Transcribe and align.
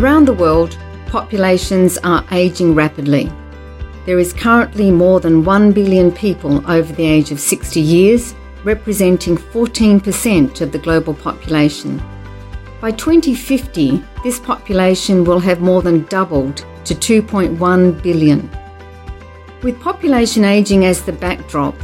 Around 0.00 0.28
the 0.28 0.32
world, 0.32 0.78
populations 1.08 1.98
are 1.98 2.24
ageing 2.30 2.74
rapidly. 2.74 3.30
There 4.06 4.18
is 4.18 4.32
currently 4.32 4.90
more 4.90 5.20
than 5.20 5.44
1 5.44 5.72
billion 5.72 6.10
people 6.10 6.64
over 6.70 6.90
the 6.90 7.04
age 7.04 7.32
of 7.32 7.38
60 7.38 7.78
years, 7.78 8.34
representing 8.64 9.36
14% 9.36 10.62
of 10.62 10.72
the 10.72 10.78
global 10.78 11.12
population. 11.12 12.02
By 12.80 12.92
2050, 12.92 14.02
this 14.24 14.40
population 14.40 15.22
will 15.22 15.38
have 15.38 15.60
more 15.60 15.82
than 15.82 16.06
doubled 16.06 16.64
to 16.86 16.94
2.1 16.94 18.02
billion. 18.02 18.50
With 19.62 19.78
population 19.82 20.46
ageing 20.46 20.86
as 20.86 21.02
the 21.02 21.12
backdrop, 21.12 21.74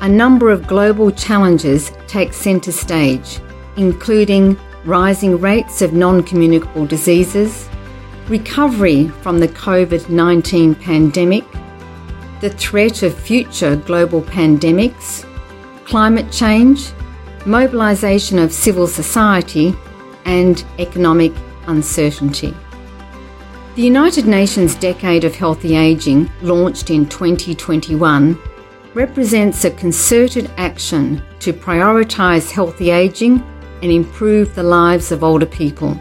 a 0.00 0.08
number 0.08 0.50
of 0.50 0.68
global 0.68 1.10
challenges 1.10 1.90
take 2.06 2.34
centre 2.34 2.70
stage, 2.70 3.40
including 3.76 4.56
rising 4.84 5.40
rates 5.40 5.82
of 5.82 5.92
non 5.92 6.22
communicable 6.22 6.86
diseases, 6.86 7.68
recovery 8.28 9.08
from 9.22 9.38
the 9.38 9.48
COVID 9.48 10.08
19 10.08 10.74
pandemic, 10.74 11.44
the 12.40 12.50
threat 12.50 13.02
of 13.02 13.16
future 13.16 13.76
global 13.76 14.22
pandemics, 14.22 15.24
climate 15.84 16.30
change, 16.30 16.90
mobilisation 17.46 18.38
of 18.38 18.52
civil 18.52 18.86
society, 18.86 19.74
and 20.24 20.64
economic 20.78 21.32
uncertainty. 21.66 22.54
The 23.74 23.82
United 23.82 24.26
Nations 24.26 24.76
Decade 24.76 25.24
of 25.24 25.34
Healthy 25.34 25.76
Ageing, 25.76 26.30
launched 26.42 26.90
in 26.90 27.06
2021, 27.06 28.38
represents 28.94 29.64
a 29.64 29.70
concerted 29.72 30.48
action 30.56 31.20
to 31.40 31.52
prioritise 31.52 32.50
healthy 32.52 32.90
ageing 32.90 33.42
and 33.84 33.92
improve 33.92 34.54
the 34.54 34.62
lives 34.62 35.12
of 35.12 35.22
older 35.22 35.44
people. 35.44 35.94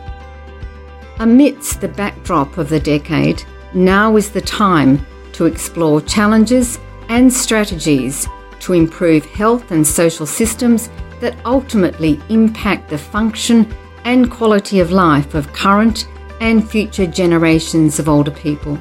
Amidst 1.20 1.82
the 1.82 1.90
backdrop 1.90 2.58
of 2.58 2.70
the 2.70 2.80
decade, 2.80 3.44
now 3.74 4.16
is 4.16 4.32
the 4.32 4.40
time 4.40 5.06
to 5.34 5.46
explore 5.46 6.00
challenges 6.00 6.80
and 7.10 7.32
strategies 7.32 8.26
to 8.62 8.72
improve 8.72 9.26
health 9.26 9.72
and 9.72 9.86
social 9.86 10.26
systems 10.26 10.90
that 11.20 11.36
ultimately 11.46 12.22
impact 12.30 12.90
the 12.90 12.98
function 12.98 13.76
and 14.06 14.32
quality 14.32 14.80
of 14.80 14.92
life 14.92 15.36
of 15.36 15.52
current 15.52 16.08
and 16.40 16.70
future 16.70 17.06
generations 17.06 18.00
of 18.00 18.08
older 18.08 18.32
people. 18.32 18.80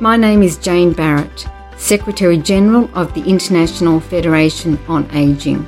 My 0.00 0.16
name 0.16 0.42
is 0.42 0.58
Jane 0.58 0.92
Barrett, 0.92 1.46
Secretary 1.76 2.38
General 2.38 2.90
of 2.94 3.14
the 3.14 3.22
International 3.22 4.00
Federation 4.00 4.80
on 4.88 5.08
Aging. 5.14 5.64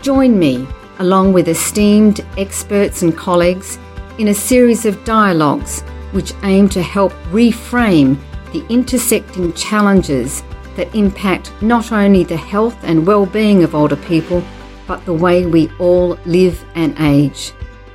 Join 0.00 0.38
me, 0.38 0.68
along 0.98 1.32
with 1.32 1.48
esteemed 1.48 2.24
experts 2.36 3.02
and 3.02 3.16
colleagues, 3.16 3.78
in 4.18 4.28
a 4.28 4.34
series 4.34 4.84
of 4.84 5.04
dialogues 5.04 5.82
which 6.12 6.32
aim 6.42 6.68
to 6.68 6.82
help 6.82 7.12
reframe 7.30 8.18
the 8.52 8.66
intersecting 8.68 9.52
challenges 9.52 10.42
that 10.76 10.94
impact 10.94 11.52
not 11.60 11.92
only 11.92 12.24
the 12.24 12.36
health 12.36 12.76
and 12.82 13.06
well-being 13.06 13.62
of 13.62 13.74
older 13.74 13.96
people, 13.96 14.42
but 14.86 15.04
the 15.04 15.12
way 15.12 15.44
we 15.44 15.70
all 15.78 16.18
live 16.24 16.64
and 16.74 16.98
age. 16.98 17.52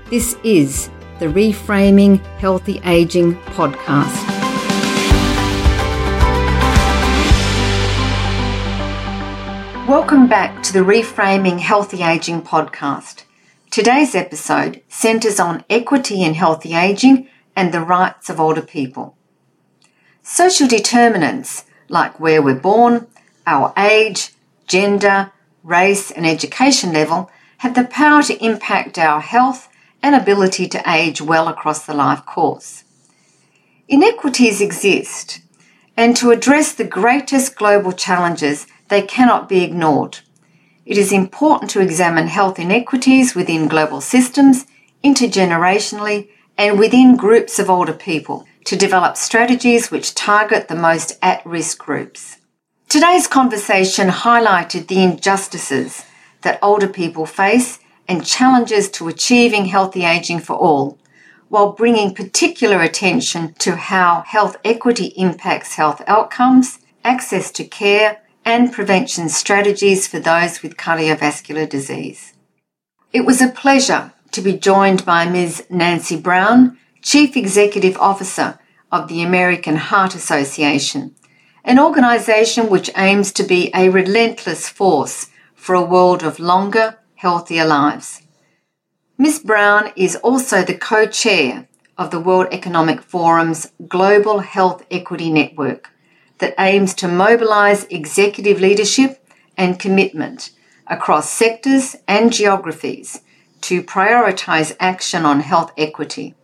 This 0.09 0.37
is 0.43 0.89
the 1.19 1.25
Reframing 1.25 2.23
Healthy 2.37 2.81
Aging 2.83 3.35
podcast. 3.55 4.42
Welcome 9.93 10.27
back 10.27 10.63
to 10.63 10.73
the 10.73 10.79
Reframing 10.79 11.59
Healthy 11.59 12.01
Aging 12.01 12.41
podcast. 12.41 13.25
Today's 13.69 14.15
episode 14.15 14.81
centres 14.89 15.39
on 15.39 15.63
equity 15.69 16.23
in 16.23 16.33
healthy 16.33 16.73
aging 16.73 17.29
and 17.55 17.71
the 17.71 17.79
rights 17.79 18.27
of 18.27 18.39
older 18.39 18.63
people. 18.63 19.15
Social 20.23 20.67
determinants 20.67 21.65
like 21.89 22.19
where 22.19 22.41
we're 22.41 22.55
born, 22.55 23.05
our 23.45 23.71
age, 23.77 24.31
gender, 24.65 25.31
race, 25.61 26.09
and 26.09 26.25
education 26.25 26.91
level 26.91 27.29
have 27.59 27.75
the 27.75 27.83
power 27.83 28.23
to 28.23 28.43
impact 28.43 28.97
our 28.97 29.21
health 29.21 29.69
and 30.01 30.15
ability 30.15 30.67
to 30.69 30.81
age 30.89 31.21
well 31.21 31.47
across 31.47 31.85
the 31.85 31.93
life 31.93 32.25
course. 32.25 32.83
Inequities 33.87 34.59
exist, 34.59 35.41
and 35.95 36.17
to 36.17 36.31
address 36.31 36.73
the 36.73 36.83
greatest 36.83 37.55
global 37.55 37.91
challenges, 37.91 38.65
they 38.93 39.01
cannot 39.01 39.49
be 39.49 39.63
ignored. 39.63 40.19
It 40.85 40.97
is 40.97 41.11
important 41.11 41.71
to 41.71 41.81
examine 41.81 42.27
health 42.27 42.59
inequities 42.59 43.33
within 43.33 43.67
global 43.67 44.01
systems, 44.01 44.65
intergenerationally, 45.03 46.29
and 46.57 46.77
within 46.77 47.15
groups 47.15 47.57
of 47.57 47.69
older 47.69 47.93
people 47.93 48.45
to 48.65 48.75
develop 48.75 49.17
strategies 49.17 49.89
which 49.89 50.13
target 50.13 50.67
the 50.67 50.75
most 50.75 51.17
at 51.21 51.45
risk 51.45 51.79
groups. 51.79 52.37
Today's 52.87 53.27
conversation 53.27 54.09
highlighted 54.09 54.87
the 54.87 55.01
injustices 55.01 56.05
that 56.41 56.59
older 56.61 56.87
people 56.87 57.25
face 57.25 57.79
and 58.07 58.25
challenges 58.25 58.89
to 58.91 59.07
achieving 59.07 59.65
healthy 59.65 60.03
aging 60.05 60.39
for 60.39 60.55
all, 60.55 60.99
while 61.49 61.71
bringing 61.71 62.13
particular 62.13 62.81
attention 62.81 63.53
to 63.55 63.75
how 63.75 64.23
health 64.27 64.57
equity 64.63 65.07
impacts 65.17 65.75
health 65.75 66.01
outcomes, 66.05 66.79
access 67.03 67.49
to 67.51 67.63
care, 67.63 68.22
and 68.45 68.73
prevention 68.73 69.29
strategies 69.29 70.07
for 70.07 70.19
those 70.19 70.61
with 70.61 70.77
cardiovascular 70.77 71.67
disease. 71.67 72.33
It 73.11 73.25
was 73.25 73.41
a 73.41 73.49
pleasure 73.49 74.13
to 74.31 74.41
be 74.41 74.57
joined 74.57 75.05
by 75.05 75.25
Ms. 75.25 75.65
Nancy 75.69 76.19
Brown, 76.19 76.77
Chief 77.01 77.37
Executive 77.37 77.97
Officer 77.97 78.59
of 78.91 79.07
the 79.07 79.21
American 79.21 79.75
Heart 79.75 80.15
Association, 80.15 81.15
an 81.63 81.79
organisation 81.79 82.69
which 82.69 82.89
aims 82.97 83.31
to 83.33 83.43
be 83.43 83.71
a 83.73 83.89
relentless 83.89 84.67
force 84.67 85.27
for 85.53 85.75
a 85.75 85.85
world 85.85 86.23
of 86.23 86.39
longer, 86.39 86.97
healthier 87.15 87.65
lives. 87.65 88.21
Ms. 89.17 89.39
Brown 89.39 89.91
is 89.95 90.15
also 90.17 90.63
the 90.63 90.77
co 90.77 91.05
chair 91.05 91.67
of 91.97 92.09
the 92.09 92.19
World 92.19 92.47
Economic 92.51 93.01
Forum's 93.01 93.71
Global 93.87 94.39
Health 94.39 94.85
Equity 94.89 95.29
Network 95.29 95.92
that 96.43 96.53
aims 96.59 96.93
to 96.93 97.07
mobilise 97.07 97.85
executive 97.85 98.59
leadership 98.59 99.25
and 99.55 99.79
commitment 99.79 100.49
across 100.87 101.29
sectors 101.29 101.95
and 102.05 102.33
geographies 102.33 103.21
to 103.61 103.81
prioritise 103.81 104.75
action 104.77 105.25
on 105.25 105.39
health 105.39 105.71
equity, 105.77 106.35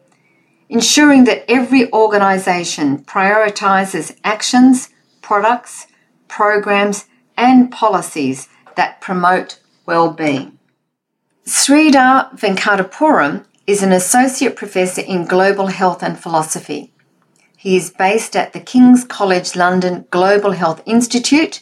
ensuring 0.70 1.26
that 1.26 1.44
every 1.52 1.92
organisation 1.92 3.00
prioritises 3.04 4.18
actions, 4.24 4.88
products, 5.22 5.88
programs, 6.30 7.08
and 7.36 7.70
policies 7.70 8.48
that 8.78 9.02
promote 9.02 9.60
well-being. 9.86 10.58
Sridhar 11.46 12.32
Venkatapuram 12.40 13.44
is 13.68 13.84
an 13.84 13.92
associate 13.92 14.56
professor 14.56 15.02
in 15.02 15.26
global 15.26 15.68
health 15.68 16.02
and 16.02 16.18
philosophy. 16.18 16.94
He 17.62 17.76
is 17.76 17.90
based 17.90 18.38
at 18.38 18.54
the 18.54 18.62
King's 18.62 19.04
College 19.04 19.54
London 19.54 20.06
Global 20.12 20.54
Health 20.54 20.82
Institute, 20.86 21.60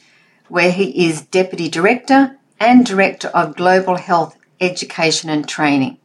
where 0.48 0.72
he 0.72 1.08
is 1.08 1.24
deputy 1.24 1.68
director 1.70 2.38
and 2.60 2.86
director 2.86 3.30
of 3.30 3.56
global 3.56 3.96
health 3.96 4.38
education 4.62 5.32
and 5.32 5.50
training. 5.50 5.98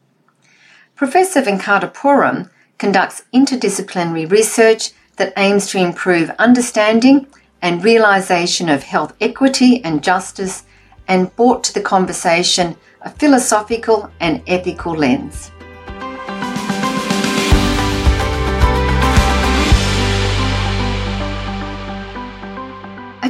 Professor 0.96 1.42
Venkatapuram 1.42 2.48
conducts 2.78 3.24
interdisciplinary 3.34 4.30
research 4.30 4.92
that 5.16 5.34
aims 5.36 5.66
to 5.66 5.78
improve 5.78 6.30
understanding 6.38 7.26
and 7.60 7.84
realization 7.84 8.70
of 8.70 8.84
health 8.84 9.12
equity 9.20 9.84
and 9.84 10.02
justice 10.02 10.64
and 11.06 11.36
brought 11.36 11.62
to 11.64 11.74
the 11.74 11.82
conversation 11.82 12.76
a 13.02 13.10
philosophical 13.10 14.10
and 14.20 14.42
ethical 14.46 14.94
lens. 14.94 15.51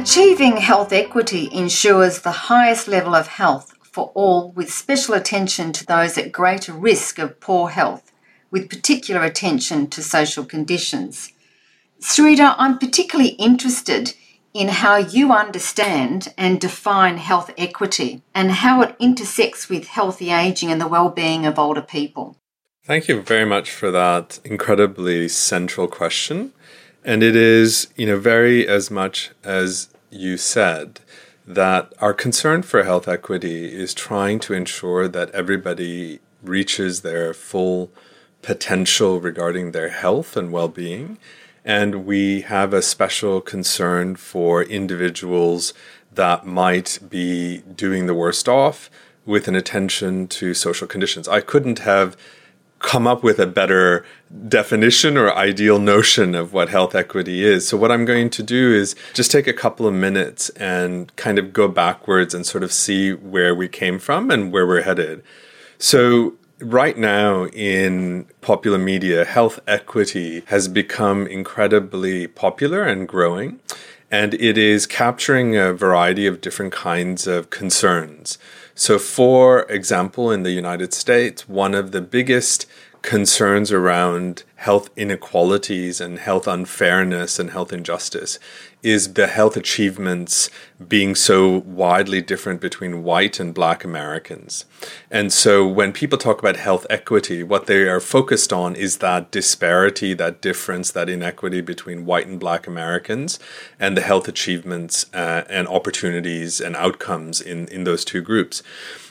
Achieving 0.03 0.57
health 0.57 0.91
equity 0.91 1.47
ensures 1.53 2.19
the 2.19 2.31
highest 2.51 2.89
level 2.89 3.15
of 3.15 3.27
health 3.27 3.73
for 3.81 4.11
all, 4.13 4.51
with 4.51 4.69
special 4.69 5.13
attention 5.13 5.71
to 5.71 5.85
those 5.85 6.17
at 6.17 6.29
greater 6.29 6.73
risk 6.73 7.19
of 7.19 7.39
poor 7.39 7.69
health, 7.69 8.11
with 8.51 8.69
particular 8.69 9.23
attention 9.23 9.87
to 9.87 10.03
social 10.03 10.43
conditions. 10.43 11.31
Sridhar, 12.01 12.53
I'm 12.57 12.79
particularly 12.79 13.31
interested 13.35 14.13
in 14.53 14.67
how 14.67 14.97
you 14.97 15.31
understand 15.31 16.33
and 16.37 16.59
define 16.59 17.15
health 17.15 17.51
equity 17.57 18.23
and 18.35 18.51
how 18.51 18.81
it 18.81 18.97
intersects 18.99 19.69
with 19.69 19.87
healthy 19.87 20.31
aging 20.31 20.69
and 20.69 20.81
the 20.81 20.87
well-being 20.87 21.45
of 21.45 21.57
older 21.57 21.81
people. 21.81 22.35
Thank 22.83 23.07
you 23.07 23.21
very 23.21 23.45
much 23.45 23.71
for 23.71 23.89
that 23.91 24.41
incredibly 24.43 25.29
central 25.29 25.87
question. 25.87 26.51
And 27.05 27.23
it 27.23 27.37
is, 27.37 27.87
you 27.95 28.05
know, 28.05 28.17
very 28.17 28.67
as 28.67 28.91
much 28.91 29.31
as 29.45 29.89
you 30.13 30.37
said 30.37 30.99
that 31.45 31.93
our 31.99 32.13
concern 32.13 32.61
for 32.61 32.83
health 32.83 33.07
equity 33.07 33.73
is 33.73 33.93
trying 33.93 34.39
to 34.39 34.53
ensure 34.53 35.07
that 35.07 35.29
everybody 35.31 36.19
reaches 36.41 37.01
their 37.01 37.33
full 37.33 37.91
potential 38.41 39.19
regarding 39.19 39.71
their 39.71 39.89
health 39.89 40.37
and 40.37 40.51
well 40.51 40.67
being. 40.67 41.17
And 41.65 42.05
we 42.05 42.41
have 42.41 42.73
a 42.73 42.81
special 42.81 43.41
concern 43.41 44.15
for 44.15 44.63
individuals 44.63 45.73
that 46.11 46.45
might 46.45 46.99
be 47.09 47.59
doing 47.59 48.05
the 48.05 48.13
worst 48.13 48.47
off 48.47 48.89
with 49.25 49.47
an 49.47 49.55
attention 49.55 50.27
to 50.27 50.53
social 50.53 50.87
conditions. 50.87 51.27
I 51.27 51.39
couldn't 51.39 51.79
have 51.79 52.17
come 52.83 53.07
up 53.07 53.23
with 53.23 53.39
a 53.39 53.47
better 53.47 54.05
definition 54.47 55.17
or 55.17 55.33
ideal 55.33 55.79
notion 55.79 56.35
of 56.35 56.53
what 56.53 56.69
health 56.69 56.93
equity 56.93 57.43
is. 57.43 57.67
So, 57.67 57.77
what 57.77 57.91
I'm 57.91 58.05
going 58.05 58.29
to 58.29 58.43
do 58.43 58.71
is 58.71 58.95
just 59.13 59.31
take 59.31 59.47
a 59.47 59.53
couple 59.53 59.87
of 59.87 59.93
minutes 59.95 60.49
and 60.49 61.13
kind 61.15 61.39
of 61.39 61.53
go 61.53 61.67
backwards 61.67 62.35
and 62.35 62.45
sort 62.45 62.63
of 62.63 62.71
see 62.71 63.13
where 63.13 63.55
we 63.55 63.67
came 63.67 63.97
from 63.97 64.29
and 64.29 64.51
where 64.51 64.67
we're 64.67 64.83
headed. 64.83 65.23
So, 65.79 66.35
right 66.59 66.97
now 66.97 67.45
in 67.47 68.27
popular 68.41 68.77
media, 68.77 69.25
health 69.25 69.59
equity 69.65 70.43
has 70.47 70.67
become 70.67 71.25
incredibly 71.25 72.27
popular 72.27 72.83
and 72.83 73.07
growing. 73.07 73.59
And 74.11 74.35
it 74.35 74.59
is 74.59 74.85
capturing 74.85 75.57
a 75.57 75.73
variety 75.73 76.27
of 76.27 76.39
different 76.39 76.71
kinds 76.71 77.25
of 77.25 77.49
concerns. 77.49 78.37
So, 78.75 78.97
for 78.97 79.63
example, 79.63 80.31
in 80.31 80.43
the 80.43 80.51
United 80.51 80.93
States, 80.93 81.47
one 81.47 81.75
of 81.75 81.91
the 81.91 82.01
biggest 82.01 82.65
concerns 83.03 83.71
around 83.71 84.43
health 84.55 84.89
inequalities 84.95 86.01
and 86.01 86.17
health 86.17 86.47
unfairness 86.47 87.37
and 87.37 87.51
health 87.51 87.71
injustice 87.73 88.39
is 88.83 89.13
the 89.13 89.27
health 89.27 89.55
achievements 89.55 90.49
being 90.87 91.15
so 91.15 91.59
widely 91.59 92.21
different 92.21 92.59
between 92.59 93.03
white 93.03 93.39
and 93.39 93.53
black 93.53 93.83
Americans. 93.83 94.65
And 95.09 95.31
so 95.31 95.65
when 95.65 95.93
people 95.93 96.17
talk 96.17 96.39
about 96.39 96.57
health 96.57 96.85
equity, 96.89 97.41
what 97.41 97.65
they 97.67 97.83
are 97.87 98.01
focused 98.01 98.51
on 98.51 98.75
is 98.75 98.97
that 98.97 99.31
disparity, 99.31 100.13
that 100.15 100.41
difference, 100.41 100.91
that 100.91 101.09
inequity 101.09 101.61
between 101.61 102.05
white 102.05 102.27
and 102.27 102.39
black 102.39 102.67
Americans 102.67 103.39
and 103.79 103.95
the 103.95 104.01
health 104.01 104.27
achievements 104.27 105.05
uh, 105.13 105.43
and 105.49 105.67
opportunities 105.69 106.59
and 106.59 106.75
outcomes 106.75 107.39
in, 107.39 107.67
in 107.69 107.85
those 107.85 108.03
two 108.03 108.21
groups. 108.21 108.61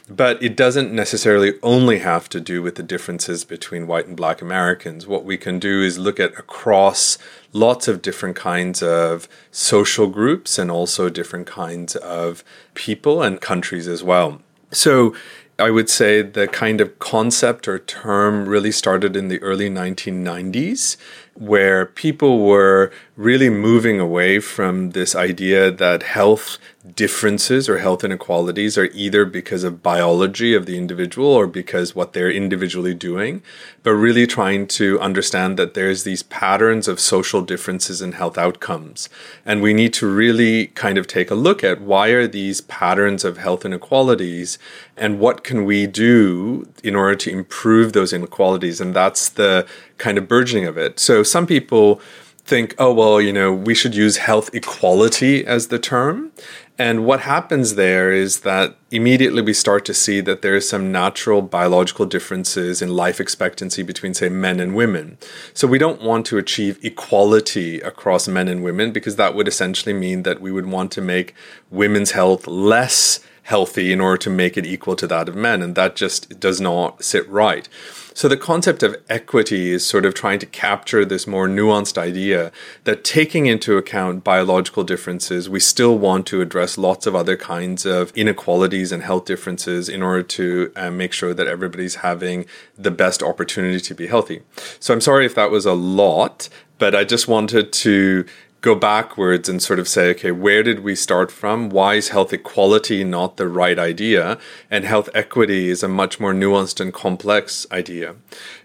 But 0.09 0.43
it 0.43 0.57
doesn't 0.57 0.93
necessarily 0.93 1.55
only 1.63 1.99
have 2.01 2.29
to 2.31 2.41
do 2.41 2.61
with 2.61 2.75
the 2.75 2.83
differences 2.83 3.45
between 3.45 3.87
white 3.87 4.07
and 4.07 4.17
black 4.17 4.43
Americans. 4.43 5.07
What 5.07 5.25
we 5.25 5.37
can 5.37 5.59
do 5.59 5.83
is 5.83 5.97
look 5.97 6.19
at 6.19 6.37
across 6.39 7.19
lots 7.53 7.89
of 7.89 8.03
different 8.03 8.37
kinds 8.37 8.83
of 8.83 9.29
social 9.51 10.09
groups 10.09 10.59
and 10.59 10.71
also 10.71 11.09
different 11.09 11.47
kinds 11.47 11.95
of 11.97 12.43
people 12.75 13.23
and 13.23 13.41
countries 13.41 13.87
as 13.87 14.03
well. 14.03 14.43
So 14.73 15.15
I 15.59 15.71
would 15.71 15.89
say 15.89 16.23
the 16.23 16.49
kind 16.49 16.81
of 16.81 16.99
concept 16.99 17.69
or 17.69 17.79
term 17.79 18.49
really 18.49 18.73
started 18.73 19.17
in 19.17 19.29
the 19.29 19.41
early 19.43 19.71
1990s, 19.71 20.97
where 21.35 21.87
people 21.87 22.47
were 22.47 22.93
really 23.17 23.49
moving 23.49 23.99
away 23.99 24.39
from 24.39 24.91
this 24.91 25.15
idea 25.15 25.71
that 25.71 26.03
health 26.03 26.59
differences 26.97 27.69
or 27.69 27.79
health 27.79 28.03
inequalities 28.03 28.77
are 28.77 28.91
either 28.93 29.25
because 29.25 29.63
of 29.63 29.83
biology 29.83 30.53
of 30.53 30.67
the 30.67 30.77
individual 30.77 31.29
or 31.29 31.47
because 31.47 31.95
what 31.95 32.13
they're 32.13 32.31
individually 32.31 32.93
doing, 32.93 33.41
but 33.83 33.93
really 33.93 34.27
trying 34.27 34.67
to 34.67 34.99
understand 35.01 35.57
that 35.57 35.75
there's 35.75 36.03
these 36.03 36.25
patterns 36.25 36.89
of 36.89 36.99
social 36.99 37.41
differences 37.41 38.03
in 38.03 38.13
health 38.13 38.37
outcomes. 38.37 39.09
And 39.47 39.63
we 39.63 39.73
need 39.73 39.93
to 39.95 40.07
really 40.07 40.69
kind 40.69 40.99
of 40.99 41.07
take 41.07 41.31
a 41.31 41.37
look 41.37 41.63
at 41.63 41.81
why 41.81 42.09
are 42.09 42.27
these 42.27 42.61
patterns 42.63 43.25
of 43.25 43.39
health 43.39 43.65
inequalities 43.65 44.59
and 44.97 45.21
what 45.21 45.45
can 45.45 45.65
we 45.65 45.87
do 45.87 46.69
in 46.83 46.97
order 46.97 47.15
to 47.15 47.31
improve 47.31 47.93
those 47.93 48.13
inequalities? 48.13 48.81
And 48.81 48.95
that's 48.95 49.29
the 49.29 49.67
kind 50.03 50.19
of 50.19 50.27
burgeoning 50.27 50.67
of 50.67 50.77
it. 50.77 50.99
So 50.99 51.23
some 51.23 51.47
people 51.47 52.01
think, 52.45 52.75
oh, 52.77 52.93
well, 52.93 53.21
you 53.21 53.33
know, 53.33 53.53
we 53.53 53.73
should 53.73 53.95
use 53.95 54.17
health 54.17 54.51
equality 54.53 55.47
as 55.47 55.69
the 55.69 55.79
term. 55.79 56.33
And 56.77 57.07
what 57.07 57.21
happens 57.21 57.77
there 57.77 58.11
is 58.11 58.41
that 58.41 58.77
immediately 58.91 59.43
we 59.43 59.53
start 59.53 59.85
to 59.85 59.95
see 59.95 60.21
that 60.23 60.43
there 60.43 60.57
is 60.57 60.69
some 60.69 60.91
natural 60.91 61.41
biological 61.41 62.05
differences 62.05 62.83
in 62.83 62.89
life 62.97 63.21
expectancy 63.21 63.85
between, 63.85 64.13
say, 64.13 64.29
men 64.29 64.59
and 64.59 64.75
women. 64.75 65.19
So 65.55 65.69
we 65.69 65.79
don't 65.79 66.03
want 66.03 66.27
to 66.27 66.39
achieve 66.39 66.85
equality 66.85 67.81
across 67.81 68.27
men 68.27 68.49
and 68.49 68.65
women 68.65 68.91
because 68.91 69.15
that 69.17 69.37
would 69.37 69.47
essentially 69.47 69.93
mean 69.93 70.25
that 70.25 70.41
we 70.41 70.51
would 70.51 70.67
want 70.67 70.91
to 70.93 71.01
make 71.01 71.35
women's 71.71 72.11
health 72.11 72.49
less 72.49 73.21
healthy 73.45 73.93
in 73.93 74.01
order 74.01 74.17
to 74.17 74.31
make 74.31 74.57
it 74.57 74.67
equal 74.67 74.97
to 74.97 75.07
that 75.07 75.29
of 75.29 75.37
men. 75.37 75.63
And 75.63 75.77
that 75.77 75.95
just 75.95 76.41
does 76.41 76.61
not 76.61 77.05
sit 77.05 77.29
right. 77.29 77.69
So 78.15 78.29
the 78.29 78.37
concept 78.37 78.83
of 78.83 78.97
equity 79.09 79.71
is 79.71 79.87
sort 79.87 80.05
of 80.05 80.15
trying 80.15 80.39
to 80.41 80.47
capture 80.47 81.05
this 81.05 81.27
more 81.27 81.49
nuanced 81.49 81.99
idea 81.99 82.53
that 82.85 83.05
taking 83.05 83.47
into 83.47 83.77
account 83.77 84.25
biological 84.25 84.85
differences, 84.85 85.49
we 85.49 85.61
still 85.61 85.99
want 85.99 86.27
to 86.29 86.41
address 86.41 86.77
lots 86.77 87.07
of 87.07 87.15
other 87.15 87.37
kinds 87.37 87.87
of 87.87 88.13
inequalities 88.17 88.93
and 88.93 89.03
health 89.03 89.25
differences 89.25 89.89
in 89.89 90.03
order 90.03 90.23
to 90.23 90.73
uh, 90.77 90.91
make 90.91 91.13
sure 91.13 91.35
that 91.35 91.47
everybody's 91.47 91.97
having 91.97 92.47
the 92.77 92.91
best 92.91 93.23
opportunity 93.23 93.81
to 93.81 93.95
be 93.95 94.07
healthy. 94.07 94.43
So 94.81 94.93
I'm 94.93 95.01
sorry 95.01 95.27
if 95.27 95.35
that 95.35 95.51
was 95.51 95.67
a 95.67 95.75
lot, 95.75 96.49
but 96.79 96.95
I 96.95 97.05
just 97.05 97.29
wanted 97.29 97.73
to 97.73 98.25
go 98.63 98.77
backwards 98.77 99.49
and 99.49 99.61
sort 99.61 99.81
of 99.81 99.89
say, 99.89 100.11
okay, 100.11 100.31
where 100.31 100.63
did 100.63 100.85
we 100.85 100.95
start 100.95 101.33
from? 101.33 101.69
Why 101.69 101.97
is 101.97 102.11
health 102.11 102.33
equality 102.33 103.03
not 103.03 103.37
the 103.37 103.49
right 103.49 103.77
idea? 103.77 104.39
And 104.71 104.85
health 104.85 105.09
equity 105.15 105.69
is 105.69 105.83
a 105.83 105.89
much 105.89 106.21
more 106.21 106.33
nuanced 106.33 106.81
and 106.81 106.95
complex 106.95 107.67
idea. 107.73 108.15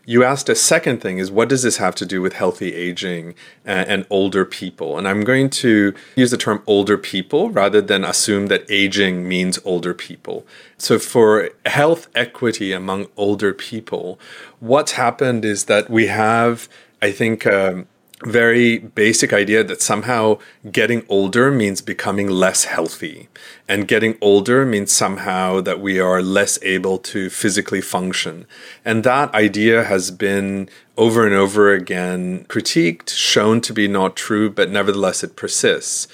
You 0.05 0.23
asked 0.23 0.49
a 0.49 0.55
second 0.55 1.01
thing 1.01 1.17
is 1.17 1.31
what 1.31 1.49
does 1.49 1.63
this 1.63 1.77
have 1.77 1.95
to 1.95 2.05
do 2.05 2.21
with 2.21 2.33
healthy 2.33 2.75
aging 2.75 3.33
and, 3.65 3.89
and 3.89 4.05
older 4.11 4.45
people? 4.45 4.99
And 4.99 5.07
I'm 5.07 5.23
going 5.23 5.49
to 5.49 5.95
use 6.15 6.29
the 6.29 6.37
term 6.37 6.61
older 6.67 6.99
people 6.99 7.49
rather 7.49 7.81
than 7.81 8.05
assume 8.05 8.47
that 8.47 8.69
aging 8.69 9.27
means 9.27 9.57
older 9.65 9.95
people. 9.95 10.45
So 10.77 10.99
for 10.99 11.49
health 11.65 12.07
equity 12.13 12.71
among 12.71 13.07
older 13.17 13.51
people, 13.51 14.19
what's 14.59 14.91
happened 14.91 15.43
is 15.43 15.65
that 15.65 15.89
we 15.89 16.05
have, 16.05 16.69
I 17.01 17.11
think, 17.11 17.47
um, 17.47 17.87
very 18.25 18.79
basic 18.79 19.31
idea 19.31 19.63
that 19.63 19.81
somehow 19.81 20.39
getting 20.71 21.05
older 21.07 21.51
means 21.51 21.81
becoming 21.81 22.27
less 22.27 22.63
healthy. 22.63 23.29
And 23.67 23.87
getting 23.87 24.17
older 24.21 24.65
means 24.65 24.91
somehow 24.91 25.61
that 25.61 25.79
we 25.79 25.99
are 25.99 26.21
less 26.21 26.57
able 26.63 26.97
to 26.99 27.29
physically 27.29 27.81
function. 27.81 28.47
And 28.83 29.03
that 29.03 29.33
idea 29.35 29.83
has 29.83 30.09
been 30.09 30.67
over 30.97 31.27
and 31.27 31.35
over 31.35 31.71
again 31.71 32.45
critiqued, 32.45 33.09
shown 33.09 33.61
to 33.61 33.73
be 33.73 33.87
not 33.87 34.15
true, 34.15 34.49
but 34.49 34.71
nevertheless 34.71 35.23
it 35.23 35.35
persists. 35.35 36.07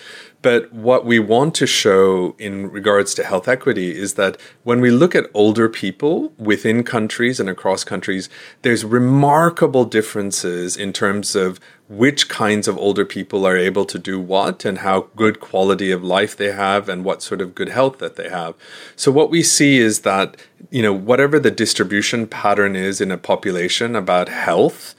But 0.43 0.73
what 0.73 1.05
we 1.05 1.19
want 1.19 1.55
to 1.55 1.65
show 1.65 2.35
in 2.37 2.69
regards 2.69 3.13
to 3.13 3.23
health 3.23 3.47
equity 3.47 3.97
is 3.97 4.15
that 4.15 4.35
when 4.63 4.81
we 4.81 4.91
look 4.91 5.15
at 5.15 5.29
older 5.33 5.69
people 5.69 6.33
within 6.37 6.83
countries 6.83 7.39
and 7.39 7.49
across 7.49 7.85
countries, 7.85 8.27
there's 8.61 8.83
remarkable 8.83 9.85
differences 9.85 10.75
in 10.75 10.91
terms 10.91 11.33
of 11.33 11.61
which 11.97 12.27
kinds 12.27 12.67
of 12.67 12.77
older 12.77 13.05
people 13.05 13.45
are 13.45 13.57
able 13.57 13.85
to 13.85 13.99
do 13.99 14.19
what 14.19 14.65
and 14.65 14.79
how 14.79 15.07
good 15.15 15.39
quality 15.39 15.91
of 15.91 16.03
life 16.03 16.35
they 16.35 16.51
have 16.51 16.89
and 16.89 17.03
what 17.03 17.21
sort 17.21 17.41
of 17.41 17.55
good 17.55 17.69
health 17.69 17.99
that 17.99 18.15
they 18.15 18.29
have. 18.29 18.55
So 18.95 19.11
what 19.11 19.29
we 19.29 19.43
see 19.43 19.77
is 19.77 20.01
that, 20.01 20.37
you 20.71 20.81
know, 20.81 20.93
whatever 20.93 21.39
the 21.39 21.51
distribution 21.51 22.27
pattern 22.27 22.75
is 22.75 22.99
in 22.99 23.11
a 23.11 23.17
population 23.17 23.95
about 23.95 24.29
health, 24.29 24.95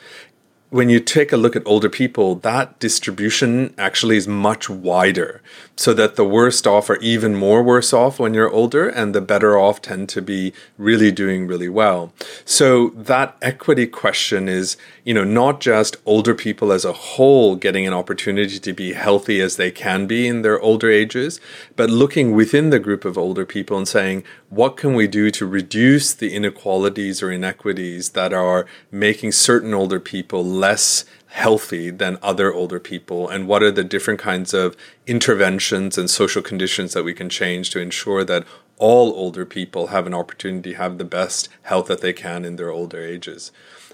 when 0.70 0.88
you 0.88 0.98
take 0.98 1.32
a 1.32 1.36
look 1.36 1.54
at 1.54 1.62
older 1.66 1.88
people, 1.88 2.34
that 2.36 2.80
distribution 2.80 3.72
actually 3.78 4.16
is 4.16 4.26
much 4.26 4.68
wider. 4.68 5.40
So 5.76 5.92
that 5.94 6.14
the 6.14 6.24
worst 6.24 6.68
off 6.68 6.88
are 6.88 6.98
even 6.98 7.34
more 7.34 7.60
worse 7.60 7.92
off 7.92 8.20
when 8.20 8.32
you're 8.32 8.50
older, 8.50 8.88
and 8.88 9.12
the 9.12 9.20
better 9.20 9.58
off 9.58 9.82
tend 9.82 10.08
to 10.10 10.22
be 10.22 10.52
really 10.78 11.10
doing 11.10 11.48
really 11.48 11.68
well. 11.68 12.12
So 12.44 12.90
that 12.90 13.36
equity 13.42 13.88
question 13.88 14.48
is, 14.48 14.76
you 15.02 15.14
know, 15.14 15.24
not 15.24 15.60
just 15.60 15.96
older 16.06 16.32
people 16.32 16.70
as 16.70 16.84
a 16.84 16.92
whole 16.92 17.56
getting 17.56 17.88
an 17.88 17.92
opportunity 17.92 18.60
to 18.60 18.72
be 18.72 18.92
healthy 18.92 19.40
as 19.40 19.56
they 19.56 19.72
can 19.72 20.06
be 20.06 20.28
in 20.28 20.42
their 20.42 20.60
older 20.60 20.90
ages, 20.90 21.40
but 21.74 21.90
looking 21.90 22.36
within 22.36 22.70
the 22.70 22.78
group 22.78 23.04
of 23.04 23.18
older 23.18 23.44
people 23.44 23.76
and 23.76 23.88
saying, 23.88 24.22
what 24.50 24.76
can 24.76 24.94
we 24.94 25.08
do 25.08 25.28
to 25.32 25.44
reduce 25.44 26.14
the 26.14 26.34
inequalities 26.34 27.20
or 27.20 27.32
inequities 27.32 28.10
that 28.10 28.32
are 28.32 28.64
making 28.92 29.32
certain 29.32 29.74
older 29.74 29.98
people 29.98 30.44
less 30.44 31.04
healthy 31.34 31.90
than 31.90 32.16
other 32.22 32.54
older 32.54 32.78
people 32.78 33.28
and 33.28 33.48
what 33.48 33.60
are 33.60 33.72
the 33.72 33.82
different 33.82 34.20
kinds 34.20 34.54
of 34.54 34.76
interventions 35.04 35.98
and 35.98 36.08
social 36.08 36.40
conditions 36.40 36.92
that 36.92 37.02
we 37.02 37.12
can 37.12 37.28
change 37.28 37.70
to 37.70 37.80
ensure 37.80 38.22
that 38.22 38.46
all 38.78 39.12
older 39.14 39.44
people 39.44 39.88
have 39.88 40.06
an 40.06 40.14
opportunity 40.14 40.70
to 40.70 40.76
have 40.76 40.96
the 40.96 41.04
best 41.04 41.48
health 41.62 41.88
that 41.88 42.00
they 42.00 42.12
can 42.12 42.44
in 42.44 42.54
their 42.54 42.70
older 42.70 43.02
ages. 43.02 43.50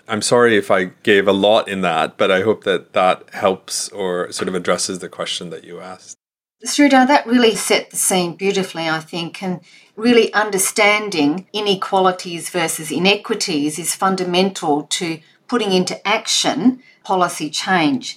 I'm 0.06 0.20
sorry 0.20 0.58
if 0.58 0.70
I 0.70 0.90
gave 1.02 1.26
a 1.26 1.32
lot 1.32 1.66
in 1.66 1.80
that, 1.80 2.18
but 2.18 2.30
I 2.30 2.42
hope 2.42 2.64
that 2.64 2.92
that 2.92 3.30
helps 3.32 3.88
or 3.88 4.30
sort 4.32 4.48
of 4.48 4.54
addresses 4.54 4.98
the 4.98 5.08
question 5.08 5.48
that 5.48 5.64
you 5.64 5.80
asked. 5.80 6.18
Sridhar, 6.66 7.06
that 7.06 7.26
really 7.26 7.54
set 7.54 7.88
the 7.88 7.96
scene 7.96 8.36
beautifully, 8.36 8.86
I 8.86 9.00
think, 9.00 9.42
and 9.42 9.60
really 9.96 10.30
understanding 10.34 11.46
inequalities 11.54 12.50
versus 12.50 12.90
inequities 12.90 13.78
is 13.78 13.94
fundamental 13.94 14.82
to 14.98 15.20
putting 15.50 15.72
into 15.72 16.06
action 16.06 16.80
policy 17.02 17.50
change. 17.50 18.16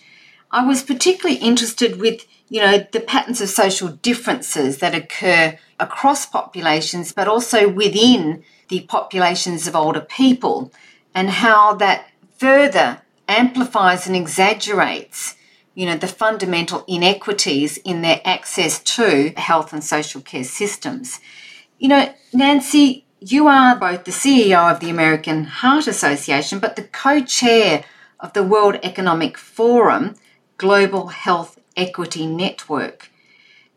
I 0.51 0.63
was 0.67 0.83
particularly 0.83 1.39
interested 1.39 1.99
with, 1.99 2.27
you 2.47 2.61
know, 2.61 2.85
the 2.91 2.99
patterns 2.99 3.41
of 3.41 3.49
social 3.49 3.87
differences 3.87 4.77
that 4.77 4.93
occur 4.93 5.57
across 5.79 6.27
populations, 6.27 7.11
but 7.11 7.27
also 7.27 7.67
within 7.67 8.43
the 8.69 8.81
populations 8.81 9.65
of 9.65 9.75
older 9.75 10.01
people, 10.01 10.71
and 11.15 11.31
how 11.31 11.73
that 11.73 12.11
further 12.37 13.01
amplifies 13.27 14.05
and 14.05 14.15
exaggerates 14.15 15.35
you 15.75 15.87
know 15.87 15.95
the 15.95 16.07
fundamental 16.07 16.83
inequities 16.87 17.77
in 17.77 18.01
their 18.01 18.21
access 18.25 18.79
to 18.83 19.33
health 19.37 19.73
and 19.73 19.83
social 19.83 20.21
care 20.21 20.43
systems 20.43 21.19
you 21.79 21.87
know 21.87 22.13
nancy 22.33 23.05
you 23.31 23.47
are 23.47 23.75
both 23.75 24.03
the 24.03 24.11
ceo 24.11 24.71
of 24.71 24.79
the 24.79 24.89
american 24.89 25.45
heart 25.45 25.87
association 25.87 26.59
but 26.59 26.75
the 26.75 26.83
co-chair 26.83 27.83
of 28.19 28.33
the 28.33 28.43
world 28.43 28.77
economic 28.83 29.37
forum 29.37 30.15
global 30.57 31.07
health 31.07 31.59
equity 31.77 32.27
network 32.27 33.09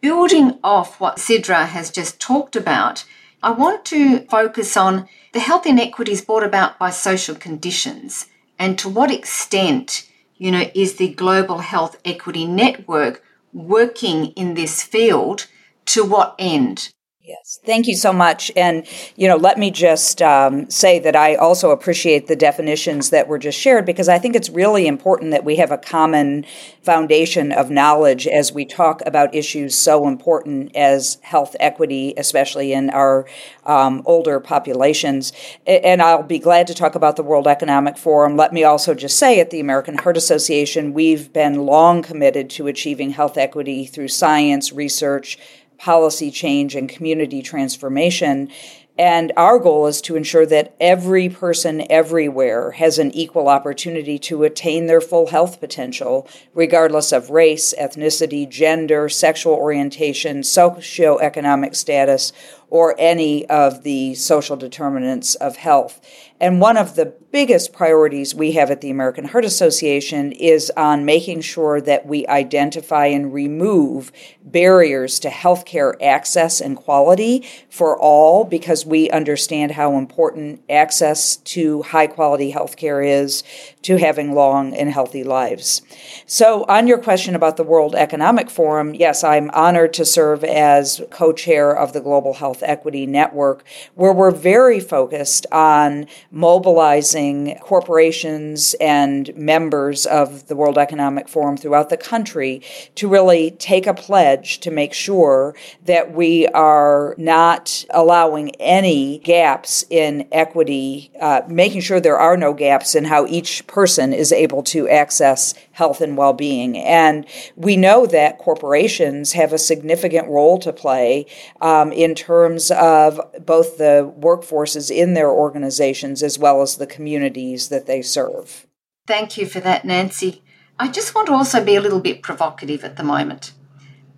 building 0.01 0.59
off 0.63 1.01
what 1.01 1.17
Sridhar 1.17 1.67
has 1.67 1.91
just 1.91 2.21
talked 2.21 2.55
about 2.55 3.05
I 3.43 3.51
want 3.51 3.85
to 3.87 4.21
focus 4.27 4.77
on 4.77 5.09
the 5.33 5.41
health 5.41 5.67
inequities 5.67 6.25
brought 6.25 6.43
about 6.43 6.79
by 6.79 6.91
social 6.91 7.35
conditions 7.35 8.27
and 8.59 8.79
to 8.79 8.89
what 8.89 9.11
extent, 9.11 10.11
you 10.37 10.51
know, 10.51 10.71
is 10.75 10.97
the 10.97 11.13
Global 11.13 11.59
Health 11.59 12.01
Equity 12.05 12.47
Network 12.47 13.23
working 13.53 14.27
in 14.29 14.55
this 14.55 14.83
field 14.83 15.47
to 15.87 16.05
what 16.05 16.35
end? 16.39 16.93
Yes, 17.27 17.59
thank 17.67 17.89
you 17.89 17.97
so 17.97 18.13
much. 18.13 18.53
And, 18.55 18.87
you 19.17 19.27
know, 19.27 19.35
let 19.35 19.59
me 19.59 19.73
just 19.73 20.23
um, 20.23 20.71
say 20.71 21.01
that 21.01 21.17
I 21.17 21.35
also 21.35 21.73
appreciate 21.73 22.29
the 22.29 22.37
definitions 22.37 23.11
that 23.11 23.27
were 23.27 23.39
just 23.39 23.59
shared 23.59 23.85
because 23.85 24.09
I 24.09 24.21
think 24.21 24.37
it's 24.37 24.49
really 24.49 24.87
important 24.87 25.33
that 25.33 25.45
we 25.45 25.57
have 25.57 25.73
a 25.73 25.79
common 25.79 26.47
foundation 26.83 27.51
of 27.51 27.69
knowledge 27.69 28.29
as 28.29 28.53
we 28.53 28.65
talk 28.65 29.03
about 29.05 29.35
issues 29.35 29.75
so 29.75 30.07
important 30.07 30.77
as 30.77 31.19
health 31.23 31.57
equity, 31.59 32.15
especially 32.17 32.73
in 32.73 32.91
our 32.91 33.27
um, 33.65 34.03
older 34.07 34.39
populations. 34.39 35.33
And 35.67 36.01
I'll 36.01 36.23
be 36.23 36.39
glad 36.39 36.69
to 36.69 36.75
talk 36.75 36.95
about 36.95 37.17
the 37.17 37.25
World 37.25 37.49
Economic 37.49 37.99
Forum. 37.99 38.37
Let 38.37 38.53
me 38.53 38.63
also 38.63 38.95
just 38.95 39.19
say 39.19 39.41
at 39.41 39.51
the 39.51 39.59
American 39.59 39.99
Heart 39.99 40.17
Association, 40.17 40.93
we've 40.93 41.33
been 41.33 41.67
long 41.67 42.03
committed 42.03 42.51
to 42.51 42.69
achieving 42.69 43.11
health 43.11 43.37
equity 43.37 43.85
through 43.85 44.09
science, 44.09 44.73
research, 44.73 45.41
policy 45.79 46.31
change 46.31 46.75
and 46.75 46.89
community 46.89 47.43
transformation. 47.43 48.51
And 48.99 49.31
our 49.37 49.59
goal 49.59 49.87
is 49.87 50.01
to 50.03 50.17
ensure 50.17 50.47
that 50.47 50.75
every 50.81 51.29
person 51.29 51.85
everywhere 51.91 52.71
has 52.73 52.99
an 52.99 53.13
equal 53.13 53.49
opportunity 53.49 54.19
to 54.21 54.45
attain 54.45 54.87
their 54.87 55.03
full 55.03 55.27
health 55.27 55.61
potential, 55.61 56.27
regardless 56.55 57.13
of 57.13 57.29
race, 57.29 57.75
ethnicity, 57.79 58.49
gender, 58.49 59.11
sexual 59.11 59.53
orientation, 59.53 60.39
socioeconomic 60.39 61.77
status, 61.77 62.33
or 62.71 62.95
any 62.99 63.47
of 63.49 63.83
the 63.83 64.15
social 64.15 64.57
determinants 64.57 65.35
of 65.35 65.57
health. 65.57 66.01
And 66.41 66.61
one 66.61 66.77
of 66.77 66.97
the 66.97 67.15
biggest 67.37 67.73
priorities 67.73 68.35
we 68.35 68.53
have 68.53 68.71
at 68.71 68.81
the 68.81 68.89
American 68.89 69.27
Heart 69.27 69.45
Association 69.45 70.33
is 70.33 70.73
on 70.75 71.05
making 71.05 71.43
sure 71.43 71.81
that 71.83 72.07
we 72.07 72.27
identify 72.29 73.07
and 73.07 73.31
remove 73.33 74.11
barriers 74.43 75.19
to 75.21 75.29
healthcare 75.29 75.95
access 76.03 76.63
and 76.63 76.77
quality 76.77 77.47
for 77.69 77.99
all 77.99 78.45
because 78.45 78.87
we 78.87 79.11
understand 79.11 79.73
how 79.73 79.99
important 79.99 80.63
access 80.71 81.37
to 81.37 81.83
high 81.83 82.07
quality 82.07 82.53
healthcare 82.53 83.07
is 83.07 83.43
to 83.83 83.97
having 83.97 84.35
long 84.35 84.75
and 84.75 84.91
healthy 84.91 85.25
lives. 85.25 85.83
So, 86.25 86.65
on 86.69 86.87
your 86.87 86.99
question 86.99 87.35
about 87.35 87.59
the 87.59 87.65
World 87.65 87.95
Economic 87.95 88.49
Forum, 88.49 88.95
yes, 88.95 89.23
I'm 89.23 89.51
honored 89.51 89.93
to 89.95 90.05
serve 90.05 90.43
as 90.43 91.03
co 91.11 91.33
chair 91.33 91.77
of 91.77 91.93
the 91.93 92.01
Global 92.01 92.35
Health 92.35 92.63
Equity 92.63 93.05
Network, 93.07 93.63
where 93.95 94.13
we're 94.13 94.31
very 94.31 94.81
focused 94.81 95.47
on 95.53 96.07
mobilizing 96.31 97.57
corporations 97.61 98.75
and 98.81 99.35
members 99.37 100.07
of 100.07 100.49
the 100.49 100.57
World 100.57 100.79
Economic 100.79 101.29
Forum 101.29 101.57
throughout 101.57 101.91
the 101.91 101.97
country 101.97 102.63
to 102.95 103.09
really 103.09 103.53
take 103.53 103.87
a 103.87 103.95
pledge 103.95 104.61
to 104.61 104.71
make 104.71 104.93
sure 104.93 105.55
that 105.85 106.13
we 106.13 106.47
are 106.49 107.15
not 107.19 107.85
allowing 107.91 108.55
any 108.57 109.19
gaps 109.19 109.85
in 109.91 110.27
equity, 110.33 111.11
uh, 111.21 111.43
making 111.49 111.81
sure 111.81 112.01
there 112.01 112.19
are 112.19 112.37
no 112.37 112.53
gaps 112.53 112.95
in 112.95 113.05
how 113.05 113.27
each 113.27 113.67
person 113.67 114.13
is 114.13 114.33
able 114.33 114.63
to 114.63 114.89
access 114.89 115.55
health 115.73 116.01
and 116.01 116.17
well 116.17 116.33
being. 116.33 116.77
And 116.79 117.27
we 117.55 117.77
know 117.77 118.07
that 118.07 118.39
corporations 118.39 119.33
have 119.33 119.53
a 119.53 119.59
significant 119.59 120.29
role 120.29 120.59
to 120.59 120.73
play 120.73 121.27
um, 121.61 121.93
in 121.93 122.15
terms 122.15 122.71
of 122.71 123.21
both 123.45 123.79
the 123.79 124.13
workforces 124.19 124.91
in 124.91 125.15
their 125.15 125.31
organizations 125.31 126.16
as 126.23 126.39
well 126.39 126.63
as 126.63 126.77
the 126.77 126.87
communities 126.87 127.69
that 127.69 127.87
they 127.87 128.03
serve. 128.03 128.67
Thank 129.07 129.37
you 129.37 129.47
for 129.47 129.61
that, 129.61 129.85
Nancy. 129.85 130.43
I 130.79 130.89
just 130.89 131.15
want 131.15 131.29
to 131.29 131.33
also 131.33 131.65
be 131.65 131.77
a 131.77 131.81
little 131.81 132.01
bit 132.01 132.23
provocative 132.23 132.85
at 132.85 132.97
the 132.97 133.03
moment 133.03 133.53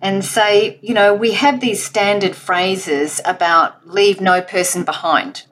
and 0.01 0.23
say, 0.23 0.79
you 0.81 0.93
know, 0.93 1.13
we 1.13 1.33
have 1.33 1.59
these 1.59 1.83
standard 1.83 2.35
phrases 2.35 3.21
about 3.25 3.87
leave 3.87 4.21
no 4.21 4.41
person 4.41 4.83
behind, 4.83 5.45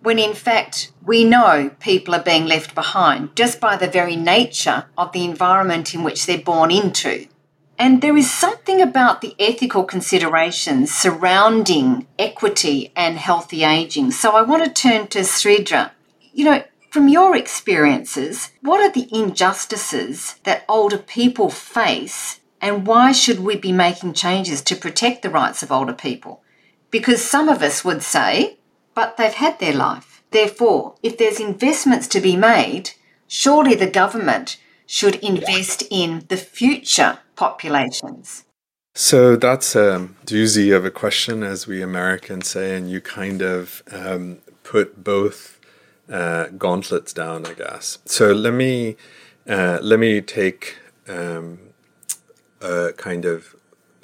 when 0.00 0.18
in 0.18 0.34
fact 0.34 0.92
we 1.04 1.24
know 1.24 1.70
people 1.80 2.14
are 2.14 2.22
being 2.22 2.46
left 2.46 2.74
behind 2.74 3.34
just 3.34 3.60
by 3.60 3.76
the 3.76 3.88
very 3.88 4.16
nature 4.16 4.86
of 4.96 5.12
the 5.12 5.24
environment 5.24 5.94
in 5.94 6.02
which 6.02 6.26
they're 6.26 6.38
born 6.38 6.70
into. 6.70 7.26
And 7.78 8.02
there 8.02 8.16
is 8.16 8.30
something 8.30 8.82
about 8.82 9.20
the 9.20 9.36
ethical 9.38 9.84
considerations 9.84 10.92
surrounding 10.92 12.08
equity 12.18 12.92
and 12.96 13.16
healthy 13.16 13.62
aging. 13.62 14.10
So 14.10 14.32
I 14.32 14.42
want 14.42 14.64
to 14.64 14.70
turn 14.70 15.06
to 15.08 15.20
Sridhar. 15.20 15.92
You 16.32 16.44
know, 16.44 16.64
from 16.90 17.08
your 17.08 17.36
experiences, 17.36 18.50
what 18.62 18.80
are 18.80 18.90
the 18.90 19.08
injustices 19.16 20.36
that 20.42 20.64
older 20.68 20.98
people 20.98 21.50
face 21.50 22.40
and 22.60 22.86
why 22.86 23.12
should 23.12 23.40
we 23.40 23.56
be 23.56 23.72
making 23.72 24.14
changes 24.14 24.62
to 24.62 24.74
protect 24.74 25.22
the 25.22 25.30
rights 25.30 25.62
of 25.62 25.70
older 25.70 25.92
people? 25.92 26.42
Because 26.90 27.22
some 27.22 27.48
of 27.48 27.62
us 27.62 27.84
would 27.84 28.02
say, 28.02 28.58
but 28.94 29.16
they've 29.16 29.32
had 29.32 29.60
their 29.60 29.74
life. 29.74 30.22
Therefore, 30.30 30.96
if 31.02 31.16
there's 31.16 31.38
investments 31.38 32.08
to 32.08 32.20
be 32.20 32.36
made, 32.36 32.90
surely 33.28 33.74
the 33.74 33.88
government 33.88 34.58
should 34.86 35.16
invest 35.16 35.84
in 35.90 36.24
the 36.28 36.36
future 36.36 37.18
populations. 37.38 38.44
So 38.94 39.36
that's 39.36 39.76
a 39.76 40.08
doozy 40.26 40.74
of 40.76 40.84
a 40.84 40.90
question, 40.90 41.44
as 41.44 41.68
we 41.68 41.80
Americans 41.82 42.48
say, 42.48 42.76
and 42.76 42.90
you 42.90 43.00
kind 43.00 43.42
of 43.42 43.82
um, 43.92 44.38
put 44.64 45.04
both 45.04 45.60
uh, 46.10 46.46
gauntlets 46.58 47.12
down, 47.12 47.46
I 47.46 47.54
guess. 47.54 47.98
So 48.06 48.32
let 48.32 48.54
me 48.54 48.96
uh, 49.48 49.78
let 49.80 50.00
me 50.00 50.20
take 50.20 50.78
um, 51.08 51.60
a 52.60 52.92
kind 52.96 53.24
of 53.24 53.54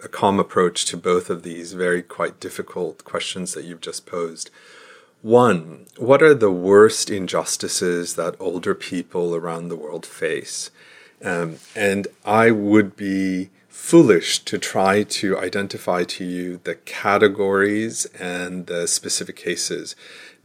a 0.03 0.09
calm 0.09 0.38
approach 0.38 0.85
to 0.87 0.97
both 0.97 1.29
of 1.29 1.43
these 1.43 1.73
very 1.73 2.03
quite 2.03 2.38
difficult 2.38 3.05
questions 3.05 3.53
that 3.55 3.64
you've 3.64 3.81
just 3.81 4.07
posed. 4.07 4.50
One, 5.23 5.87
what 5.97 6.23
are 6.23 6.35
the 6.35 6.53
worst 6.53 7.11
injustices 7.11 8.14
that 8.14 8.37
older 8.38 8.75
people 8.75 9.35
around 9.35 9.69
the 9.69 9.76
world 9.76 10.07
face? 10.07 10.71
Um, 11.23 11.56
and 11.75 12.06
I 12.25 12.50
would 12.50 12.97
be 12.97 13.50
foolish 13.68 14.38
to 14.40 14.59
try 14.59 15.02
to 15.02 15.38
identify 15.38 16.04
to 16.04 16.25
you 16.25 16.61
the 16.64 16.75
categories 16.75 18.06
and 18.18 18.66
the 18.66 18.88
specific 18.88 19.37
cases 19.37 19.94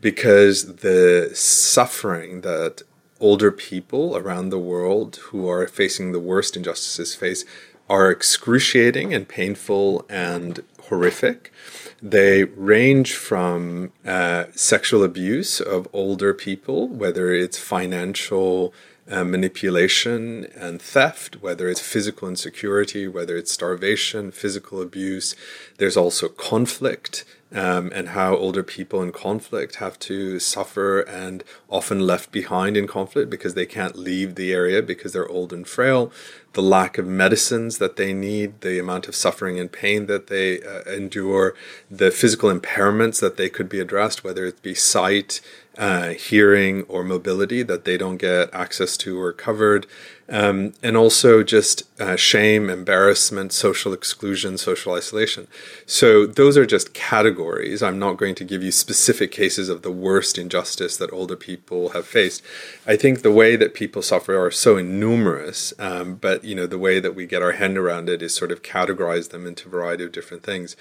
because 0.02 0.78
the 0.78 1.32
suffering 1.34 2.42
that 2.42 2.82
older 3.20 3.52
people 3.52 4.16
around 4.16 4.50
the 4.50 4.60
world 4.60 5.18
who 5.28 5.50
are 5.50 5.68
facing 5.68 6.12
the 6.12 6.20
worst 6.20 6.56
injustices 6.56 7.16
face 7.16 7.46
are 7.90 8.12
excruciating 8.12 9.14
and 9.14 9.28
painful 9.28 10.06
and 10.10 10.64
horrific. 10.84 11.52
They 12.02 12.44
range 12.44 13.16
from 13.16 13.92
uh, 14.06 14.46
sexual 14.56 15.04
abuse 15.04 15.60
of 15.60 15.88
older 15.92 16.34
people, 16.34 16.88
whether 16.88 17.34
it's 17.34 17.58
financial 17.58 18.74
uh, 19.10 19.24
manipulation 19.24 20.46
and 20.56 20.82
theft, 20.82 21.42
whether 21.42 21.68
it's 21.68 21.82
physical 21.82 22.28
insecurity, 22.28 23.08
whether 23.08 23.36
it's 23.38 23.52
starvation, 23.52 24.32
physical 24.32 24.82
abuse. 24.82 25.36
There's 25.78 25.98
also 25.98 26.30
conflict 26.30 27.26
um, 27.52 27.92
and 27.96 28.10
how 28.10 28.36
older 28.36 28.62
people 28.62 29.02
in 29.02 29.12
conflict 29.12 29.76
have 29.76 29.98
to 30.00 30.40
suffer 30.40 31.00
and 31.00 31.44
often 31.68 32.00
left 32.00 32.32
behind 32.32 32.78
in 32.78 32.86
conflict 32.86 33.30
because 33.30 33.56
they 33.56 33.66
can't 33.66 33.96
leave 33.96 34.36
the 34.36 34.54
area 34.54 34.84
because 34.84 35.14
they're 35.14 35.28
old 35.28 35.52
and 35.52 35.68
frail. 35.68 36.12
The 36.54 36.62
lack 36.62 36.98
of 36.98 37.08
medicines 37.08 37.80
that 37.80 37.96
they 37.96 38.14
need, 38.14 38.62
the 38.62 38.80
amount 38.80 39.08
of 39.08 39.16
suffering 39.16 39.60
and 39.60 39.72
pain 39.72 40.06
that 40.06 40.28
they 40.28 40.62
uh, 40.62 40.84
endure, 40.84 41.56
the 41.90 42.12
physical 42.12 42.54
impairments 42.54 43.20
that 43.22 43.38
they 43.38 43.50
could 43.50 43.70
be 43.70 43.80
addressed, 43.80 44.24
whether 44.24 44.46
it 44.46 44.62
be 44.62 44.76
sight, 44.76 45.42
uh, 45.80 46.10
hearing 46.10 46.84
or 46.84 47.06
mobility 47.06 47.64
that 47.64 47.86
they 47.86 47.98
don't 47.98 48.18
get 48.18 48.54
access 48.54 48.98
to 48.98 49.20
or 49.20 49.32
covered. 49.32 49.88
Um, 50.32 50.74
and 50.84 50.96
also 50.96 51.42
just 51.42 51.84
uh, 52.00 52.16
shame, 52.16 52.70
embarrassment, 52.70 53.52
social 53.52 53.94
exclusion, 53.94 54.60
social 54.60 54.94
isolation. 54.94 55.48
So 55.88 56.28
those 56.28 56.56
are 56.56 56.68
just 56.68 56.94
categories. 56.94 57.82
I'm 57.82 57.98
not 57.98 58.18
going 58.18 58.36
to 58.36 58.44
give 58.44 58.62
you 58.62 58.72
specific 58.72 59.32
cases 59.32 59.70
of 59.70 59.82
the 59.82 59.92
worst 59.92 60.38
injustice 60.38 60.98
that 60.98 61.12
older 61.12 61.36
people 61.36 61.90
have 61.90 62.06
faced. 62.06 62.44
I 62.86 62.96
think 62.96 63.24
the 63.24 63.32
way 63.32 63.56
that 63.56 63.74
people 63.74 64.04
suffer 64.04 64.38
are 64.38 64.52
so 64.52 64.80
numerous, 64.80 65.74
um, 65.80 66.16
but 66.16 66.44
you 66.44 66.54
know 66.54 66.68
the 66.68 66.78
way 66.78 67.00
that 67.00 67.16
we 67.16 67.26
get 67.26 67.42
our 67.42 67.54
hand 67.54 67.76
around 67.76 68.08
it 68.08 68.22
is 68.22 68.36
sort 68.36 68.52
of 68.52 68.62
categorize 68.62 69.30
them 69.30 69.48
into 69.48 69.68
a 69.68 69.72
variety 69.72 70.04
of 70.04 70.12
different 70.12 70.44
things. 70.44 70.76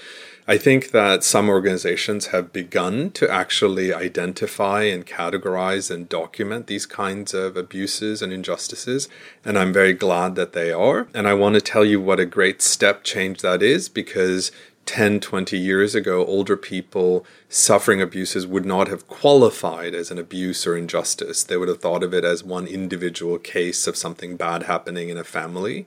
I 0.46 0.58
think 0.58 0.90
that 0.90 1.24
some 1.24 1.48
organizations 1.48 2.28
have 2.28 2.52
begun 2.52 3.10
to 3.12 3.30
actually 3.30 3.92
identify 3.92 4.84
and 4.90 5.06
categorize 5.06 5.90
and 5.90 6.08
document 6.08 6.66
these 6.66 6.86
kinds 6.86 7.34
of 7.34 7.56
abuses 7.56 8.22
and 8.22 8.32
injustices. 8.32 9.08
And 9.44 9.58
I'm 9.58 9.72
very 9.72 9.92
glad 9.92 10.34
that 10.36 10.52
they 10.52 10.72
are. 10.72 11.08
And 11.14 11.26
I 11.26 11.34
want 11.34 11.54
to 11.54 11.60
tell 11.60 11.84
you 11.84 12.00
what 12.00 12.20
a 12.20 12.26
great 12.26 12.62
step 12.62 13.04
change 13.04 13.42
that 13.42 13.62
is 13.62 13.88
because 13.88 14.52
10, 14.88 15.20
20 15.20 15.58
years 15.58 15.94
ago, 15.94 16.24
older 16.24 16.56
people 16.56 17.26
suffering 17.50 18.00
abuses 18.00 18.46
would 18.46 18.64
not 18.64 18.88
have 18.88 19.06
qualified 19.06 19.94
as 19.94 20.10
an 20.10 20.16
abuse 20.16 20.66
or 20.66 20.78
injustice. 20.78 21.44
They 21.44 21.58
would 21.58 21.68
have 21.68 21.82
thought 21.82 22.02
of 22.02 22.14
it 22.14 22.24
as 22.24 22.42
one 22.42 22.66
individual 22.66 23.38
case 23.38 23.86
of 23.86 23.98
something 23.98 24.38
bad 24.38 24.62
happening 24.62 25.10
in 25.10 25.18
a 25.18 25.24
family. 25.24 25.86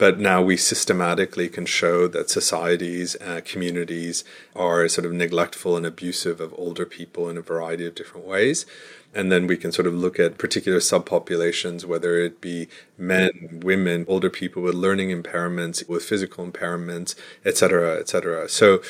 But 0.00 0.18
now 0.18 0.40
we 0.40 0.56
systematically 0.56 1.50
can 1.50 1.66
show 1.66 2.08
that 2.08 2.30
societies, 2.30 3.16
uh, 3.20 3.42
communities 3.44 4.24
are 4.56 4.88
sort 4.88 5.04
of 5.04 5.12
neglectful 5.12 5.76
and 5.76 5.84
abusive 5.84 6.40
of 6.40 6.54
older 6.56 6.86
people 6.86 7.28
in 7.28 7.36
a 7.36 7.42
variety 7.42 7.84
of 7.86 7.94
different 7.94 8.26
ways. 8.26 8.64
And 9.14 9.30
then 9.30 9.46
we 9.46 9.58
can 9.58 9.72
sort 9.72 9.86
of 9.86 9.92
look 9.92 10.18
at 10.18 10.38
particular 10.38 10.78
subpopulations, 10.78 11.84
whether 11.84 12.18
it 12.18 12.40
be 12.40 12.68
men, 12.96 13.60
women, 13.62 14.06
older 14.08 14.30
people 14.30 14.62
with 14.62 14.74
learning 14.74 15.10
impairments, 15.10 15.86
with 15.86 16.02
physical 16.02 16.46
impairments, 16.50 17.14
et 17.44 17.58
cetera, 17.58 18.00
et 18.00 18.08
cetera. 18.08 18.48
So, 18.48 18.80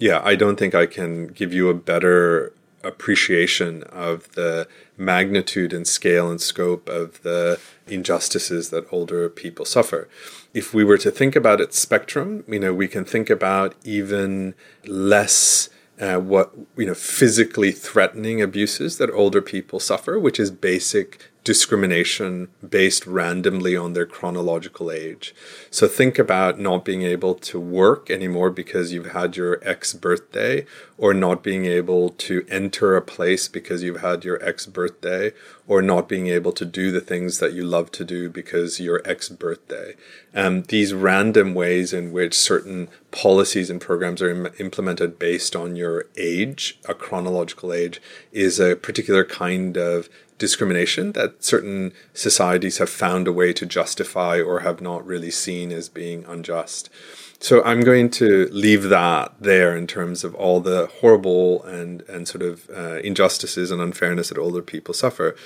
yeah, 0.00 0.20
I 0.24 0.34
don't 0.34 0.58
think 0.58 0.74
I 0.74 0.86
can 0.86 1.28
give 1.28 1.54
you 1.54 1.68
a 1.68 1.74
better 1.74 2.52
appreciation 2.82 3.84
of 3.84 4.32
the 4.32 4.66
magnitude 4.96 5.72
and 5.72 5.86
scale 5.86 6.28
and 6.28 6.40
scope 6.40 6.88
of 6.88 7.22
the 7.22 7.60
injustices 7.88 8.70
that 8.70 8.86
older 8.90 9.28
people 9.28 9.64
suffer. 9.64 10.08
If 10.52 10.74
we 10.74 10.84
were 10.84 10.98
to 10.98 11.10
think 11.10 11.36
about 11.36 11.60
its 11.60 11.78
spectrum, 11.78 12.44
you 12.48 12.58
know, 12.58 12.74
we 12.74 12.88
can 12.88 13.04
think 13.04 13.30
about 13.30 13.74
even 13.84 14.54
less 14.86 15.68
uh, 16.00 16.18
what 16.18 16.52
you 16.76 16.86
know 16.86 16.94
physically 16.94 17.72
threatening 17.72 18.42
abuses 18.42 18.98
that 18.98 19.10
older 19.10 19.40
people 19.40 19.80
suffer, 19.80 20.18
which 20.18 20.38
is 20.38 20.50
basic 20.50 21.30
discrimination 21.46 22.48
based 22.68 23.06
randomly 23.06 23.76
on 23.76 23.92
their 23.92 24.04
chronological 24.04 24.90
age. 24.90 25.32
So 25.70 25.86
think 25.86 26.18
about 26.18 26.58
not 26.58 26.84
being 26.84 27.02
able 27.02 27.36
to 27.36 27.60
work 27.60 28.10
anymore 28.10 28.50
because 28.50 28.92
you've 28.92 29.12
had 29.12 29.36
your 29.36 29.60
ex 29.62 29.94
birthday, 29.94 30.66
or 30.98 31.14
not 31.14 31.44
being 31.44 31.64
able 31.64 32.08
to 32.10 32.44
enter 32.50 32.96
a 32.96 33.00
place 33.00 33.46
because 33.46 33.84
you've 33.84 34.00
had 34.00 34.24
your 34.24 34.42
ex 34.42 34.66
birthday, 34.66 35.30
or 35.68 35.80
not 35.82 36.08
being 36.08 36.26
able 36.26 36.50
to 36.50 36.64
do 36.64 36.90
the 36.90 37.00
things 37.00 37.38
that 37.38 37.52
you 37.52 37.64
love 37.64 37.92
to 37.92 38.04
do 38.04 38.28
because 38.28 38.80
your 38.80 39.00
ex 39.04 39.28
birthday. 39.28 39.94
Um, 40.34 40.64
these 40.64 40.92
random 40.92 41.54
ways 41.54 41.92
in 41.92 42.10
which 42.10 42.34
certain 42.34 42.88
policies 43.12 43.70
and 43.70 43.80
programs 43.80 44.20
are 44.20 44.30
Im- 44.30 44.54
implemented 44.58 45.16
based 45.16 45.54
on 45.54 45.76
your 45.76 46.06
age, 46.16 46.80
a 46.88 46.94
chronological 46.94 47.72
age, 47.72 48.02
is 48.32 48.58
a 48.58 48.74
particular 48.74 49.24
kind 49.24 49.76
of 49.76 50.08
discrimination 50.38 51.12
that 51.12 51.42
certain 51.42 51.92
societies 52.14 52.78
have 52.78 52.90
found 52.90 53.26
a 53.26 53.32
way 53.32 53.52
to 53.52 53.66
justify 53.66 54.40
or 54.40 54.60
have 54.60 54.80
not 54.80 55.06
really 55.06 55.30
seen 55.30 55.72
as 55.72 55.88
being 55.88 56.24
unjust. 56.26 56.90
So 57.38 57.62
I'm 57.64 57.82
going 57.82 58.10
to 58.12 58.48
leave 58.50 58.84
that 58.84 59.34
there 59.38 59.76
in 59.76 59.86
terms 59.86 60.24
of 60.24 60.34
all 60.34 60.60
the 60.60 60.86
horrible 61.00 61.62
and 61.64 62.02
and 62.02 62.26
sort 62.26 62.42
of 62.42 62.68
uh, 62.70 62.98
injustices 63.00 63.70
and 63.70 63.80
unfairness 63.80 64.30
that 64.30 64.38
older 64.38 64.62
people 64.62 64.94
suffer. 64.94 65.36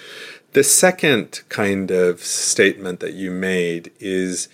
The 0.53 0.63
second 0.65 1.43
kind 1.49 1.91
of 1.91 2.21
statement 2.21 3.01
that 3.01 3.15
you 3.15 3.31
made 3.31 3.93
is 3.99 4.49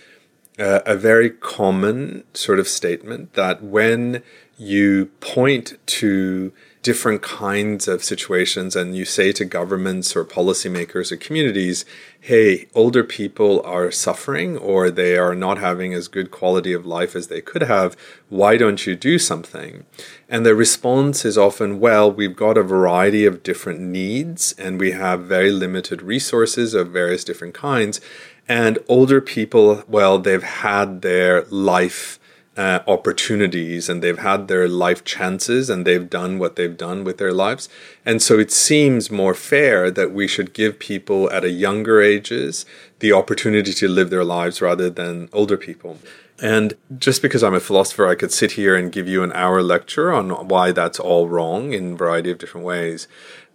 uh, 0.58 0.80
a 0.86 0.96
very 0.96 1.30
common 1.30 2.24
sort 2.32 2.58
of 2.58 2.68
statement 2.68 3.34
that 3.34 3.62
when 3.62 4.22
you 4.56 5.06
point 5.20 5.78
to 5.86 6.52
different 6.86 7.20
kinds 7.20 7.88
of 7.88 8.04
situations 8.04 8.76
and 8.76 8.94
you 8.94 9.04
say 9.04 9.32
to 9.32 9.44
governments 9.44 10.14
or 10.14 10.24
policymakers 10.24 11.10
or 11.10 11.16
communities, 11.16 11.84
hey, 12.20 12.68
older 12.76 13.02
people 13.02 13.60
are 13.62 13.90
suffering 13.90 14.56
or 14.56 14.88
they 14.88 15.18
are 15.18 15.34
not 15.34 15.58
having 15.58 15.92
as 15.92 16.06
good 16.06 16.30
quality 16.30 16.72
of 16.72 16.86
life 16.86 17.16
as 17.16 17.26
they 17.26 17.40
could 17.40 17.62
have, 17.62 17.96
why 18.28 18.56
don't 18.56 18.86
you 18.86 18.94
do 18.94 19.18
something? 19.18 19.84
And 20.28 20.46
the 20.46 20.54
response 20.54 21.24
is 21.24 21.36
often, 21.36 21.80
well, 21.80 22.08
we've 22.08 22.36
got 22.36 22.56
a 22.56 22.62
variety 22.62 23.26
of 23.26 23.42
different 23.42 23.80
needs 23.80 24.54
and 24.56 24.78
we 24.78 24.92
have 24.92 25.22
very 25.22 25.50
limited 25.50 26.02
resources 26.02 26.72
of 26.72 26.92
various 26.92 27.24
different 27.24 27.54
kinds. 27.54 28.00
And 28.46 28.78
older 28.86 29.20
people, 29.20 29.82
well, 29.88 30.20
they've 30.20 30.40
had 30.40 31.02
their 31.02 31.46
life 31.46 32.20
uh, 32.56 32.80
opportunities 32.86 33.88
and 33.88 34.02
they've 34.02 34.18
had 34.18 34.48
their 34.48 34.68
life 34.68 35.04
chances 35.04 35.68
and 35.68 35.86
they've 35.86 36.08
done 36.08 36.38
what 36.38 36.56
they've 36.56 36.76
done 36.76 37.04
with 37.04 37.18
their 37.18 37.32
lives. 37.32 37.68
And 38.04 38.22
so 38.22 38.38
it 38.38 38.50
seems 38.50 39.10
more 39.10 39.34
fair 39.34 39.90
that 39.90 40.12
we 40.12 40.26
should 40.26 40.54
give 40.54 40.78
people 40.78 41.30
at 41.30 41.44
a 41.44 41.50
younger 41.50 42.00
ages 42.00 42.64
the 43.00 43.12
opportunity 43.12 43.74
to 43.74 43.88
live 43.88 44.10
their 44.10 44.24
lives 44.24 44.62
rather 44.62 44.88
than 44.88 45.28
older 45.32 45.58
people. 45.58 45.98
And 46.40 46.74
just 46.98 47.22
because 47.22 47.42
I'm 47.42 47.54
a 47.54 47.60
philosopher, 47.60 48.06
I 48.06 48.14
could 48.14 48.32
sit 48.32 48.52
here 48.52 48.76
and 48.76 48.92
give 48.92 49.08
you 49.08 49.22
an 49.22 49.32
hour 49.32 49.62
lecture 49.62 50.12
on 50.12 50.30
why 50.48 50.72
that's 50.72 51.00
all 51.00 51.28
wrong 51.28 51.72
in 51.72 51.92
a 51.92 51.96
variety 51.96 52.30
of 52.30 52.38
different 52.38 52.66
ways. 52.66 53.08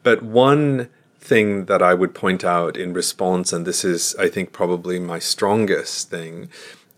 But 0.04 0.24
one 0.24 0.90
thing 1.20 1.66
that 1.66 1.84
I 1.84 1.94
would 1.94 2.16
point 2.16 2.44
out 2.44 2.76
in 2.78 2.94
response, 2.94 3.54
and 3.54 3.66
this 3.66 3.86
is, 3.86 4.16
I 4.18 4.30
think, 4.30 4.52
probably 4.52 5.00
my 5.00 5.20
strongest 5.20 6.10
thing, 6.10 6.50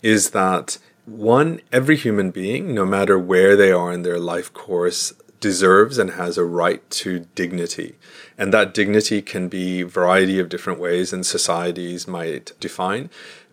is 0.02 0.32
that 0.32 0.78
one, 1.06 1.62
every 1.72 1.98
human 1.98 2.32
being, 2.32 2.74
no 2.74 2.86
matter 2.86 3.20
where 3.20 3.56
they 3.56 3.72
are 3.72 3.92
in 3.92 4.04
their 4.04 4.20
life 4.20 4.54
course, 4.54 5.14
deserves 5.40 5.98
and 5.98 6.12
has 6.12 6.38
a 6.38 6.46
right 6.46 6.90
to 6.90 7.26
dignity. 7.36 7.96
And 8.38 8.54
that 8.54 8.74
dignity 8.74 9.22
can 9.22 9.50
be 9.50 9.82
a 9.82 9.86
variety 9.86 10.40
of 10.40 10.48
different 10.48 10.80
ways 10.80 11.12
and 11.12 11.26
societies 11.26 12.08
might 12.08 12.54
define. 12.62 13.10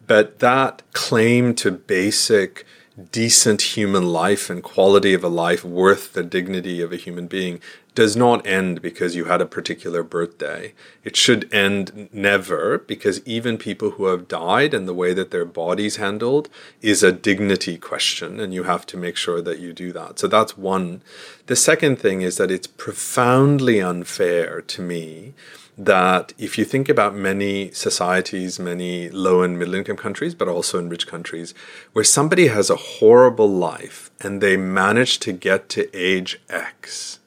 But 0.07 0.39
that 0.39 0.83
claim 0.93 1.55
to 1.57 1.73
basic 1.73 2.65
decent 3.11 3.63
human 3.77 4.13
life 4.13 4.51
and 4.51 4.63
quality 4.63 5.15
of 5.15 5.25
a 5.25 5.29
life 5.29 5.65
worth 5.65 6.13
the 6.13 6.23
dignity 6.23 6.81
of 6.81 6.93
a 6.93 6.97
human 6.97 7.27
being 7.27 7.61
does 7.95 8.17
not 8.17 8.47
end 8.47 8.81
because 8.83 9.17
you 9.17 9.25
had 9.25 9.41
a 9.41 9.47
particular 9.47 10.03
birthday. 10.03 10.73
It 11.05 11.17
should 11.17 11.53
end 11.53 12.09
never 12.13 12.79
because 12.79 13.27
even 13.27 13.59
people 13.59 13.91
who 13.93 14.07
have 14.07 14.29
died 14.29 14.75
and 14.75 14.87
the 14.87 14.95
way 14.95 15.13
that 15.15 15.31
their 15.31 15.45
bodies 15.45 15.97
handled 15.97 16.49
is 16.81 17.03
a 17.03 17.13
dignity 17.13 17.77
question 17.77 18.41
and 18.41 18.55
you 18.55 18.65
have 18.65 18.87
to 18.87 18.97
make 18.97 19.17
sure 19.17 19.41
that 19.43 19.59
you 19.59 19.73
do 19.73 19.93
that. 19.93 20.19
So 20.19 20.27
that's 20.27 20.57
one. 20.57 21.03
The 21.47 21.57
second 21.57 21.99
thing 21.99 22.23
is 22.23 22.37
that 22.37 22.51
it's 22.51 22.67
profoundly 22.67 23.81
unfair 23.81 24.61
to 24.61 24.83
me 24.83 25.35
that 25.79 26.35
if 26.37 26.59
you 26.59 26.65
think 26.65 26.89
about 26.91 27.15
many 27.15 27.71
societies, 27.71 28.59
many 28.59 29.09
low 29.09 29.43
and 29.43 29.59
middle 29.59 29.75
income 29.75 29.97
countries, 29.97 30.35
but 30.35 30.49
also 30.49 30.79
in 30.79 30.91
rich 30.91 31.07
countries, 31.07 31.55
where 31.93 32.05
somebody 32.05 32.49
has 32.49 32.69
a 32.69 32.77
horrible 32.77 33.49
life 33.49 34.11
and 34.21 34.43
they 34.43 34.59
manage 34.59 35.19
to 35.21 35.33
get 35.33 35.71
to 35.71 35.89
age 35.97 36.39
X, 36.51 37.20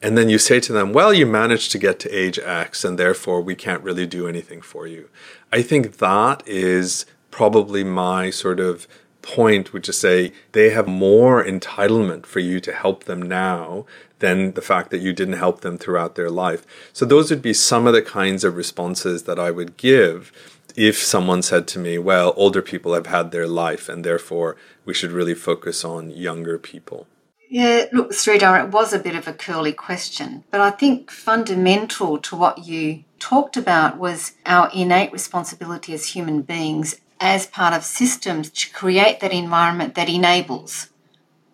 and 0.00 0.16
then 0.16 0.28
you 0.28 0.38
say 0.38 0.60
to 0.60 0.72
them, 0.72 0.92
well, 0.92 1.12
you 1.12 1.26
managed 1.26 1.72
to 1.72 1.78
get 1.78 1.98
to 2.00 2.10
age 2.10 2.38
X, 2.38 2.84
and 2.84 2.98
therefore 2.98 3.40
we 3.40 3.54
can't 3.54 3.82
really 3.82 4.06
do 4.06 4.28
anything 4.28 4.60
for 4.60 4.86
you. 4.86 5.08
I 5.52 5.62
think 5.62 5.98
that 5.98 6.42
is 6.46 7.04
probably 7.30 7.84
my 7.84 8.30
sort 8.30 8.60
of 8.60 8.86
point, 9.22 9.72
which 9.72 9.88
is 9.88 9.98
say 9.98 10.32
they 10.52 10.70
have 10.70 10.88
more 10.88 11.44
entitlement 11.44 12.24
for 12.26 12.40
you 12.40 12.60
to 12.60 12.72
help 12.72 13.04
them 13.04 13.20
now 13.20 13.84
than 14.20 14.52
the 14.52 14.62
fact 14.62 14.90
that 14.90 15.00
you 15.00 15.12
didn't 15.12 15.34
help 15.34 15.60
them 15.60 15.76
throughout 15.76 16.14
their 16.14 16.30
life. 16.30 16.64
So 16.92 17.04
those 17.04 17.30
would 17.30 17.42
be 17.42 17.52
some 17.52 17.86
of 17.86 17.92
the 17.92 18.02
kinds 18.02 18.44
of 18.44 18.56
responses 18.56 19.24
that 19.24 19.38
I 19.38 19.50
would 19.50 19.76
give 19.76 20.32
if 20.76 20.98
someone 20.98 21.42
said 21.42 21.66
to 21.68 21.78
me, 21.78 21.98
well, 21.98 22.32
older 22.36 22.62
people 22.62 22.94
have 22.94 23.06
had 23.06 23.30
their 23.30 23.46
life 23.48 23.88
and 23.88 24.04
therefore 24.04 24.56
we 24.84 24.94
should 24.94 25.12
really 25.12 25.34
focus 25.34 25.84
on 25.84 26.10
younger 26.10 26.58
people. 26.58 27.06
Yeah, 27.48 27.86
look, 27.92 28.12
Sridhar, 28.12 28.64
it 28.64 28.70
was 28.72 28.92
a 28.92 28.98
bit 28.98 29.16
of 29.16 29.28
a 29.28 29.32
curly 29.32 29.72
question, 29.72 30.44
but 30.50 30.60
I 30.60 30.70
think 30.70 31.10
fundamental 31.10 32.18
to 32.18 32.36
what 32.36 32.66
you 32.66 33.04
talked 33.18 33.56
about 33.56 33.98
was 33.98 34.32
our 34.46 34.70
innate 34.74 35.12
responsibility 35.12 35.94
as 35.94 36.06
human 36.06 36.42
beings 36.42 37.00
as 37.20 37.46
part 37.46 37.74
of 37.74 37.84
systems 37.84 38.50
to 38.50 38.70
create 38.72 39.20
that 39.20 39.32
environment 39.32 39.94
that 39.94 40.08
enables 40.08 40.90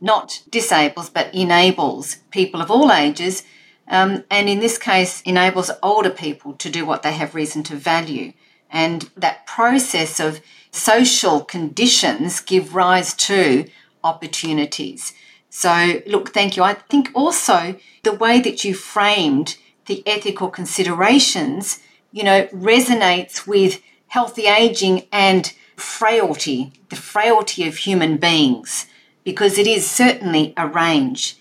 not 0.00 0.42
disables, 0.50 1.11
but 1.11 1.35
enables 1.35 2.16
people 2.30 2.61
of 2.61 2.70
all 2.70 2.92
ages 2.92 3.44
Um, 3.88 4.24
and 4.30 4.48
in 4.48 4.61
this 4.61 4.78
case, 4.78 5.20
enables 5.22 5.70
older 5.83 6.11
people 6.11 6.54
to 6.54 6.70
do 6.70 6.87
what 6.87 7.02
they 7.02 7.12
have 7.12 7.35
reason 7.35 7.62
to 7.64 7.76
value. 7.76 8.33
And 8.70 9.11
that 9.16 9.46
process 9.46 10.20
of 10.20 10.40
social 10.70 11.40
conditions 11.44 12.40
give 12.40 12.74
rise 12.74 13.14
to 13.14 13.66
opportunities. 14.02 15.12
So, 15.56 16.02
look, 16.08 16.30
thank 16.30 16.56
you. 16.56 16.64
I 16.64 16.74
think 16.74 17.12
also 17.14 17.76
the 18.02 18.12
way 18.12 18.40
that 18.40 18.64
you 18.64 18.74
framed 18.74 19.56
the 19.86 20.02
ethical 20.04 20.50
considerations, 20.50 21.78
you 22.10 22.24
know, 22.24 22.46
resonates 22.46 23.46
with 23.46 23.80
healthy 24.08 24.46
aging 24.48 25.04
and 25.12 25.54
frailty, 25.76 26.72
the 26.88 26.96
frailty 26.96 27.68
of 27.68 27.76
human 27.76 28.16
beings, 28.16 28.86
because 29.22 29.56
it 29.56 29.68
is 29.68 29.88
certainly 29.88 30.54
a 30.56 30.66
range. 30.66 31.36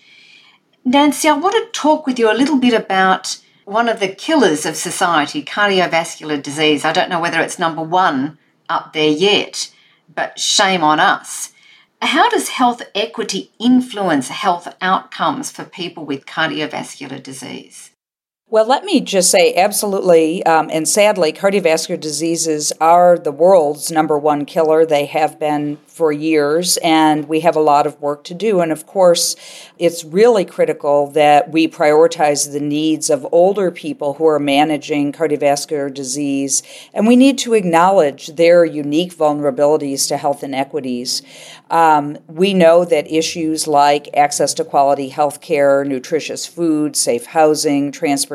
Nancy, 0.84 1.28
I 1.28 1.36
want 1.36 1.56
to 1.56 1.80
talk 1.80 2.06
with 2.06 2.16
you 2.16 2.30
a 2.30 2.38
little 2.38 2.58
bit 2.58 2.72
about 2.72 3.40
one 3.64 3.88
of 3.88 3.98
the 3.98 4.14
killers 4.14 4.64
of 4.64 4.76
society, 4.76 5.42
cardiovascular 5.42 6.40
disease. 6.40 6.84
I 6.84 6.92
don't 6.92 7.10
know 7.10 7.20
whether 7.20 7.40
it's 7.40 7.58
number 7.58 7.82
one 7.82 8.38
up 8.68 8.92
there 8.92 9.10
yet, 9.10 9.74
but 10.14 10.38
shame 10.38 10.84
on 10.84 11.00
us. 11.00 11.50
How 12.04 12.28
does 12.28 12.50
health 12.50 12.82
equity 12.94 13.50
influence 13.58 14.28
health 14.28 14.68
outcomes 14.82 15.50
for 15.50 15.64
people 15.64 16.04
with 16.04 16.26
cardiovascular 16.26 17.22
disease? 17.22 17.92
Well, 18.54 18.68
let 18.68 18.84
me 18.84 19.00
just 19.00 19.32
say 19.32 19.52
absolutely, 19.56 20.46
um, 20.46 20.70
and 20.72 20.86
sadly, 20.88 21.32
cardiovascular 21.32 21.98
diseases 21.98 22.72
are 22.80 23.18
the 23.18 23.32
world's 23.32 23.90
number 23.90 24.16
one 24.16 24.44
killer. 24.44 24.86
They 24.86 25.06
have 25.06 25.40
been 25.40 25.78
for 25.88 26.12
years, 26.12 26.76
and 26.76 27.28
we 27.28 27.40
have 27.40 27.56
a 27.56 27.60
lot 27.60 27.84
of 27.84 28.00
work 28.00 28.22
to 28.24 28.34
do. 28.34 28.60
And 28.60 28.70
of 28.70 28.86
course, 28.86 29.34
it's 29.76 30.04
really 30.04 30.44
critical 30.44 31.08
that 31.12 31.50
we 31.50 31.66
prioritize 31.66 32.52
the 32.52 32.60
needs 32.60 33.10
of 33.10 33.26
older 33.32 33.72
people 33.72 34.14
who 34.14 34.26
are 34.26 34.38
managing 34.38 35.12
cardiovascular 35.12 35.92
disease, 35.92 36.62
and 36.92 37.08
we 37.08 37.16
need 37.16 37.38
to 37.38 37.54
acknowledge 37.54 38.28
their 38.28 38.64
unique 38.64 39.14
vulnerabilities 39.14 40.06
to 40.06 40.16
health 40.16 40.44
inequities. 40.44 41.22
Um, 41.70 42.18
we 42.28 42.54
know 42.54 42.84
that 42.84 43.12
issues 43.12 43.66
like 43.66 44.16
access 44.16 44.54
to 44.54 44.64
quality 44.64 45.08
health 45.08 45.40
care, 45.40 45.84
nutritious 45.84 46.46
food, 46.46 46.94
safe 46.94 47.26
housing, 47.26 47.90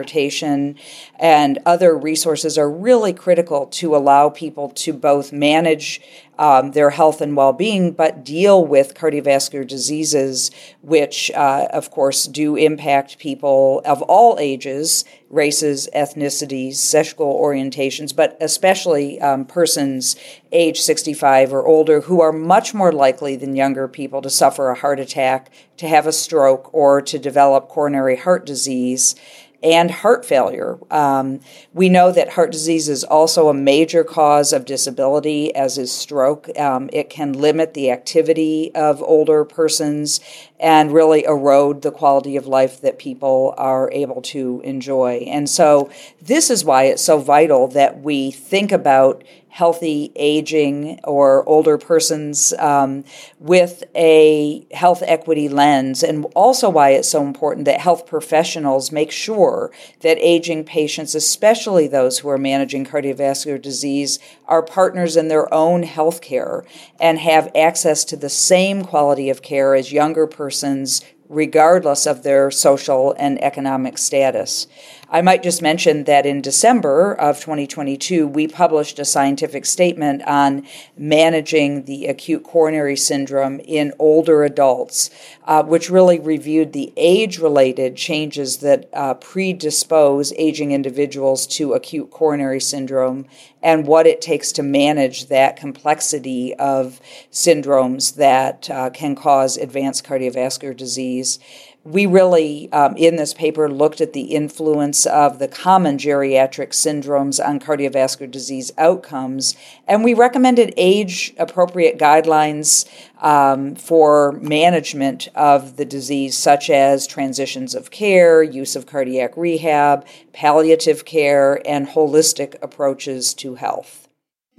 transportation, 0.09 0.75
and 1.19 1.59
other 1.65 1.97
resources 1.97 2.57
are 2.57 2.69
really 2.69 3.13
critical 3.13 3.67
to 3.67 3.95
allow 3.95 4.29
people 4.29 4.69
to 4.69 4.93
both 4.93 5.31
manage 5.31 6.01
um, 6.39 6.71
their 6.71 6.91
health 6.91 7.19
and 7.19 7.35
well 7.35 7.51
being, 7.51 7.91
but 7.91 8.23
deal 8.23 8.65
with 8.65 8.93
cardiovascular 8.93 9.67
diseases, 9.67 10.51
which, 10.81 11.29
uh, 11.31 11.67
of 11.73 11.91
course, 11.91 12.27
do 12.27 12.55
impact 12.55 13.19
people 13.19 13.81
of 13.83 14.01
all 14.03 14.37
ages, 14.39 15.03
races, 15.29 15.89
ethnicities, 15.93 16.75
sexual 16.75 17.37
orientations, 17.37 18.15
but 18.15 18.37
especially 18.39 19.19
um, 19.19 19.43
persons 19.43 20.15
age 20.53 20.79
65 20.79 21.53
or 21.53 21.67
older 21.67 22.01
who 22.01 22.21
are 22.21 22.31
much 22.31 22.73
more 22.73 22.93
likely 22.93 23.35
than 23.35 23.57
younger 23.57 23.89
people 23.89 24.21
to 24.21 24.29
suffer 24.29 24.69
a 24.69 24.79
heart 24.79 24.99
attack, 25.01 25.51
to 25.75 25.89
have 25.89 26.07
a 26.07 26.13
stroke, 26.13 26.73
or 26.73 27.01
to 27.01 27.19
develop 27.19 27.67
coronary 27.67 28.15
heart 28.15 28.45
disease 28.45 29.13
and 29.61 29.91
heart 29.91 30.25
failure. 30.25 30.77
Um, 30.89 31.41
we 31.73 31.89
know 31.89 32.11
that 32.11 32.29
heart 32.29 32.51
disease 32.51 32.87
is 32.87 33.03
also 33.03 33.49
a 33.49 33.53
major 33.53 34.03
cause 34.03 34.53
of 34.53 34.65
disability, 34.65 35.53
as 35.53 35.77
is 35.77 35.91
stroke. 35.91 36.49
Um, 36.57 36.89
it 36.93 37.09
can 37.09 37.33
limit 37.33 37.73
the 37.73 37.91
activity 37.91 38.73
of 38.73 39.01
older 39.03 39.43
persons 39.43 40.21
and 40.59 40.91
really 40.91 41.25
erode 41.25 41.81
the 41.81 41.91
quality 41.91 42.35
of 42.37 42.47
life 42.47 42.81
that 42.81 42.99
people 42.99 43.53
are 43.57 43.91
able 43.91 44.21
to 44.21 44.61
enjoy. 44.63 45.25
And 45.27 45.49
so, 45.49 45.89
this 46.21 46.49
is 46.49 46.63
why 46.63 46.85
it's 46.85 47.03
so 47.03 47.17
vital 47.19 47.67
that 47.69 48.01
we 48.01 48.31
think 48.31 48.71
about 48.71 49.23
healthy 49.49 50.11
aging 50.15 50.99
or 51.03 51.47
older 51.47 51.77
persons 51.77 52.53
um, 52.59 53.03
with 53.39 53.83
a 53.95 54.65
health 54.71 55.03
equity 55.05 55.49
lens, 55.49 56.03
and 56.03 56.25
also 56.35 56.69
why 56.69 56.91
it's 56.91 57.09
so 57.09 57.23
important 57.23 57.65
that 57.65 57.79
health 57.79 58.05
professionals 58.05 58.91
make 58.91 59.11
sure 59.11 59.71
that 60.01 60.17
aging 60.19 60.63
patients, 60.63 61.15
especially 61.15 61.87
those 61.87 62.19
who 62.19 62.29
are 62.29 62.37
managing 62.37 62.85
cardiovascular 62.85 63.61
disease, 63.61 64.19
are 64.47 64.61
partners 64.61 65.17
in 65.17 65.27
their 65.27 65.51
own 65.53 65.83
health 65.83 66.21
care 66.21 66.63
and 66.99 67.19
have 67.19 67.51
access 67.55 68.05
to 68.05 68.15
the 68.15 68.29
same 68.29 68.83
quality 68.83 69.29
of 69.29 69.41
care 69.41 69.75
as 69.75 69.91
younger 69.91 70.27
persons 70.27 71.03
regardless 71.29 72.07
of 72.07 72.23
their 72.23 72.49
social 72.49 73.15
and 73.19 73.41
economic 73.43 73.97
status. 73.97 74.67
I 75.11 75.21
might 75.21 75.41
just 75.41 75.63
mention 75.63 76.03
that 76.03 76.27
in 76.27 76.39
December 76.39 77.15
of 77.15 77.39
2022, 77.39 78.27
we 78.27 78.47
published 78.47 78.99
a 78.99 79.05
scientific 79.05 79.65
statement 79.65 80.21
on 80.27 80.67
managing 80.95 81.85
the 81.85 82.05
acute 82.05 82.43
coronary 82.43 82.95
syndrome 82.95 83.59
in 83.61 83.91
older 83.97 84.43
adults, 84.43 85.09
uh, 85.45 85.63
which 85.63 85.89
really 85.89 86.19
reviewed 86.19 86.73
the 86.73 86.93
age 86.95 87.39
related 87.39 87.95
changes 87.95 88.57
that 88.57 88.87
uh, 88.93 89.15
predispose 89.15 90.31
aging 90.33 90.73
individuals 90.73 91.47
to 91.47 91.73
acute 91.73 92.11
coronary 92.11 92.61
syndrome 92.61 93.25
and 93.63 93.87
what 93.87 94.05
it 94.05 94.21
takes 94.21 94.51
to 94.51 94.63
manage 94.63 95.25
that 95.25 95.55
complexity 95.55 96.53
of 96.55 97.01
syndromes 97.31 98.15
that 98.15 98.69
uh, 98.69 98.91
can 98.91 99.15
cause 99.15 99.57
advanced 99.57 100.05
cardiovascular 100.05 100.77
disease 100.77 101.39
we 101.85 102.05
really, 102.05 102.71
um, 102.73 102.95
in 102.97 103.15
this 103.15 103.33
paper, 103.33 103.71
looked 103.71 104.01
at 104.01 104.11
the 104.11 104.33
influence 104.35 105.05
of 105.05 105.39
the 105.39 105.47
common 105.47 105.97
geriatric 105.97 106.69
syndromes 106.69 107.43
on 107.43 107.59
cardiovascular 107.59 108.29
disease 108.29 108.71
outcomes, 108.77 109.55
and 109.87 110.03
we 110.03 110.13
recommended 110.13 110.73
age 110.75 111.33
appropriate 111.37 111.97
guidelines 111.97 112.85
um, 113.21 113.75
for 113.75 114.33
management 114.33 115.29
of 115.35 115.77
the 115.77 115.85
disease, 115.85 116.37
such 116.37 116.69
as 116.69 117.07
transitions 117.07 117.73
of 117.73 117.91
care, 117.91 118.43
use 118.43 118.75
of 118.75 118.85
cardiac 118.85 119.37
rehab, 119.37 120.05
palliative 120.33 121.05
care, 121.05 121.65
and 121.65 121.87
holistic 121.87 122.55
approaches 122.61 123.33
to 123.33 123.55
health. 123.55 124.08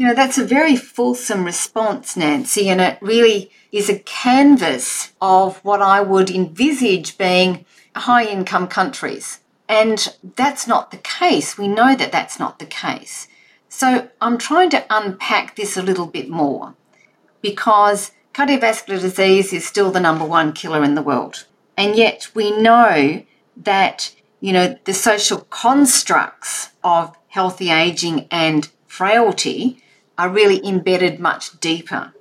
You 0.01 0.07
know, 0.07 0.15
that's 0.15 0.39
a 0.39 0.47
very 0.47 0.77
fulsome 0.77 1.45
response, 1.45 2.17
Nancy, 2.17 2.71
and 2.71 2.81
it 2.81 2.97
really 3.03 3.51
is 3.71 3.91
a 3.91 3.99
canvas 3.99 5.13
of 5.21 5.59
what 5.59 5.83
I 5.83 6.01
would 6.01 6.31
envisage 6.31 7.19
being 7.19 7.67
high 7.95 8.25
income 8.25 8.67
countries. 8.67 9.41
And 9.69 10.17
that's 10.37 10.67
not 10.67 10.91
the 10.91 10.97
case. 10.97 11.59
We 11.59 11.69
know 11.69 11.95
that 11.95 12.13
that's 12.13 12.39
not 12.39 12.59
the 12.59 12.65
case. 12.65 13.29
So 13.69 14.09
I'm 14.23 14.39
trying 14.39 14.71
to 14.71 14.87
unpack 14.89 15.57
this 15.57 15.77
a 15.77 15.83
little 15.83 16.07
bit 16.07 16.31
more 16.31 16.75
because 17.43 18.13
cardiovascular 18.33 19.03
disease 19.03 19.53
is 19.53 19.67
still 19.67 19.91
the 19.91 20.01
number 20.01 20.25
one 20.25 20.55
killer 20.55 20.83
in 20.83 20.95
the 20.95 21.03
world. 21.03 21.45
And 21.77 21.95
yet 21.95 22.31
we 22.35 22.59
know 22.59 23.23
that, 23.55 24.15
you 24.41 24.55
know, 24.55 24.79
the 24.85 24.95
social 24.95 25.41
constructs 25.51 26.71
of 26.83 27.15
healthy 27.29 27.69
aging 27.69 28.29
and 28.31 28.71
frailty 28.87 29.83
are 30.20 30.28
really 30.28 30.61
embedded 30.68 31.18
much 31.18 31.59
deeper. 31.61 32.12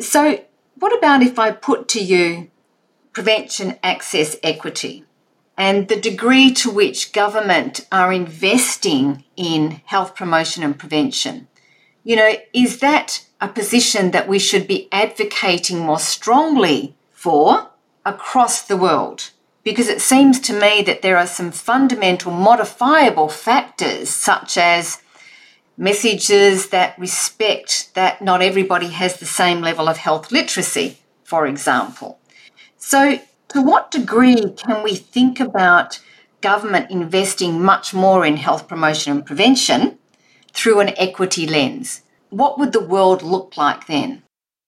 So, 0.00 0.42
what 0.76 0.96
about 0.96 1.22
if 1.22 1.38
I 1.38 1.50
put 1.50 1.86
to 1.88 2.02
you 2.02 2.50
prevention 3.12 3.78
access 3.82 4.36
equity 4.42 5.04
and 5.54 5.88
the 5.88 6.00
degree 6.00 6.50
to 6.54 6.70
which 6.70 7.12
government 7.12 7.86
are 7.92 8.10
investing 8.10 9.22
in 9.36 9.82
health 9.84 10.16
promotion 10.16 10.62
and 10.62 10.78
prevention? 10.78 11.46
You 12.04 12.16
know, 12.16 12.32
is 12.54 12.78
that 12.78 13.26
a 13.38 13.48
position 13.48 14.12
that 14.12 14.26
we 14.26 14.38
should 14.38 14.66
be 14.66 14.88
advocating 14.90 15.80
more 15.80 15.98
strongly 15.98 16.96
for 17.12 17.68
across 18.06 18.62
the 18.62 18.78
world? 18.78 19.30
Because 19.62 19.88
it 19.88 20.00
seems 20.00 20.40
to 20.40 20.58
me 20.58 20.80
that 20.82 21.02
there 21.02 21.18
are 21.18 21.26
some 21.26 21.50
fundamental 21.50 22.32
modifiable 22.32 23.28
factors, 23.28 24.08
such 24.08 24.56
as 24.56 25.02
messages 25.76 26.68
that 26.68 26.98
respect 26.98 27.94
that 27.94 28.22
not 28.22 28.42
everybody 28.42 28.88
has 28.88 29.18
the 29.18 29.26
same 29.26 29.60
level 29.60 29.88
of 29.88 29.98
health 29.98 30.30
literacy, 30.30 30.98
for 31.24 31.46
example. 31.46 32.18
So, 32.76 33.18
to 33.48 33.62
what 33.62 33.90
degree 33.90 34.52
can 34.56 34.82
we 34.82 34.94
think 34.94 35.40
about 35.40 36.00
government 36.40 36.90
investing 36.90 37.62
much 37.62 37.94
more 37.94 38.24
in 38.26 38.36
health 38.36 38.68
promotion 38.68 39.12
and 39.12 39.26
prevention 39.26 39.98
through 40.52 40.80
an 40.80 40.92
equity 40.96 41.46
lens? 41.46 42.02
What 42.30 42.58
would 42.58 42.72
the 42.72 42.84
world 42.84 43.22
look 43.22 43.56
like 43.56 43.86
then? 43.86 44.22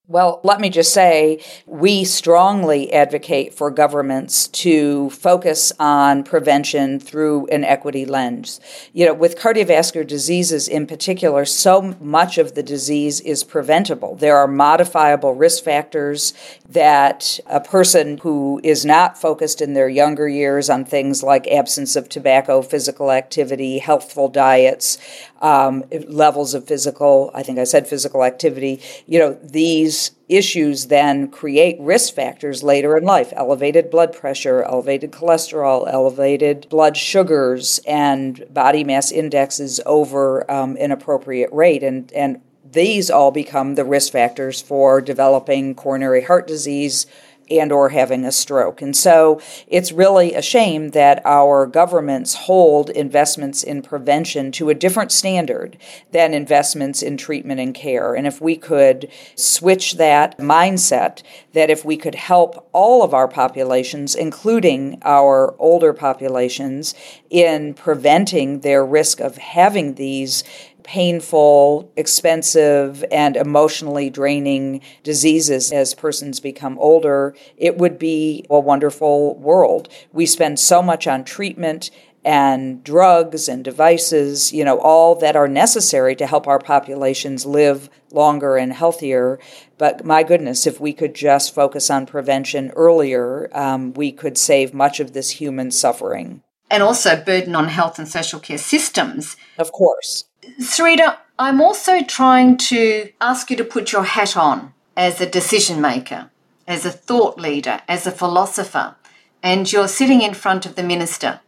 Well, 0.09 0.41
let 0.45 0.61
me 0.61 0.71
just 0.71 0.95
say, 0.95 1.43
we 1.67 2.05
strongly 2.05 2.93
advocate 2.93 3.55
for 3.55 3.73
governments 3.73 4.47
to 4.49 5.11
focus 5.11 5.73
on 5.81 6.23
prevention 6.23 7.01
through 7.01 7.49
an 7.49 7.65
equity 7.65 8.07
lens. 8.07 8.61
You 8.93 9.07
know, 9.07 9.15
with 9.15 9.37
cardiovascular 9.37 10.07
diseases 10.07 10.69
in 10.69 10.87
particular, 10.87 11.45
so 11.45 11.97
much 12.01 12.39
of 12.39 12.55
the 12.55 12.63
disease 12.63 13.21
is 13.21 13.43
preventable. 13.43 14.15
There 14.15 14.37
are 14.37 14.47
modifiable 14.47 15.35
risk 15.35 15.65
factors 15.65 16.35
that 16.69 17.41
a 17.47 17.61
person 17.61 18.19
who 18.19 18.61
is 18.63 18.85
not 18.85 19.19
focused 19.21 19.61
in 19.61 19.75
their 19.75 19.89
younger 19.89 20.29
years 20.29 20.71
on 20.71 20.85
things 20.85 21.25
like 21.25 21.49
absence 21.49 21.97
of 21.97 22.09
tobacco, 22.09 22.63
physical 22.63 23.11
activity, 23.11 23.79
healthful 23.79 24.29
diets, 24.29 24.99
um, 25.47 25.85
levels 26.09 26.55
of 26.55 26.67
physical, 26.67 27.31
I 27.33 27.45
think 27.45 27.61
I 27.61 27.65
said 27.65 27.87
physical 27.87 28.25
activity, 28.25 28.83
you 29.07 29.21
know, 29.21 29.39
these 29.41 30.11
issues 30.29 30.87
then 30.87 31.29
create 31.31 31.77
risk 31.79 32.15
factors 32.15 32.65
later 32.65 32.97
in 32.97 33.05
life 33.05 33.33
elevated 33.37 33.89
blood 33.89 34.13
pressure, 34.13 34.65
elevated 34.65 35.13
cholesterol, 35.13 35.89
elevated 35.89 36.69
blood 36.69 36.97
sugars, 36.97 37.79
and 37.87 38.45
body 38.53 38.83
mass 38.83 39.13
indexes 39.13 39.81
over 39.87 40.51
um, 40.51 40.77
an 40.81 40.91
appropriate 40.91 41.53
rate. 41.53 41.85
And, 41.85 42.13
and 42.13 42.41
these 42.69 43.09
all 43.09 43.31
become 43.31 43.77
the 43.77 43.85
risk 43.85 44.13
factors 44.13 44.61
for 44.61 45.01
developing 45.01 45.77
coronary 45.77 46.25
heart 46.25 46.49
disease 46.49 47.07
and 47.51 47.73
or 47.73 47.91
having 47.91 48.25
a 48.25 48.33
stroke. 48.33 48.83
And 48.83 48.97
so 48.97 49.41
it's 49.67 49.93
really 49.93 50.35
a 50.35 50.43
shame 50.43 50.91
that 50.91 51.23
our 51.25 51.67
governments 51.67 52.35
hold 52.35 52.91
investments 52.91 53.63
in 53.63 53.83
prevention 53.83 54.53
to 54.53 54.71
a 54.71 54.75
different 54.75 55.13
standard 55.13 55.77
than 56.13 56.35
investments 56.35 57.03
in 57.03 57.17
treatment 57.17 57.61
and 57.61 57.75
care. 57.75 58.15
And 58.15 58.27
if 58.27 58.41
we 58.41 58.57
could 58.57 59.11
switch 59.35 59.95
that 59.95 60.39
mindset 60.39 61.23
that 61.53 61.71
if 61.71 61.85
we 61.85 61.97
could 61.97 62.15
help 62.15 62.69
all 62.73 63.03
of 63.03 63.15
our 63.15 63.29
populations 63.29 64.15
including 64.15 65.01
our 65.03 65.55
older 65.59 65.93
populations 65.93 66.95
in 67.31 67.75
preventing 67.75 68.61
their 68.61 68.85
risk 68.85 69.21
of 69.21 69.37
having 69.37 69.95
these 69.95 70.45
painful, 70.87 71.93
expensive, 71.97 73.05
and 73.11 73.37
emotionally 73.37 74.09
draining 74.09 74.81
diseases 75.03 75.73
as 75.73 75.95
persons 75.95 76.39
become 76.39 76.79
older, 76.79 77.35
it 77.57 77.77
would 77.77 77.99
be 77.99 78.47
a 78.49 78.61
wonderful 78.61 79.37
world. 79.37 79.89
We 80.13 80.27
spend 80.27 80.61
so 80.61 80.81
much 80.81 81.07
on 81.07 81.25
treatment 81.25 81.91
and 82.25 82.83
drugs 82.83 83.49
and 83.49 83.65
devices, 83.65 84.53
you 84.53 84.65
know, 84.65 84.79
all 84.79 85.15
that 85.17 85.37
are 85.37 85.47
necessary 85.47 86.17
to 86.17 86.27
help 86.27 86.47
our 86.47 86.59
populations 86.59 87.47
live 87.47 87.89
longer 88.11 88.57
and 88.57 88.73
healthier. 88.73 89.39
But 89.79 90.05
my 90.05 90.23
goodness, 90.23 90.67
if 90.67 90.81
we 90.81 90.93
could 90.93 91.15
just 91.15 91.55
focus 91.55 91.91
on 91.91 92.07
prevention 92.07 92.73
earlier, 92.77 93.49
um, 93.53 93.93
we 93.95 94.11
could 94.13 94.39
save 94.39 94.75
much 94.75 94.99
of 94.99 95.13
this 95.13 95.31
human 95.31 95.71
suffering. 95.71 96.43
And 96.69 96.83
also 96.83 97.23
burden 97.23 97.55
on 97.55 97.69
health 97.69 97.99
and 97.99 98.09
social 98.09 98.41
care 98.41 98.59
systems. 98.59 99.37
Of 99.57 99.71
course. 99.71 100.25
Sridhar, 100.61 101.19
I'm 101.39 101.61
also 101.61 102.03
trying 102.03 102.57
to 102.59 103.11
ask 103.21 103.51
you 103.51 103.57
to 103.57 103.65
put 103.65 103.93
your 103.93 104.05
hat 104.05 104.37
on 104.37 104.73
as 104.97 105.21
a 105.21 105.29
decision 105.29 105.81
maker, 105.81 106.31
as 106.67 106.87
a 106.87 106.91
thought 106.91 107.39
leader, 107.39 107.83
as 107.89 108.07
a 108.07 108.11
philosopher, 108.11 108.97
and 109.43 109.71
you're 109.71 109.89
sitting 109.89 110.23
in 110.23 110.35
front 110.35 110.65
of 110.65 110.75
the 110.75 110.83
minister. 110.83 111.41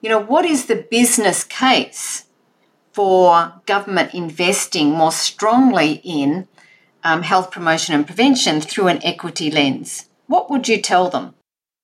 You 0.00 0.08
know, 0.08 0.20
what 0.20 0.44
is 0.44 0.66
the 0.66 0.76
business 0.76 1.44
case 1.44 2.24
for 2.92 3.52
government 3.66 4.14
investing 4.14 4.90
more 4.90 5.12
strongly 5.12 6.00
in 6.04 6.48
um, 7.02 7.22
health 7.22 7.50
promotion 7.50 7.94
and 7.94 8.06
prevention 8.06 8.60
through 8.60 8.88
an 8.88 9.04
equity 9.04 9.50
lens? 9.50 10.08
What 10.26 10.50
would 10.50 10.68
you 10.68 10.80
tell 10.80 11.10
them? 11.10 11.34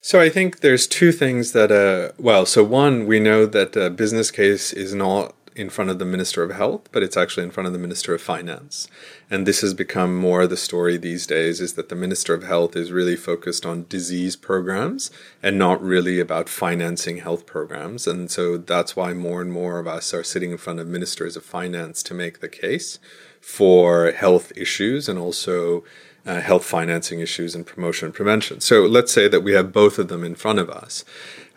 So 0.02 0.18
I 0.18 0.30
think 0.30 0.61
there's 0.61 0.87
two 0.87 1.12
things 1.12 1.52
that, 1.52 1.70
uh, 1.70 2.12
well, 2.18 2.46
so 2.46 2.64
one, 2.64 3.06
we 3.06 3.20
know 3.20 3.44
that 3.44 3.76
a 3.76 3.90
business 3.90 4.30
case 4.30 4.72
is 4.72 4.94
not 4.94 5.35
in 5.60 5.68
front 5.70 5.90
of 5.90 5.98
the 5.98 6.04
Minister 6.04 6.42
of 6.42 6.50
Health, 6.50 6.88
but 6.90 7.02
it's 7.02 7.16
actually 7.16 7.44
in 7.44 7.50
front 7.50 7.66
of 7.66 7.72
the 7.72 7.78
Minister 7.78 8.14
of 8.14 8.22
Finance. 8.22 8.88
And 9.30 9.46
this 9.46 9.60
has 9.60 9.74
become 9.74 10.16
more 10.16 10.46
the 10.46 10.56
story 10.56 10.96
these 10.96 11.26
days 11.26 11.60
is 11.60 11.74
that 11.74 11.90
the 11.90 11.94
Minister 11.94 12.32
of 12.32 12.44
Health 12.44 12.74
is 12.74 12.90
really 12.90 13.16
focused 13.16 13.66
on 13.66 13.86
disease 13.88 14.36
programs 14.36 15.10
and 15.42 15.58
not 15.58 15.82
really 15.82 16.18
about 16.18 16.48
financing 16.48 17.18
health 17.18 17.44
programs. 17.46 18.06
And 18.06 18.30
so 18.30 18.56
that's 18.56 18.96
why 18.96 19.12
more 19.12 19.42
and 19.42 19.52
more 19.52 19.78
of 19.78 19.86
us 19.86 20.14
are 20.14 20.24
sitting 20.24 20.50
in 20.50 20.58
front 20.58 20.80
of 20.80 20.86
ministers 20.86 21.36
of 21.36 21.44
finance 21.44 22.02
to 22.04 22.14
make 22.14 22.40
the 22.40 22.48
case 22.48 22.98
for 23.40 24.12
health 24.12 24.52
issues 24.56 25.08
and 25.08 25.18
also 25.18 25.84
uh, 26.26 26.40
health 26.40 26.64
financing 26.64 27.20
issues 27.20 27.54
and 27.54 27.66
promotion 27.66 28.06
and 28.06 28.14
prevention. 28.14 28.61
So 28.61 28.83
let's 28.83 29.12
say 29.12 29.28
that 29.28 29.42
we 29.42 29.52
have 29.52 29.72
both 29.72 29.98
of 29.98 30.09
them 30.09 30.24
in 30.24 30.35
front 30.35 30.59
of 30.59 30.68
us. 30.68 31.04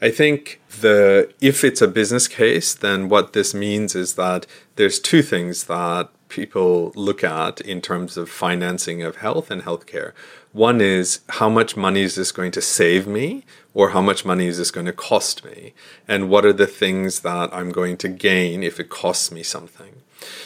I 0.02 0.12
think 0.12 0.62
the 0.82 1.34
if 1.40 1.64
it's 1.64 1.82
a 1.82 1.88
business 1.88 2.28
case, 2.28 2.74
then 2.74 3.10
what 3.10 3.34
this 3.34 3.54
means 3.54 3.96
is 3.96 4.16
that 4.16 4.46
there's 4.76 5.00
two 5.00 5.22
things 5.22 5.66
that 5.66 6.10
people 6.28 6.92
look 6.96 7.24
at 7.24 7.62
in 7.62 7.80
terms 7.80 8.18
of 8.18 8.28
financing 8.30 9.04
of 9.04 9.18
health 9.18 9.52
and 9.52 9.62
healthcare. 9.62 10.14
One 10.52 10.82
is 10.82 11.20
how 11.30 11.50
much 11.50 11.78
money 11.78 12.02
is 12.02 12.16
this 12.16 12.32
going 12.32 12.52
to 12.52 12.62
save 12.62 13.08
me, 13.08 13.44
or 13.74 13.92
how 13.92 14.02
much 14.02 14.26
money 14.26 14.48
is 14.48 14.58
this 14.58 14.72
going 14.72 14.88
to 14.88 14.94
cost 14.94 15.46
me, 15.46 15.74
and 16.08 16.30
what 16.30 16.46
are 16.46 16.54
the 16.54 16.68
things 16.68 17.20
that 17.22 17.54
I'm 17.54 17.72
going 17.72 17.98
to 17.98 18.10
gain 18.10 18.64
if 18.64 18.80
it 18.80 18.90
costs 18.90 19.32
me 19.32 19.44
something. 19.44 20.02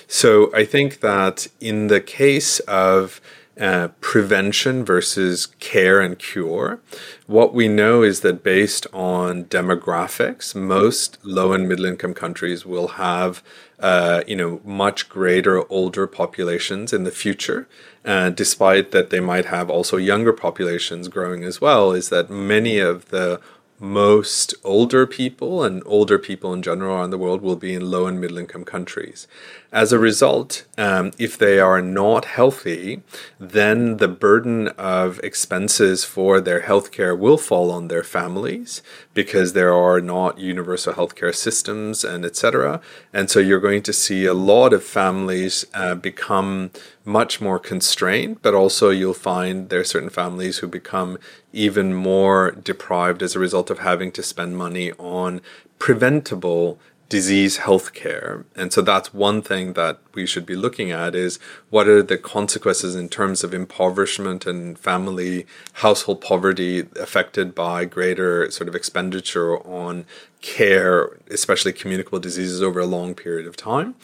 So 0.08 0.54
I 0.54 0.66
think 0.66 1.00
that 1.02 1.48
in 1.60 1.88
the 1.88 2.02
case 2.02 2.60
of 2.62 3.22
uh, 3.60 3.90
prevention 4.02 4.86
versus 4.86 5.48
care 5.60 6.00
and 6.00 6.20
cure. 6.20 6.80
What 7.26 7.54
we 7.54 7.68
know 7.68 8.04
is 8.04 8.22
that 8.22 8.44
based 8.44 8.86
on 8.94 9.46
demographics, 9.46 10.56
most 10.56 11.18
low 11.24 11.54
and 11.54 11.68
middle 11.68 11.86
income 11.86 12.14
countries 12.14 12.66
will 12.66 12.90
have 12.90 13.44
uh, 13.80 14.24
you 14.28 14.36
know 14.36 14.60
much 14.64 15.08
greater 15.08 15.70
older 15.72 16.08
populations 16.08 16.94
in 16.94 17.04
the 17.04 17.12
future. 17.12 17.68
Uh, 18.06 18.30
despite 18.30 18.92
that, 18.92 19.10
they 19.10 19.20
might 19.20 19.46
have 19.46 19.70
also 19.70 19.98
younger 19.98 20.34
populations 20.34 21.08
growing 21.08 21.44
as 21.44 21.60
well. 21.60 21.92
Is 21.92 22.10
that 22.10 22.30
many 22.30 22.80
of 22.80 23.10
the 23.10 23.42
most 23.80 24.56
older 24.64 25.06
people 25.06 25.64
and 25.64 25.84
older 25.86 26.18
people 26.18 26.54
in 26.54 26.62
general 26.62 26.96
around 26.96 27.12
the 27.12 27.18
world 27.18 27.42
will 27.42 27.56
be 27.56 27.76
in 27.76 27.92
low 27.92 28.08
and 28.08 28.20
middle 28.20 28.38
income 28.38 28.66
countries. 28.66 29.28
As 29.72 29.92
a 29.92 30.00
result, 30.00 30.66
um, 30.78 31.12
if 31.20 31.38
they 31.38 31.60
are 31.60 31.82
not 31.82 32.24
healthy, 32.24 33.02
then 33.38 33.98
the 33.98 34.08
burden 34.08 34.70
of 34.70 35.20
expenses 35.24 36.06
for 36.06 36.40
their 36.40 36.62
healthcare 36.62 37.18
will 37.18 37.38
fall 37.38 37.70
on 37.70 37.90
their 37.90 38.04
families 38.04 38.82
because 39.14 39.52
there 39.52 39.74
are 39.74 40.00
not 40.00 40.40
universal 40.40 40.94
healthcare 40.94 41.36
systems 41.36 42.06
and 42.06 42.24
etc. 42.24 42.80
And 43.12 43.30
so 43.30 43.40
you're 43.40 43.60
going 43.60 43.84
to 43.84 43.94
see 43.94 44.26
a 44.26 44.34
lot 44.34 44.72
of 44.72 44.86
families 44.86 45.66
uh, 45.74 45.96
become 45.96 46.72
much 47.04 47.42
more 47.42 47.60
constrained, 47.60 48.42
but 48.42 48.54
also 48.54 48.90
you'll 48.90 49.14
find 49.14 49.68
there 49.68 49.82
are 49.82 49.86
certain 49.86 50.10
families 50.10 50.60
who 50.60 50.68
become 50.68 51.18
even 51.52 51.94
more 51.94 52.52
deprived 52.52 53.22
as 53.22 53.36
a 53.36 53.40
result 53.40 53.70
of 53.70 53.80
having 53.80 54.14
to 54.14 54.24
spend 54.24 54.58
money 54.58 54.94
on 54.94 55.42
preventable 55.78 56.80
disease 57.10 57.60
healthcare. 57.60 58.44
And 58.56 58.74
so 58.74 58.82
that's 58.82 59.14
one 59.14 59.42
thing 59.42 59.74
that 59.74 60.00
we 60.14 60.26
should 60.26 60.46
be 60.46 60.56
looking 60.56 60.92
at 60.92 61.16
is 61.16 61.40
what 61.70 61.88
are 61.88 62.04
the 62.04 62.18
consequences 62.18 62.96
in 62.96 63.08
terms 63.08 63.44
of 63.44 63.54
impoverishment 63.54 64.46
and 64.46 64.78
family 64.78 65.46
household 65.74 66.20
poverty 66.20 66.88
affected 67.00 67.56
by 67.56 67.86
greater 67.86 68.52
sort 68.52 68.68
of 68.68 68.76
expenditure 68.76 69.58
on 69.66 70.06
care, 70.42 71.18
especially 71.30 71.72
communicable 71.72 72.20
diseases 72.20 72.62
over 72.62 72.80
a 72.80 72.86
long 72.86 73.16
period 73.16 73.48
of 73.48 73.56
time, 73.56 73.96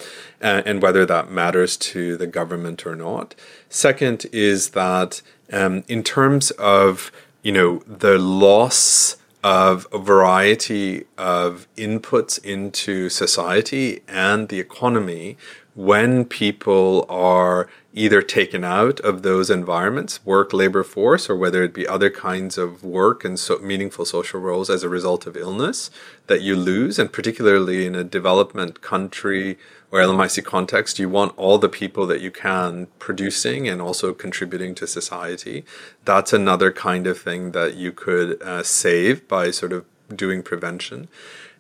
uh, 0.42 0.62
and 0.66 0.82
whether 0.82 1.06
that 1.06 1.30
matters 1.30 1.76
to 1.76 2.16
the 2.16 2.28
government 2.28 2.86
or 2.86 2.96
not. 2.96 3.36
Second 3.70 4.26
is 4.32 4.70
that 4.70 5.22
um, 5.52 5.84
in 5.88 6.04
terms 6.04 6.52
of 6.52 7.12
you 7.44 7.52
know 7.52 7.80
the 7.86 8.18
loss 8.18 9.18
of 9.44 9.88
a 9.92 9.98
variety 9.98 11.06
of 11.18 11.68
inputs 11.76 12.44
into 12.44 13.10
society 13.10 14.02
and 14.08 14.48
the 14.50 14.60
economy 14.60 15.38
when 15.76 16.24
people 16.26 17.06
are 17.10 17.68
either 17.94 18.22
taken 18.22 18.64
out 18.64 19.00
of 19.02 19.22
those 19.22 19.50
environments, 19.50 20.24
work 20.26 20.52
labor 20.52 20.84
force, 20.84 21.30
or 21.30 21.36
whether 21.36 21.64
it 21.64 21.74
be 21.74 21.88
other 21.88 22.10
kinds 22.10 22.58
of 22.58 22.84
work 22.84 23.24
and 23.24 23.40
so 23.40 23.58
meaningful 23.60 24.06
social 24.06 24.40
roles 24.40 24.70
as 24.70 24.84
a 24.84 24.90
result 24.90 25.28
of 25.28 25.38
illness 25.38 25.92
that 26.28 26.42
you 26.42 26.56
lose, 26.56 26.98
and 26.98 27.14
particularly 27.14 27.86
in 27.86 27.96
a 27.96 28.04
development 28.04 28.82
country 28.82 29.58
or 29.92 30.00
LMIC 30.00 30.44
context, 30.44 30.98
you 30.98 31.08
want 31.08 31.38
all 31.38 31.60
the 31.60 31.70
people 31.70 32.08
that 32.08 32.22
you 32.22 32.32
can 32.32 32.88
producing 32.98 33.68
and 33.68 33.80
also 33.80 34.12
contributing 34.12 34.74
to 34.74 34.88
society. 34.88 35.64
That's 36.04 36.34
another 36.34 36.72
kind 36.72 37.06
of 37.06 37.20
thing 37.20 37.52
that 37.52 37.76
you 37.76 37.92
could 37.92 38.42
uh, 38.42 38.64
save 38.64 39.28
by 39.28 39.52
sort 39.52 39.72
of 39.72 39.86
doing 40.16 40.42
prevention. 40.42 41.08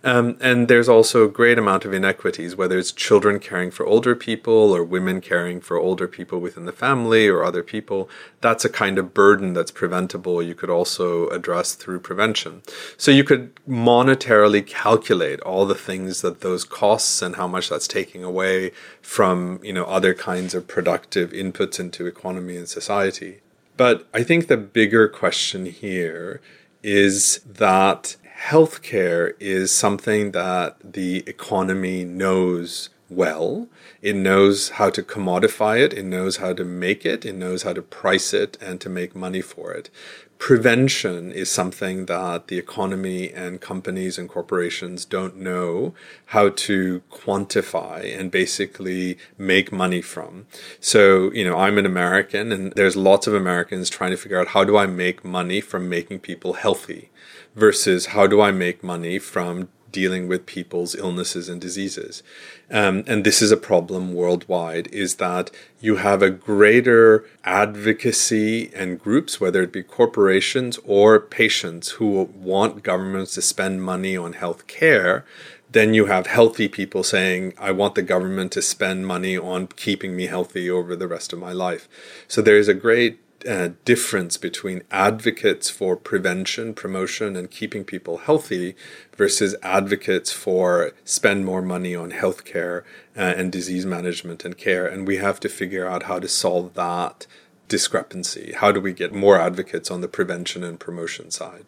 Um, 0.06 0.38
and 0.42 0.68
there's 0.68 0.89
also 0.89 1.24
a 1.24 1.30
great 1.30 1.58
amount 1.58 1.86
of 1.86 1.94
inequities, 1.94 2.58
whether 2.58 2.78
it's 2.78 2.92
children 2.92 3.39
caring 3.39 3.72
for 3.72 3.86
older 3.86 4.16
people 4.16 4.76
or 4.76 4.84
women 4.84 5.22
caring 5.22 5.62
for 5.62 5.78
older 5.78 6.10
people 6.10 6.39
within 6.39 6.66
the 6.66 6.74
family 6.74 7.28
or 7.28 7.44
other 7.44 7.63
people. 7.63 8.10
That's 8.42 8.66
a 8.66 8.70
kind 8.70 8.98
of 8.98 9.13
burden 9.13 9.54
that's 9.54 9.72
preventable. 9.72 10.44
You 10.44 10.56
could 10.56 10.70
also 10.70 11.30
address 11.30 11.76
through 11.76 12.02
prevention. 12.02 12.63
So 12.98 13.12
you 13.12 13.24
could 13.24 13.56
monetarily 13.66 14.66
calculate 14.68 15.39
all 15.42 15.66
the 15.66 15.74
things 15.76 16.22
that 16.22 16.42
those 16.42 16.66
costs 16.66 17.22
and 17.22 17.38
how 17.38 17.48
much 17.48 17.70
that's 17.70 17.88
taking 17.88 18.26
away 18.26 18.72
from, 19.02 19.62
you 19.63 19.72
know, 19.72 19.86
other 19.86 20.13
kinds 20.13 20.54
of 20.54 20.68
productive 20.68 21.32
inputs 21.32 21.80
into 21.80 22.06
economy 22.06 22.58
and 22.58 22.68
society. 22.68 23.39
But 23.78 24.06
I 24.13 24.24
think 24.24 24.48
the 24.48 24.58
bigger 24.58 25.08
question 25.08 25.66
here 25.66 26.42
is 26.84 27.39
that 27.46 28.18
healthcare 28.43 29.34
is 29.39 29.71
something 29.71 30.32
that 30.32 30.75
the 30.84 31.23
economy 31.27 32.03
knows 32.03 32.89
well. 33.10 33.69
It 34.01 34.15
knows 34.15 34.69
how 34.69 34.89
to 34.89 35.01
commodify 35.01 35.79
it, 35.79 35.93
it 35.93 36.03
knows 36.03 36.38
how 36.38 36.53
to 36.53 36.65
make 36.65 37.06
it, 37.06 37.25
it 37.25 37.36
knows 37.36 37.63
how 37.63 37.73
to 37.73 37.82
price 37.82 38.34
it 38.34 38.58
and 38.62 38.82
to 38.82 38.89
make 38.89 39.15
money 39.15 39.41
for 39.41 39.71
it. 39.71 39.89
Prevention 40.38 41.32
is 41.32 41.50
something 41.50 42.06
that 42.08 42.48
the 42.48 42.58
economy 42.58 43.32
and 43.32 43.62
companies 43.62 44.17
and 44.17 44.28
corporations 44.28 45.06
don't 45.06 45.38
know 45.38 45.93
how 46.28 46.50
to 46.50 47.02
quantify 47.10 48.19
and 48.19 48.30
basically 48.30 49.17
make 49.38 49.72
money 49.72 50.02
from. 50.02 50.46
So, 50.82 51.32
you 51.32 51.46
know, 51.46 51.58
I'm 51.58 51.78
an 51.78 51.86
American 51.86 52.52
and 52.52 52.74
there's 52.74 52.98
lots 52.98 53.26
of 53.26 53.34
Americans 53.34 53.89
trying 53.89 54.12
to 54.12 54.17
figure 54.17 54.39
out 54.39 54.50
how 54.50 54.65
do 54.65 54.76
I 54.76 54.86
make 54.86 55.24
money 55.24 55.62
from 55.62 55.88
making 55.88 56.19
people 56.19 56.54
healthy 56.54 57.10
versus 57.56 58.08
how 58.08 58.28
do 58.28 58.41
I 58.41 58.52
make 58.52 58.84
money 58.84 59.19
from 59.19 59.69
dealing 59.93 60.27
with 60.27 60.45
people's 60.45 60.95
illnesses 60.95 61.47
and 61.47 61.62
diseases. 61.62 62.21
Um, 62.69 63.06
and 63.08 63.23
this 63.23 63.41
is 63.41 63.51
a 63.51 63.58
problem 63.58 64.13
worldwide 64.13 64.88
is 64.88 65.15
that 65.15 65.51
you 65.79 65.97
have 65.97 66.21
a 66.21 66.29
greater 66.29 67.23
advocacy 67.45 68.73
and 68.75 68.99
groups, 68.99 69.39
whether 69.39 69.63
it 69.63 69.71
be 69.71 69.84
corporations 69.84 70.77
or 70.84 71.19
patients 71.19 71.91
who 71.91 72.23
want 72.36 72.84
governments 72.84 73.36
to 73.36 73.41
spend 73.41 73.84
money 73.84 74.17
on 74.17 74.34
health 74.34 74.67
care. 74.67 75.23
Then 75.71 75.93
you 75.93 76.06
have 76.06 76.27
healthy 76.27 76.67
people 76.67 77.03
saying, 77.03 77.53
I 77.58 77.71
want 77.71 77.95
the 77.95 78.01
government 78.03 78.51
to 78.51 78.62
spend 78.62 79.08
money 79.08 79.38
on 79.38 79.67
keeping 79.67 80.15
me 80.15 80.27
healthy 80.27 80.69
over 80.69 80.95
the 80.95 81.08
rest 81.08 81.34
of 81.34 81.39
my 81.39 81.51
life. 81.51 81.88
So 82.27 82.41
there's 82.41 82.67
a 82.67 82.75
great 82.75 83.23
uh, 83.47 83.69
difference 83.86 84.38
between 84.38 84.84
advocates 84.91 85.69
for 85.69 85.95
prevention, 85.95 86.73
promotion, 86.73 87.36
and 87.36 87.49
keeping 87.49 87.84
people 87.84 88.19
healthy 88.19 88.75
versus 89.15 89.56
advocates 89.62 90.32
for 90.32 90.91
spend 91.03 91.45
more 91.45 91.62
money 91.62 91.95
on 91.95 92.12
healthcare 92.12 92.84
uh, 93.17 93.34
and 93.38 93.51
disease 93.51 93.86
management 93.86 94.45
and 94.45 94.58
care. 94.58 94.86
And 94.86 95.08
we 95.08 95.17
have 95.17 95.39
to 95.41 95.49
figure 95.49 95.88
out 95.88 96.03
how 96.03 96.19
to 96.19 96.27
solve 96.27 96.73
that 96.73 97.27
discrepancy. 97.67 98.53
How 98.56 98.71
do 98.71 98.79
we 98.79 98.93
get 98.93 99.13
more 99.13 99.39
advocates 99.39 99.89
on 99.89 100.01
the 100.01 100.08
prevention 100.08 100.63
and 100.63 100.79
promotion 100.79 101.32
side? 101.32 101.65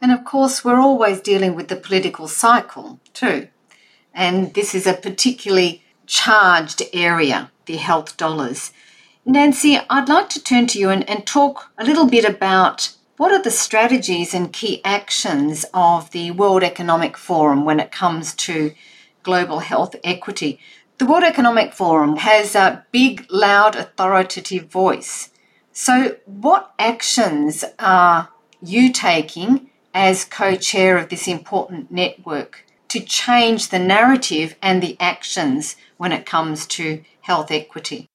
And 0.00 0.12
of 0.12 0.24
course, 0.24 0.64
we're 0.64 0.80
always 0.80 1.20
dealing 1.20 1.54
with 1.54 1.68
the 1.68 1.76
political 1.76 2.28
cycle 2.28 3.00
too. 3.12 3.48
And 4.12 4.54
this 4.54 4.74
is 4.74 4.86
a 4.86 4.94
particularly 4.94 5.82
charged 6.06 6.82
area, 6.92 7.50
the 7.66 7.76
health 7.76 8.16
dollars. 8.16 8.72
Nancy, 9.26 9.78
I'd 9.88 10.10
like 10.10 10.28
to 10.30 10.42
turn 10.42 10.66
to 10.66 10.78
you 10.78 10.90
and, 10.90 11.08
and 11.08 11.26
talk 11.26 11.70
a 11.78 11.84
little 11.84 12.06
bit 12.06 12.26
about 12.26 12.94
what 13.16 13.32
are 13.32 13.42
the 13.42 13.50
strategies 13.50 14.34
and 14.34 14.52
key 14.52 14.82
actions 14.84 15.64
of 15.72 16.10
the 16.10 16.30
World 16.32 16.62
Economic 16.62 17.16
Forum 17.16 17.64
when 17.64 17.80
it 17.80 17.90
comes 17.90 18.34
to 18.34 18.74
global 19.22 19.60
health 19.60 19.96
equity. 20.04 20.60
The 20.98 21.06
World 21.06 21.24
Economic 21.24 21.72
Forum 21.72 22.16
has 22.16 22.54
a 22.54 22.84
big, 22.92 23.26
loud, 23.30 23.76
authoritative 23.76 24.66
voice. 24.70 25.30
So, 25.72 26.18
what 26.26 26.74
actions 26.78 27.64
are 27.78 28.28
you 28.62 28.92
taking 28.92 29.70
as 29.94 30.26
co 30.26 30.54
chair 30.54 30.98
of 30.98 31.08
this 31.08 31.26
important 31.26 31.90
network 31.90 32.66
to 32.88 33.00
change 33.00 33.68
the 33.70 33.78
narrative 33.78 34.54
and 34.60 34.82
the 34.82 34.98
actions 35.00 35.76
when 35.96 36.12
it 36.12 36.26
comes 36.26 36.66
to 36.66 37.02
health 37.22 37.50
equity? 37.50 38.10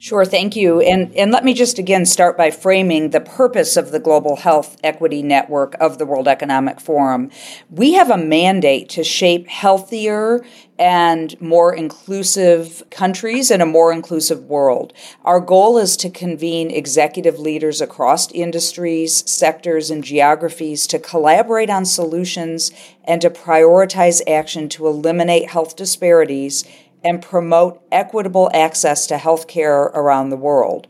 Sure, 0.00 0.24
thank 0.24 0.54
you. 0.54 0.80
And, 0.80 1.12
and 1.16 1.32
let 1.32 1.44
me 1.44 1.52
just 1.52 1.76
again 1.76 2.06
start 2.06 2.38
by 2.38 2.52
framing 2.52 3.10
the 3.10 3.20
purpose 3.20 3.76
of 3.76 3.90
the 3.90 3.98
Global 3.98 4.36
Health 4.36 4.76
Equity 4.84 5.24
Network 5.24 5.74
of 5.80 5.98
the 5.98 6.06
World 6.06 6.28
Economic 6.28 6.80
Forum. 6.80 7.32
We 7.68 7.94
have 7.94 8.08
a 8.08 8.16
mandate 8.16 8.88
to 8.90 9.02
shape 9.02 9.48
healthier 9.48 10.44
and 10.78 11.34
more 11.40 11.74
inclusive 11.74 12.84
countries 12.92 13.50
and 13.50 13.60
a 13.60 13.66
more 13.66 13.92
inclusive 13.92 14.44
world. 14.44 14.92
Our 15.24 15.40
goal 15.40 15.78
is 15.78 15.96
to 15.96 16.10
convene 16.10 16.70
executive 16.70 17.40
leaders 17.40 17.80
across 17.80 18.30
industries, 18.30 19.28
sectors, 19.28 19.90
and 19.90 20.04
geographies 20.04 20.86
to 20.86 21.00
collaborate 21.00 21.70
on 21.70 21.84
solutions 21.84 22.70
and 23.04 23.20
to 23.20 23.30
prioritize 23.30 24.22
action 24.28 24.68
to 24.68 24.86
eliminate 24.86 25.50
health 25.50 25.74
disparities 25.74 26.64
and 27.04 27.22
promote 27.22 27.82
equitable 27.92 28.50
access 28.52 29.06
to 29.06 29.18
health 29.18 29.46
care 29.46 29.82
around 29.82 30.30
the 30.30 30.36
world. 30.36 30.86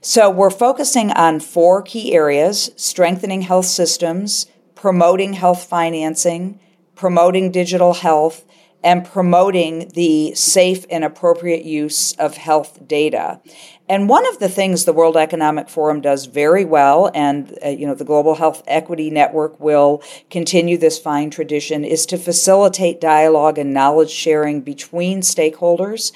So 0.00 0.28
we're 0.30 0.50
focusing 0.50 1.12
on 1.12 1.40
four 1.40 1.82
key 1.82 2.14
areas 2.14 2.70
strengthening 2.76 3.42
health 3.42 3.66
systems, 3.66 4.46
promoting 4.74 5.34
health 5.34 5.64
financing, 5.64 6.58
promoting 6.94 7.50
digital 7.50 7.94
health, 7.94 8.44
and 8.84 9.04
promoting 9.04 9.90
the 9.94 10.34
safe 10.34 10.84
and 10.90 11.04
appropriate 11.04 11.64
use 11.64 12.14
of 12.14 12.36
health 12.36 12.86
data. 12.86 13.40
And 13.88 14.08
one 14.08 14.26
of 14.28 14.38
the 14.38 14.48
things 14.48 14.84
the 14.84 14.92
World 14.92 15.16
Economic 15.16 15.68
Forum 15.68 16.00
does 16.00 16.26
very 16.26 16.64
well, 16.64 17.10
and 17.14 17.58
uh, 17.64 17.68
you 17.68 17.86
know 17.86 17.94
the 17.94 18.04
Global 18.04 18.36
Health 18.36 18.62
Equity 18.66 19.10
Network 19.10 19.58
will 19.58 20.02
continue 20.30 20.78
this 20.78 20.98
fine 20.98 21.30
tradition, 21.30 21.84
is 21.84 22.06
to 22.06 22.16
facilitate 22.16 23.00
dialogue 23.00 23.58
and 23.58 23.74
knowledge 23.74 24.10
sharing 24.10 24.60
between 24.60 25.20
stakeholders, 25.20 26.12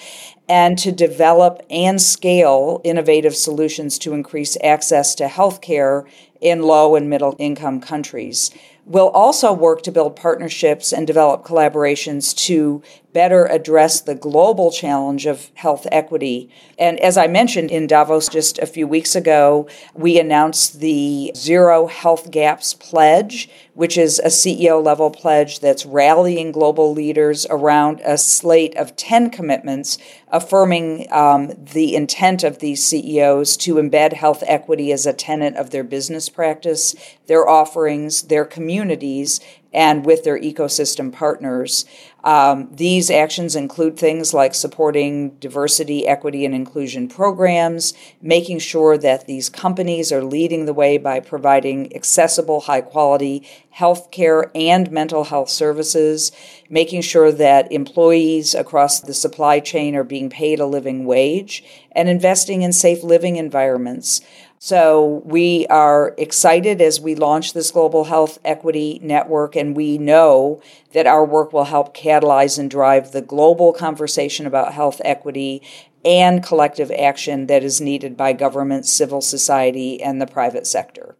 and 0.49 0.79
to 0.79 0.93
develop 0.93 1.61
and 1.69 2.01
scale 2.01 2.81
innovative 2.85 3.35
solutions 3.35 3.99
to 3.99 4.15
increase 4.15 4.57
access 4.63 5.15
to 5.17 5.27
health 5.27 5.61
care 5.61 6.07
in 6.41 6.63
low 6.63 6.95
and 6.95 7.11
middle 7.11 7.35
income 7.39 7.81
countries. 7.81 8.53
We'll 8.85 9.09
also 9.09 9.53
work 9.53 9.83
to 9.83 9.91
build 9.91 10.15
partnerships 10.15 10.93
and 10.93 11.09
develop 11.09 11.45
collaborations 11.45 12.33
to 12.47 12.83
better 13.17 13.47
address 13.47 14.03
the 14.03 14.15
global 14.15 14.71
challenge 14.71 15.25
of 15.25 15.51
health 15.55 15.87
equity. 15.91 16.51
And 16.79 17.01
as 17.01 17.17
I 17.17 17.27
mentioned 17.27 17.71
in 17.71 17.87
Davos 17.87 18.29
just 18.29 18.59
a 18.59 18.67
few 18.67 18.87
weeks 18.87 19.17
ago, 19.17 19.67
we 19.95 20.21
announced 20.21 20.81
the 20.81 21.33
Zero 21.35 21.87
Health 21.87 22.31
Gaps 22.31 22.75
Pledge, 22.75 23.49
which 23.73 23.97
is 23.97 24.19
a 24.19 24.27
CEO 24.27 24.85
level 24.85 25.11
pledge 25.11 25.61
that's 25.61 25.87
rallying 25.87 26.53
global 26.53 26.93
leaders 26.93 27.47
around 27.49 28.03
a 28.05 28.19
slate 28.19 28.77
of 28.77 28.97
10 28.97 29.31
commitments 29.31 29.97
affirming 30.29 31.11
um, 31.11 31.53
the 31.57 31.95
intent 31.95 32.45
of 32.45 32.59
these 32.59 32.85
CEOs 32.85 33.57
to 33.57 33.77
embed 33.77 34.13
health 34.13 34.43
equity 34.47 34.93
as 34.93 35.07
a 35.07 35.15
tenet 35.15 35.57
of 35.57 35.71
their 35.71 35.85
business 35.85 36.29
practice, 36.29 36.95
their 37.27 37.49
offerings, 37.49 38.25
their 38.25 38.45
communities, 38.45 39.41
and 39.73 40.07
with 40.07 40.25
their 40.25 40.41
ecosystem 40.41 41.13
partners. 41.13 41.85
Um, 42.27 42.69
these 42.73 43.09
actions 43.09 43.55
include 43.55 43.97
things 43.97 44.35
like 44.35 44.53
supporting 44.53 45.31
diversity, 45.37 46.09
equity, 46.09 46.45
and 46.45 46.57
inclusion 46.57 47.09
programs, 47.09 47.95
making 48.21 48.59
sure 48.59 48.99
that 48.99 49.29
these 49.29 49.49
companies 49.49 50.11
are 50.11 50.25
leading 50.25 50.67
the 50.67 50.75
way 50.75 50.99
by 50.99 51.21
providing 51.21 51.95
accessible, 51.95 52.63
high 52.63 52.81
quality 52.81 53.47
health 53.77 54.11
care 54.11 54.51
and 54.55 54.91
mental 54.91 55.25
health 55.25 55.51
services, 55.51 56.33
making 56.69 57.03
sure 57.03 57.31
that 57.31 57.71
employees 57.71 58.55
across 58.55 59.01
the 59.01 59.15
supply 59.15 59.61
chain 59.61 59.95
are 59.95 60.03
being 60.03 60.29
paid 60.29 60.59
a 60.59 60.67
living 60.67 61.05
wage, 61.05 61.63
and 61.93 62.09
investing 62.09 62.63
in 62.63 62.73
safe 62.73 63.05
living 63.05 63.37
environments. 63.37 64.21
So 64.59 65.23
we 65.25 65.67
are 65.67 66.15
excited 66.17 66.81
as 66.81 67.01
we 67.01 67.15
launch 67.15 67.53
this 67.53 67.71
Global 67.71 68.05
Health 68.05 68.39
Equity 68.45 68.99
Network, 69.03 69.55
and 69.55 69.77
we 69.77 69.99
know 69.99 70.63
that 70.93 71.07
our 71.07 71.25
work 71.25 71.53
will 71.53 71.65
help 71.65 71.95
catalyze 71.95 72.59
and 72.59 72.71
drive 72.71 73.13
the 73.13 73.23
global 73.23 73.73
conversation 73.73 74.47
about 74.47 74.73
health 74.73 75.01
equity 75.05 75.63
and 76.05 76.43
collective 76.43 76.91
action 76.93 77.47
that 77.49 77.63
is 77.63 77.81
needed 77.81 78.17
by 78.17 78.33
government, 78.33 78.87
civil 78.87 79.21
society, 79.21 80.03
and 80.03 80.21
the 80.23 80.27
private 80.27 80.67
sector. 80.67 81.17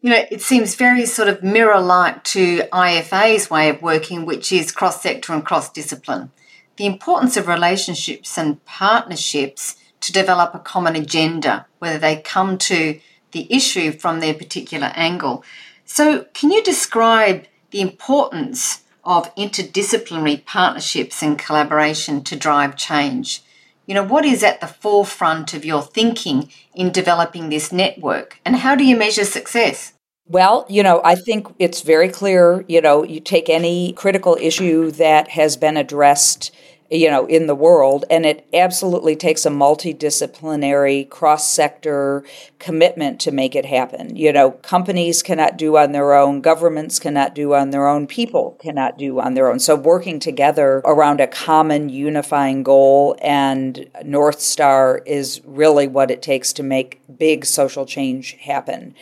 You 0.00 0.10
know, 0.10 0.24
it 0.30 0.42
seems 0.42 0.74
very 0.74 1.06
sort 1.06 1.28
of 1.28 1.42
mirror 1.42 1.80
like 1.80 2.24
to 2.24 2.62
IFA's 2.72 3.50
way 3.50 3.68
of 3.68 3.82
working, 3.82 4.24
which 4.24 4.50
is 4.50 4.72
cross 4.72 5.02
sector 5.02 5.32
and 5.32 5.44
cross 5.44 5.70
discipline. 5.70 6.32
The 6.76 6.86
importance 6.86 7.36
of 7.36 7.46
relationships 7.46 8.36
and 8.38 8.64
partnerships 8.64 9.76
to 10.02 10.12
develop 10.12 10.54
a 10.54 10.58
common 10.58 10.94
agenda, 10.94 11.66
whether 11.78 11.98
they 11.98 12.16
come 12.16 12.58
to 12.58 13.00
the 13.32 13.46
issue 13.52 13.92
from 13.92 14.20
their 14.20 14.34
particular 14.34 14.92
angle. 14.94 15.42
So, 15.84 16.26
can 16.34 16.50
you 16.50 16.62
describe 16.62 17.46
the 17.70 17.80
importance 17.80 18.82
of 19.04 19.34
interdisciplinary 19.34 20.44
partnerships 20.44 21.22
and 21.22 21.38
collaboration 21.38 22.22
to 22.24 22.36
drive 22.36 22.76
change. 22.76 23.42
You 23.86 23.94
know, 23.94 24.04
what 24.04 24.24
is 24.24 24.44
at 24.44 24.60
the 24.60 24.68
forefront 24.68 25.54
of 25.54 25.64
your 25.64 25.82
thinking 25.82 26.50
in 26.74 26.92
developing 26.92 27.48
this 27.48 27.72
network 27.72 28.38
and 28.44 28.56
how 28.56 28.76
do 28.76 28.84
you 28.84 28.96
measure 28.96 29.24
success? 29.24 29.92
Well, 30.28 30.64
you 30.68 30.84
know, 30.84 31.02
I 31.04 31.16
think 31.16 31.52
it's 31.58 31.80
very 31.80 32.08
clear, 32.08 32.64
you 32.68 32.80
know, 32.80 33.02
you 33.02 33.18
take 33.18 33.48
any 33.50 33.92
critical 33.92 34.38
issue 34.40 34.92
that 34.92 35.28
has 35.30 35.56
been 35.56 35.76
addressed 35.76 36.52
you 36.92 37.10
know 37.10 37.26
in 37.26 37.46
the 37.46 37.54
world 37.54 38.04
and 38.10 38.26
it 38.26 38.46
absolutely 38.52 39.16
takes 39.16 39.46
a 39.46 39.50
multidisciplinary 39.50 41.08
cross-sector 41.08 42.22
commitment 42.58 43.18
to 43.20 43.32
make 43.32 43.56
it 43.56 43.64
happen. 43.64 44.14
You 44.14 44.32
know 44.32 44.52
companies 44.52 45.22
cannot 45.22 45.56
do 45.56 45.76
on 45.76 45.92
their 45.92 46.12
own 46.12 46.40
governments 46.40 46.98
cannot 46.98 47.34
do 47.34 47.54
on 47.54 47.70
their 47.70 47.88
own 47.88 48.06
people 48.06 48.58
cannot 48.60 48.98
do 48.98 49.20
on 49.20 49.34
their 49.34 49.50
own. 49.50 49.58
So 49.58 49.74
working 49.74 50.20
together 50.20 50.82
around 50.84 51.20
a 51.20 51.26
common 51.26 51.88
unifying 51.88 52.62
goal 52.62 53.16
and 53.22 53.88
north 54.04 54.40
star 54.40 55.02
is 55.06 55.40
really 55.44 55.86
what 55.86 56.10
it 56.10 56.20
takes 56.20 56.52
to 56.54 56.62
make 56.62 57.00
big 57.18 57.44
social 57.46 57.86
change 57.86 58.34
happen 58.40 58.94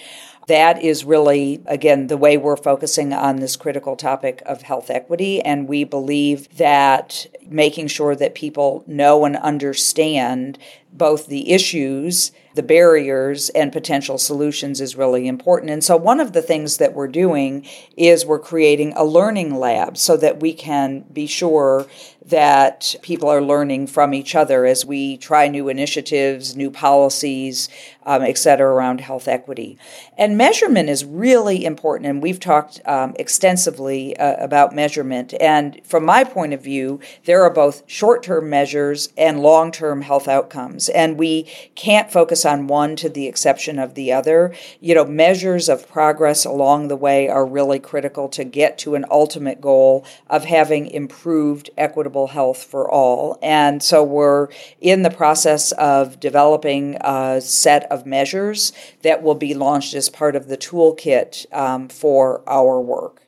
that 0.47 0.83
is 0.83 1.05
really, 1.05 1.63
again, 1.67 2.09
the 2.09 2.17
way 2.17 2.37
we're 2.37 2.57
focusing 2.57 3.13
on 3.13 3.37
this 3.37 3.57
critical 3.57 3.97
topic 3.97 4.43
of 4.47 4.63
health 4.63 4.91
equity. 4.91 5.41
And 5.41 5.69
we 5.69 5.85
believe 5.85 6.57
that 6.57 7.27
making 7.47 7.89
sure 7.89 8.17
that 8.17 8.35
people 8.35 8.83
know 8.87 9.25
and 9.25 9.37
understand 9.37 10.59
both 10.93 11.29
the 11.29 11.53
issues, 11.53 12.33
the 12.55 12.63
barriers, 12.63 13.49
and 13.51 13.73
potential 13.73 14.19
solutions 14.19 14.81
is 14.81 14.97
really 14.97 15.29
important. 15.29 15.71
And 15.71 15.85
so, 15.85 15.97
one 15.97 16.19
of 16.19 16.33
the 16.33 16.43
things 16.43 16.79
that 16.79 16.95
we're 16.95 17.09
doing 17.09 17.65
is 17.97 18.27
we're 18.27 18.41
creating 18.41 18.93
a 18.97 19.05
learning 19.05 19.55
lab 19.55 19.97
so 19.97 20.17
that 20.17 20.41
we 20.41 20.53
can 20.53 21.05
be 21.13 21.27
sure 21.27 21.87
that 22.27 22.95
people 23.03 23.29
are 23.29 23.41
learning 23.41 23.87
from 23.87 24.13
each 24.13 24.35
other 24.35 24.67
as 24.67 24.85
we 24.85 25.17
try 25.17 25.49
new 25.49 25.69
initiatives, 25.69 26.55
new 26.55 26.71
policies, 26.71 27.69
um, 28.05 28.23
et 28.23 28.37
cetera, 28.37 28.71
around 28.71 29.01
health 29.01 29.27
equity. 29.27 29.79
And 30.19 30.37
measurement 30.37 30.89
is 30.91 31.05
really 31.05 31.65
important, 31.65 32.11
and 32.11 32.23
we've 32.23 32.41
talked 32.41 32.81
um, 32.87 33.15
extensively 33.19 34.17
uh, 34.17 34.37
about 34.45 34.75
measurement. 34.75 35.33
And 35.41 35.81
from 35.85 36.05
my 36.05 36.25
point 36.25 36.53
of 36.53 36.63
view, 36.63 37.01
there 37.25 37.43
are 37.43 37.51
both 37.51 37.83
short 37.87 38.23
term 38.23 38.51
measures 38.51 39.11
and 39.17 39.41
long 39.41 39.73
term 39.73 40.03
health 40.03 40.29
outcomes. 40.29 40.89
And 40.91 41.19
we 41.19 41.45
can't 41.75 42.11
focus 42.11 42.45
on 42.45 42.67
one 42.67 42.97
to 42.97 43.09
the 43.09 43.27
exception 43.27 43.79
of 43.79 43.95
the 43.95 44.13
other. 44.13 44.55
You 44.81 44.95
know, 44.95 45.05
measures 45.05 45.69
of 45.69 45.89
progress 45.89 46.45
along 46.45 46.89
the 46.89 46.97
way 46.97 47.29
are 47.29 47.47
really 47.47 47.79
critical 47.79 48.29
to 48.31 48.45
get 48.45 48.77
to 48.79 48.95
an 48.95 49.07
ultimate 49.11 49.61
goal 49.61 50.05
of 50.29 50.45
having 50.45 50.87
improved 50.87 51.71
equitable 51.79 52.10
health 52.29 52.63
for 52.63 52.91
all. 52.91 53.39
And 53.43 53.83
so 53.83 54.03
we're 54.03 54.49
in 54.81 55.03
the 55.03 55.11
process 55.11 55.73
of 55.73 56.21
developing 56.21 56.97
a 57.01 57.41
set 57.41 57.91
of 57.91 58.07
measures 58.07 58.73
that 59.03 59.23
will 59.23 59.35
be 59.35 59.55
launched 59.55 59.95
as 59.95 60.09
part 60.09 60.37
of 60.37 60.49
the 60.49 60.57
toolkit 60.57 61.53
um, 61.55 61.89
for 61.89 62.43
our 62.47 62.81
work. 62.81 63.23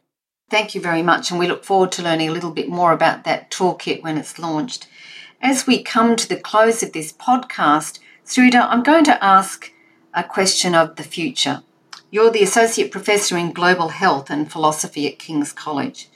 Thank 0.51 0.75
you 0.75 0.81
very 0.81 1.03
much, 1.03 1.31
and 1.31 1.41
we 1.41 1.49
look 1.49 1.65
forward 1.65 1.93
to 1.93 2.03
learning 2.03 2.29
a 2.29 2.33
little 2.33 2.51
bit 2.51 2.69
more 2.69 2.93
about 2.93 3.25
that 3.25 3.51
toolkit 3.51 4.03
when 4.03 4.19
it's 4.19 4.39
launched. 4.39 4.87
As 5.41 5.67
we 5.67 5.83
come 5.83 6.15
to 6.15 6.29
the 6.29 6.37
close 6.37 6.83
of 6.83 6.93
this 6.93 7.13
podcast, 7.13 7.99
Sridhar, 8.27 8.69
I'm 8.69 8.83
going 8.83 9.05
to 9.05 9.25
ask 9.25 9.73
a 10.13 10.23
question 10.23 10.75
of 10.75 10.97
the 10.97 11.03
future. 11.03 11.63
You're 12.11 12.31
the 12.31 12.43
Associate 12.43 12.93
Professor 12.93 13.39
in 13.39 13.53
Global 13.53 13.89
Health 13.89 14.29
and 14.29 14.53
Philosophy 14.53 15.11
at 15.11 15.19
King's 15.19 15.53
College. 15.53 16.11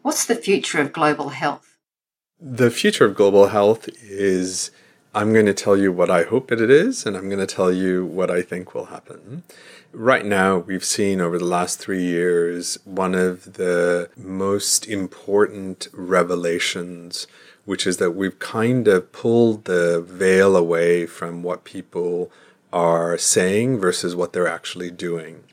What's 0.00 0.24
the 0.24 0.34
future 0.34 0.80
of 0.80 0.94
global 0.94 1.28
health? 1.28 1.71
The 2.44 2.72
future 2.72 3.04
of 3.04 3.14
global 3.14 3.46
health 3.48 3.88
is 4.02 4.72
I'm 5.14 5.32
going 5.32 5.46
to 5.46 5.54
tell 5.54 5.76
you 5.76 5.92
what 5.92 6.10
I 6.10 6.24
hope 6.24 6.50
it 6.50 6.60
is, 6.60 7.06
and 7.06 7.16
I'm 7.16 7.28
going 7.28 7.38
to 7.38 7.46
tell 7.46 7.72
you 7.72 8.04
what 8.04 8.32
I 8.32 8.42
think 8.42 8.74
will 8.74 8.86
happen. 8.86 9.44
Right 9.92 10.26
now, 10.26 10.58
we've 10.58 10.84
seen 10.84 11.20
over 11.20 11.38
the 11.38 11.44
last 11.44 11.78
three 11.78 12.02
years 12.02 12.80
one 12.84 13.14
of 13.14 13.52
the 13.52 14.10
most 14.16 14.88
important 14.88 15.86
revelations, 15.92 17.28
which 17.64 17.86
is 17.86 17.98
that 17.98 18.10
we've 18.10 18.40
kind 18.40 18.88
of 18.88 19.12
pulled 19.12 19.66
the 19.66 20.00
veil 20.00 20.56
away 20.56 21.06
from 21.06 21.44
what 21.44 21.62
people 21.62 22.32
are 22.72 23.16
saying 23.18 23.78
versus 23.78 24.16
what 24.16 24.32
they're 24.32 24.48
actually 24.48 24.90
doing. 24.90 25.44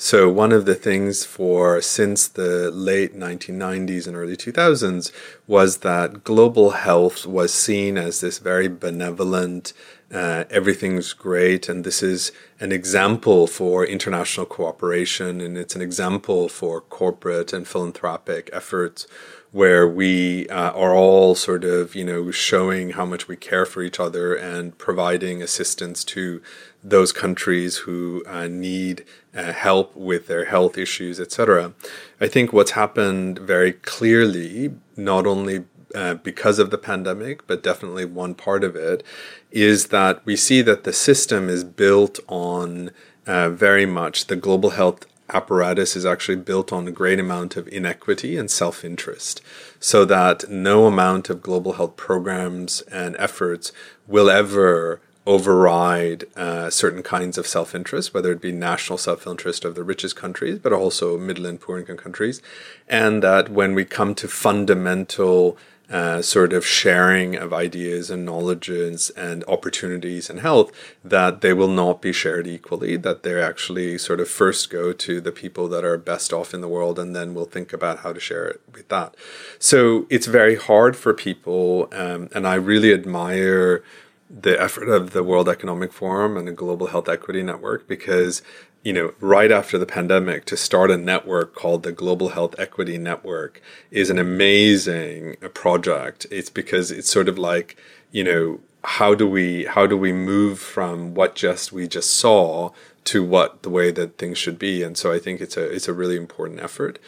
So 0.00 0.30
one 0.30 0.52
of 0.52 0.64
the 0.64 0.76
things 0.76 1.24
for 1.24 1.82
since 1.82 2.28
the 2.28 2.70
late 2.70 3.18
1990s 3.18 4.06
and 4.06 4.14
early 4.14 4.36
2000s 4.36 5.10
was 5.48 5.78
that 5.78 6.22
global 6.22 6.70
health 6.70 7.26
was 7.26 7.52
seen 7.52 7.98
as 7.98 8.20
this 8.20 8.38
very 8.38 8.68
benevolent, 8.68 9.72
uh, 10.14 10.44
everything's 10.50 11.12
great, 11.12 11.68
and 11.68 11.82
this 11.82 12.00
is 12.00 12.30
an 12.60 12.70
example 12.70 13.48
for 13.48 13.84
international 13.84 14.46
cooperation, 14.46 15.40
and 15.40 15.58
it's 15.58 15.74
an 15.74 15.82
example 15.82 16.48
for 16.48 16.80
corporate 16.80 17.52
and 17.52 17.66
philanthropic 17.66 18.48
efforts 18.52 19.04
where 19.50 19.88
we 19.88 20.46
uh, 20.48 20.70
are 20.72 20.94
all 20.94 21.34
sort 21.34 21.64
of 21.64 21.94
you 21.94 22.04
know 22.04 22.30
showing 22.30 22.90
how 22.90 23.04
much 23.04 23.28
we 23.28 23.36
care 23.36 23.66
for 23.66 23.82
each 23.82 23.98
other 23.98 24.34
and 24.34 24.76
providing 24.78 25.42
assistance 25.42 26.04
to 26.04 26.40
those 26.82 27.12
countries 27.12 27.78
who 27.78 28.22
uh, 28.26 28.46
need 28.46 29.04
uh, 29.34 29.52
help 29.52 29.94
with 29.96 30.26
their 30.26 30.46
health 30.46 30.78
issues, 30.78 31.20
etc. 31.20 31.72
I 32.20 32.28
think 32.28 32.52
what's 32.52 32.72
happened 32.72 33.38
very 33.38 33.72
clearly, 33.72 34.74
not 34.96 35.26
only 35.26 35.64
uh, 35.94 36.14
because 36.14 36.58
of 36.58 36.70
the 36.70 36.78
pandemic, 36.78 37.46
but 37.46 37.62
definitely 37.62 38.04
one 38.04 38.34
part 38.34 38.62
of 38.62 38.76
it, 38.76 39.02
is 39.50 39.86
that 39.86 40.24
we 40.24 40.36
see 40.36 40.62
that 40.62 40.84
the 40.84 40.92
system 40.92 41.48
is 41.48 41.64
built 41.64 42.18
on 42.28 42.90
uh, 43.26 43.50
very 43.50 43.86
much 43.86 44.26
the 44.26 44.36
global 44.36 44.70
health 44.70 45.06
apparatus 45.30 45.94
is 45.94 46.06
actually 46.06 46.36
built 46.36 46.72
on 46.72 46.88
a 46.88 46.92
great 46.92 47.20
amount 47.20 47.56
of 47.56 47.68
inequity 47.68 48.36
and 48.36 48.50
self 48.50 48.84
interest, 48.84 49.42
so 49.80 50.04
that 50.04 50.48
no 50.50 50.86
amount 50.86 51.28
of 51.28 51.42
global 51.42 51.74
health 51.74 51.96
programs 51.96 52.80
and 52.82 53.16
efforts 53.18 53.72
will 54.06 54.30
ever 54.30 55.00
override 55.28 56.24
uh, 56.36 56.70
certain 56.70 57.02
kinds 57.02 57.36
of 57.36 57.46
self 57.46 57.74
interest, 57.74 58.14
whether 58.14 58.32
it 58.32 58.40
be 58.40 58.50
national 58.50 58.98
self 58.98 59.26
interest 59.26 59.64
of 59.64 59.74
the 59.74 59.84
richest 59.84 60.16
countries, 60.16 60.58
but 60.58 60.72
also 60.72 61.18
middle 61.18 61.44
and 61.46 61.60
poor 61.60 61.78
income 61.78 61.98
countries. 61.98 62.40
And 62.88 63.22
that 63.22 63.50
when 63.50 63.74
we 63.74 63.84
come 63.84 64.14
to 64.16 64.26
fundamental 64.26 65.58
uh, 65.90 66.20
sort 66.20 66.52
of 66.52 66.66
sharing 66.66 67.34
of 67.36 67.52
ideas 67.52 68.10
and 68.10 68.24
knowledges 68.24 69.10
and 69.10 69.42
opportunities 69.48 70.28
and 70.28 70.40
health 70.40 70.70
that 71.02 71.40
they 71.40 71.54
will 71.54 71.68
not 71.68 72.02
be 72.02 72.12
shared 72.12 72.46
equally 72.46 72.94
that 72.94 73.22
they 73.22 73.40
actually 73.40 73.96
sort 73.96 74.20
of 74.20 74.28
first 74.28 74.68
go 74.68 74.92
to 74.92 75.18
the 75.18 75.32
people 75.32 75.66
that 75.66 75.86
are 75.86 75.96
best 75.96 76.30
off 76.30 76.52
in 76.52 76.60
the 76.60 76.68
world 76.68 76.98
and 76.98 77.16
then 77.16 77.32
we'll 77.32 77.46
think 77.46 77.72
about 77.72 78.00
how 78.00 78.12
to 78.12 78.20
share 78.20 78.46
it 78.46 78.60
with 78.74 78.86
that 78.88 79.14
so 79.58 80.06
it's 80.10 80.26
very 80.26 80.56
hard 80.56 80.94
for 80.94 81.14
people 81.14 81.88
um, 81.92 82.28
and 82.34 82.46
i 82.46 82.54
really 82.54 82.92
admire 82.92 83.82
the 84.30 84.60
effort 84.60 84.88
of 84.88 85.12
the 85.12 85.22
world 85.22 85.48
economic 85.48 85.92
forum 85.92 86.36
and 86.36 86.46
the 86.46 86.52
global 86.52 86.88
health 86.88 87.08
equity 87.08 87.42
network 87.42 87.88
because 87.88 88.42
you 88.84 88.92
know, 88.92 89.12
right 89.20 89.50
after 89.50 89.76
the 89.76 89.86
pandemic 89.86 90.44
to 90.46 90.56
start 90.56 90.90
a 90.90 90.96
network 90.96 91.54
called 91.54 91.82
the 91.82 91.92
Global 91.92 92.30
Health 92.30 92.54
Equity 92.58 92.96
Network 92.96 93.60
is 93.90 94.08
an 94.08 94.18
amazing 94.18 95.36
project. 95.52 96.26
It's 96.30 96.50
because 96.50 96.90
it's 96.90 97.10
sort 97.10 97.28
of 97.28 97.38
like, 97.38 97.76
you 98.12 98.22
know, 98.24 98.60
how 98.84 99.14
do 99.14 99.28
we 99.28 99.64
how 99.64 99.86
do 99.86 99.96
we 99.96 100.12
move 100.12 100.60
from 100.60 101.14
what 101.14 101.34
just 101.34 101.72
we 101.72 101.88
just 101.88 102.10
saw 102.10 102.70
to 103.04 103.24
what 103.24 103.62
the 103.62 103.70
way 103.70 103.90
that 103.90 104.16
things 104.16 104.38
should 104.38 104.58
be? 104.58 104.82
And 104.82 104.96
so 104.96 105.12
I 105.12 105.18
think 105.18 105.40
it's 105.40 105.56
a 105.56 105.64
it's 105.68 105.88
a 105.88 105.92
really 105.92 106.16
important 106.16 106.60
effort. 106.60 107.00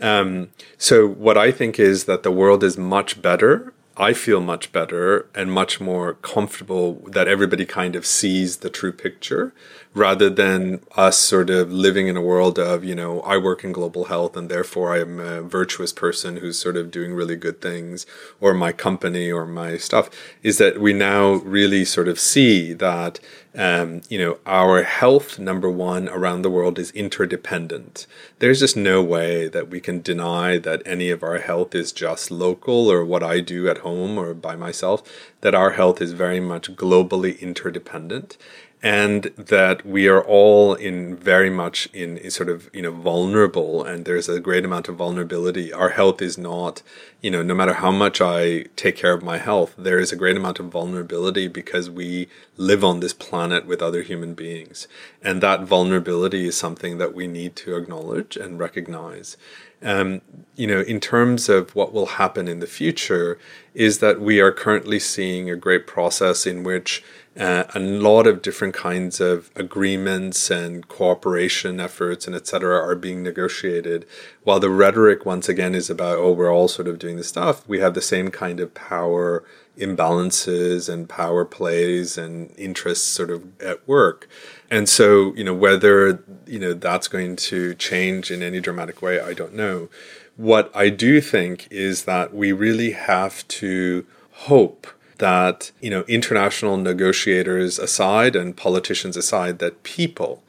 Um, 0.00 0.50
so 0.78 1.06
what 1.06 1.36
I 1.36 1.52
think 1.52 1.78
is 1.78 2.04
that 2.04 2.22
the 2.22 2.30
world 2.30 2.64
is 2.64 2.78
much 2.78 3.20
better 3.20 3.74
I 4.00 4.12
feel 4.12 4.40
much 4.40 4.70
better 4.70 5.26
and 5.34 5.50
much 5.50 5.80
more 5.80 6.14
comfortable 6.14 7.02
that 7.10 7.26
everybody 7.26 7.66
kind 7.66 7.96
of 7.96 8.06
sees 8.06 8.58
the 8.58 8.70
true 8.70 8.92
picture 8.92 9.52
rather 9.92 10.30
than 10.30 10.80
us 10.96 11.18
sort 11.18 11.50
of 11.50 11.72
living 11.72 12.06
in 12.06 12.16
a 12.16 12.22
world 12.22 12.60
of, 12.60 12.84
you 12.84 12.94
know, 12.94 13.20
I 13.22 13.38
work 13.38 13.64
in 13.64 13.72
global 13.72 14.04
health 14.04 14.36
and 14.36 14.48
therefore 14.48 14.94
I 14.94 15.00
am 15.00 15.18
a 15.18 15.42
virtuous 15.42 15.92
person 15.92 16.36
who's 16.36 16.56
sort 16.56 16.76
of 16.76 16.92
doing 16.92 17.12
really 17.12 17.34
good 17.34 17.60
things 17.60 18.06
or 18.40 18.54
my 18.54 18.70
company 18.70 19.32
or 19.32 19.44
my 19.44 19.76
stuff 19.78 20.08
is 20.44 20.58
that 20.58 20.80
we 20.80 20.92
now 20.92 21.32
really 21.32 21.84
sort 21.84 22.06
of 22.06 22.20
see 22.20 22.72
that 22.74 23.18
um, 23.58 24.02
you 24.08 24.18
know, 24.18 24.38
our 24.46 24.84
health, 24.84 25.40
number 25.40 25.68
one, 25.68 26.08
around 26.08 26.42
the 26.42 26.50
world 26.50 26.78
is 26.78 26.92
interdependent. 26.92 28.06
There's 28.38 28.60
just 28.60 28.76
no 28.76 29.02
way 29.02 29.48
that 29.48 29.68
we 29.68 29.80
can 29.80 30.00
deny 30.00 30.58
that 30.58 30.80
any 30.86 31.10
of 31.10 31.24
our 31.24 31.38
health 31.38 31.74
is 31.74 31.90
just 31.90 32.30
local 32.30 32.90
or 32.90 33.04
what 33.04 33.24
I 33.24 33.40
do 33.40 33.68
at 33.68 33.78
home 33.78 34.16
or 34.16 34.32
by 34.32 34.54
myself, 34.54 35.02
that 35.40 35.56
our 35.56 35.70
health 35.72 36.00
is 36.00 36.12
very 36.12 36.38
much 36.38 36.70
globally 36.76 37.38
interdependent. 37.40 38.38
And 38.82 39.24
that 39.36 39.84
we 39.84 40.06
are 40.06 40.22
all 40.22 40.74
in 40.74 41.16
very 41.16 41.50
much 41.50 41.88
in 41.92 42.30
sort 42.30 42.48
of 42.48 42.70
you 42.72 42.82
know 42.82 42.92
vulnerable 42.92 43.82
and 43.82 44.04
there's 44.04 44.28
a 44.28 44.38
great 44.38 44.64
amount 44.64 44.88
of 44.88 44.96
vulnerability. 44.96 45.72
Our 45.72 45.90
health 45.90 46.22
is 46.22 46.38
not 46.38 46.82
you 47.20 47.30
know 47.30 47.42
no 47.42 47.54
matter 47.54 47.74
how 47.74 47.90
much 47.90 48.20
i 48.20 48.62
take 48.76 48.96
care 48.96 49.12
of 49.12 49.22
my 49.22 49.38
health 49.38 49.74
there 49.76 49.98
is 49.98 50.12
a 50.12 50.16
great 50.16 50.36
amount 50.36 50.60
of 50.60 50.66
vulnerability 50.66 51.48
because 51.48 51.90
we 51.90 52.28
live 52.56 52.84
on 52.84 53.00
this 53.00 53.12
planet 53.12 53.66
with 53.66 53.80
other 53.80 54.02
human 54.02 54.34
beings. 54.34 54.86
And 55.22 55.40
that 55.40 55.62
vulnerability 55.62 56.46
is 56.46 56.56
something 56.56 56.98
that 56.98 57.14
we 57.14 57.26
need 57.26 57.56
to 57.56 57.76
acknowledge 57.76 58.36
and 58.36 58.58
recognize. 58.58 59.36
Um, 59.80 60.22
you 60.56 60.66
know, 60.66 60.80
in 60.80 60.98
terms 60.98 61.48
of 61.48 61.74
what 61.76 61.92
will 61.92 62.06
happen 62.06 62.48
in 62.48 62.58
the 62.58 62.66
future, 62.66 63.38
is 63.74 64.00
that 64.00 64.20
we 64.20 64.40
are 64.40 64.50
currently 64.50 64.98
seeing 64.98 65.48
a 65.48 65.56
great 65.56 65.86
process 65.86 66.46
in 66.46 66.64
which 66.64 67.04
uh, 67.38 67.64
a 67.74 67.78
lot 67.78 68.26
of 68.26 68.42
different 68.42 68.74
kinds 68.74 69.20
of 69.20 69.50
agreements 69.54 70.50
and 70.50 70.88
cooperation 70.88 71.78
efforts 71.78 72.26
and 72.26 72.34
etc. 72.34 72.76
are 72.76 72.96
being 72.96 73.22
negotiated. 73.22 74.06
While 74.42 74.60
the 74.60 74.70
rhetoric 74.70 75.24
once 75.24 75.48
again 75.48 75.74
is 75.74 75.88
about 75.88 76.18
oh 76.18 76.32
we're 76.32 76.52
all 76.52 76.68
sort 76.68 76.88
of 76.88 76.98
doing 76.98 77.16
this 77.16 77.28
stuff, 77.28 77.66
we 77.68 77.78
have 77.78 77.94
the 77.94 78.02
same 78.02 78.30
kind 78.30 78.58
of 78.58 78.74
power 78.74 79.44
imbalances 79.78 80.92
and 80.92 81.08
power 81.08 81.44
plays 81.44 82.18
and 82.18 82.52
interests 82.58 83.06
sort 83.06 83.30
of 83.30 83.44
at 83.60 83.86
work. 83.86 84.28
And 84.70 84.88
so, 84.88 85.34
you 85.34 85.44
know, 85.44 85.54
whether, 85.54 86.22
you 86.46 86.58
know, 86.58 86.74
that's 86.74 87.08
going 87.08 87.36
to 87.36 87.74
change 87.74 88.30
in 88.30 88.42
any 88.42 88.60
dramatic 88.60 89.00
way, 89.00 89.20
I 89.20 89.32
don't 89.32 89.54
know. 89.54 89.88
What 90.36 90.70
I 90.74 90.88
do 90.88 91.20
think 91.20 91.68
is 91.70 92.04
that 92.04 92.34
we 92.34 92.52
really 92.52 92.92
have 92.92 93.46
to 93.48 94.04
hope 94.32 94.86
that, 95.18 95.70
you 95.80 95.90
know, 95.90 96.02
international 96.02 96.76
negotiators 96.76 97.78
aside 97.78 98.34
and 98.34 98.56
politicians 98.56 99.16
aside, 99.16 99.58
that 99.58 99.82
people 99.82 100.42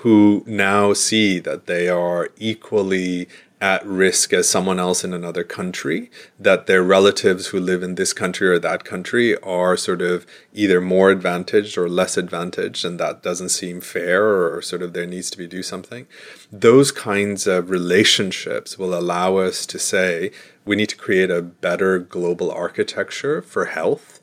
who 0.00 0.44
now 0.46 0.92
see 0.92 1.38
that 1.38 1.66
they 1.66 1.88
are 1.88 2.28
equally 2.36 3.28
at 3.60 3.84
risk 3.86 4.34
as 4.34 4.46
someone 4.46 4.78
else 4.78 5.02
in 5.02 5.14
another 5.14 5.42
country, 5.42 6.10
that 6.38 6.66
their 6.66 6.82
relatives 6.82 7.46
who 7.46 7.58
live 7.58 7.82
in 7.82 7.94
this 7.94 8.12
country 8.12 8.46
or 8.46 8.58
that 8.58 8.84
country 8.84 9.36
are 9.38 9.76
sort 9.78 10.02
of 10.02 10.26
either 10.52 10.78
more 10.78 11.10
advantaged 11.10 11.78
or 11.78 11.88
less 11.88 12.18
advantaged, 12.18 12.84
and 12.84 13.00
that 13.00 13.22
doesn't 13.22 13.48
seem 13.48 13.80
fair 13.80 14.24
or 14.26 14.60
sort 14.60 14.82
of 14.82 14.92
there 14.92 15.06
needs 15.06 15.30
to 15.30 15.38
be 15.38 15.46
do 15.46 15.62
something. 15.62 16.06
Those 16.52 16.92
kinds 16.92 17.46
of 17.46 17.70
relationships 17.70 18.78
will 18.78 18.94
allow 18.96 19.36
us 19.36 19.64
to 19.66 19.78
say 19.78 20.32
we 20.66 20.76
need 20.76 20.90
to 20.90 20.96
create 20.96 21.30
a 21.30 21.40
better 21.40 21.98
global 21.98 22.50
architecture 22.50 23.40
for 23.40 23.66
health 23.66 24.15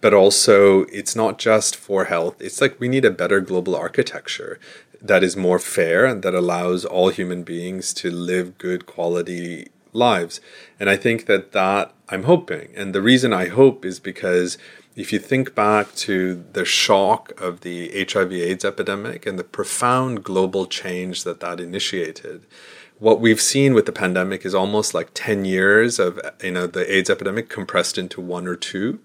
but 0.00 0.14
also 0.14 0.84
it's 0.84 1.14
not 1.14 1.38
just 1.38 1.76
for 1.76 2.06
health. 2.06 2.36
It's 2.40 2.60
like 2.60 2.80
we 2.80 2.88
need 2.88 3.04
a 3.04 3.10
better 3.10 3.40
global 3.40 3.76
architecture 3.76 4.58
that 5.02 5.22
is 5.22 5.36
more 5.36 5.58
fair 5.58 6.04
and 6.04 6.22
that 6.22 6.34
allows 6.34 6.84
all 6.84 7.08
human 7.08 7.42
beings 7.42 7.92
to 7.94 8.10
live 8.10 8.58
good 8.58 8.86
quality 8.86 9.68
lives. 9.92 10.40
And 10.78 10.88
I 10.90 10.96
think 10.96 11.26
that 11.26 11.52
that 11.52 11.92
I'm 12.08 12.24
hoping. 12.24 12.72
And 12.76 12.94
the 12.94 13.02
reason 13.02 13.32
I 13.32 13.48
hope 13.48 13.84
is 13.84 13.98
because 13.98 14.58
if 14.96 15.12
you 15.12 15.18
think 15.18 15.54
back 15.54 15.94
to 15.94 16.44
the 16.52 16.64
shock 16.64 17.32
of 17.40 17.60
the 17.60 18.06
HIV 18.12 18.32
AIDS 18.32 18.64
epidemic 18.64 19.24
and 19.24 19.38
the 19.38 19.44
profound 19.44 20.24
global 20.24 20.66
change 20.66 21.24
that 21.24 21.40
that 21.40 21.60
initiated, 21.60 22.46
what 23.00 23.18
we've 23.18 23.40
seen 23.40 23.74
with 23.74 23.86
the 23.86 23.92
pandemic 23.92 24.44
is 24.44 24.54
almost 24.54 24.94
like 24.94 25.10
10 25.14 25.44
years 25.44 25.98
of 25.98 26.20
you 26.42 26.52
know 26.52 26.66
the 26.66 26.90
AIDS 26.94 27.10
epidemic 27.10 27.48
compressed 27.48 27.98
into 27.98 28.20
one 28.20 28.46
or 28.46 28.54
two 28.54 29.00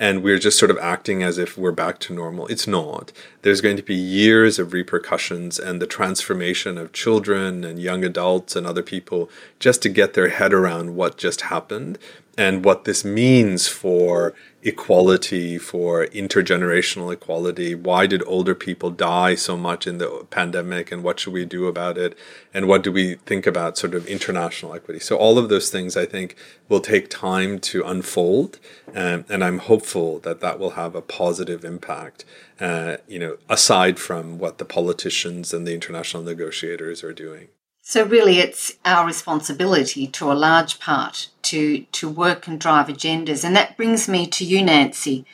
and 0.00 0.22
we're 0.22 0.38
just 0.38 0.58
sort 0.58 0.70
of 0.70 0.78
acting 0.78 1.22
as 1.22 1.36
if 1.36 1.58
we're 1.58 1.70
back 1.70 1.98
to 1.98 2.14
normal. 2.14 2.46
It's 2.46 2.66
not. 2.66 3.12
There's 3.42 3.60
going 3.60 3.76
to 3.76 3.82
be 3.82 3.94
years 3.94 4.58
of 4.58 4.72
repercussions 4.72 5.58
and 5.58 5.80
the 5.80 5.86
transformation 5.86 6.78
of 6.78 6.94
children 6.94 7.64
and 7.64 7.78
young 7.78 8.02
adults 8.02 8.56
and 8.56 8.66
other 8.66 8.82
people 8.82 9.28
just 9.58 9.82
to 9.82 9.90
get 9.90 10.14
their 10.14 10.30
head 10.30 10.54
around 10.54 10.96
what 10.96 11.18
just 11.18 11.42
happened 11.42 11.98
and 12.38 12.64
what 12.64 12.86
this 12.86 13.04
means 13.04 13.68
for 13.68 14.32
equality, 14.62 15.58
for 15.58 16.06
intergenerational 16.06 17.12
equality. 17.12 17.74
Why 17.74 18.06
did 18.06 18.22
older 18.26 18.54
people 18.54 18.90
die 18.90 19.34
so 19.34 19.56
much 19.56 19.86
in 19.86 19.98
the 19.98 20.26
pandemic, 20.30 20.92
and 20.92 21.02
what 21.02 21.20
should 21.20 21.32
we 21.32 21.44
do 21.44 21.66
about 21.66 21.96
it? 21.96 22.16
And 22.52 22.68
what 22.68 22.82
do 22.82 22.92
we 22.92 23.14
think 23.14 23.46
about 23.46 23.78
sort 23.78 23.94
of 23.94 24.06
international 24.06 24.74
equity? 24.74 25.00
So, 25.00 25.16
all 25.16 25.38
of 25.38 25.48
those 25.48 25.70
things 25.70 25.96
I 25.96 26.06
think 26.06 26.36
will 26.68 26.80
take 26.80 27.08
time 27.08 27.58
to 27.60 27.84
unfold, 27.84 28.58
um, 28.94 29.24
and 29.28 29.42
I'm 29.42 29.58
hopeful 29.58 30.18
that 30.20 30.40
that 30.40 30.58
will 30.58 30.70
have 30.70 30.94
a 30.94 31.02
positive 31.02 31.64
impact. 31.64 32.24
Uh, 32.60 32.98
you 33.08 33.18
know, 33.18 33.38
aside 33.48 33.98
from 33.98 34.38
what 34.38 34.58
the 34.58 34.64
politicians 34.66 35.54
and 35.54 35.66
the 35.66 35.74
international 35.74 36.22
negotiators 36.22 37.02
are 37.02 37.14
doing. 37.14 37.48
So 37.90 38.04
really 38.04 38.38
it's 38.38 38.74
our 38.84 39.04
responsibility 39.04 40.06
to 40.06 40.30
a 40.30 40.34
large 40.48 40.78
part 40.78 41.26
to, 41.42 41.80
to 41.90 42.08
work 42.08 42.46
and 42.46 42.60
drive 42.60 42.86
agendas. 42.86 43.42
And 43.42 43.56
that 43.56 43.76
brings 43.76 44.08
me 44.08 44.28
to 44.28 44.44
you, 44.44 44.62
Nancy. 44.62 45.26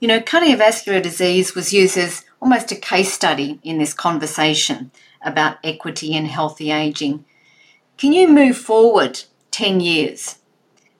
You 0.00 0.08
know, 0.08 0.18
cardiovascular 0.18 1.00
disease 1.00 1.54
was 1.54 1.72
used 1.72 1.96
as 1.96 2.24
almost 2.42 2.72
a 2.72 2.74
case 2.74 3.12
study 3.12 3.60
in 3.62 3.78
this 3.78 3.94
conversation 3.94 4.90
about 5.22 5.58
equity 5.62 6.16
and 6.16 6.26
healthy 6.26 6.72
aging. 6.72 7.24
Can 7.96 8.12
you 8.12 8.26
move 8.26 8.56
forward 8.56 9.22
10 9.52 9.78
years? 9.78 10.40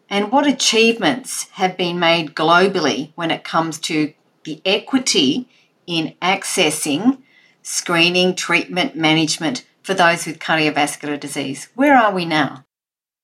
And 0.09 0.31
what 0.31 0.47
achievements 0.47 1.49
have 1.55 1.77
been 1.77 1.99
made 1.99 2.37
globally 2.37 3.11
when 3.17 3.33
it 3.33 3.43
comes 3.43 3.81
to 3.81 4.15
the 4.45 4.63
equity 4.65 5.49
in 5.89 6.15
accessing 6.23 7.19
screening, 7.63 8.37
treatment, 8.37 8.95
management 8.95 9.65
for 9.91 9.95
those 9.95 10.25
with 10.25 10.39
cardiovascular 10.39 11.19
disease. 11.19 11.69
Where 11.75 11.97
are 11.97 12.15
we 12.15 12.25
now? 12.25 12.65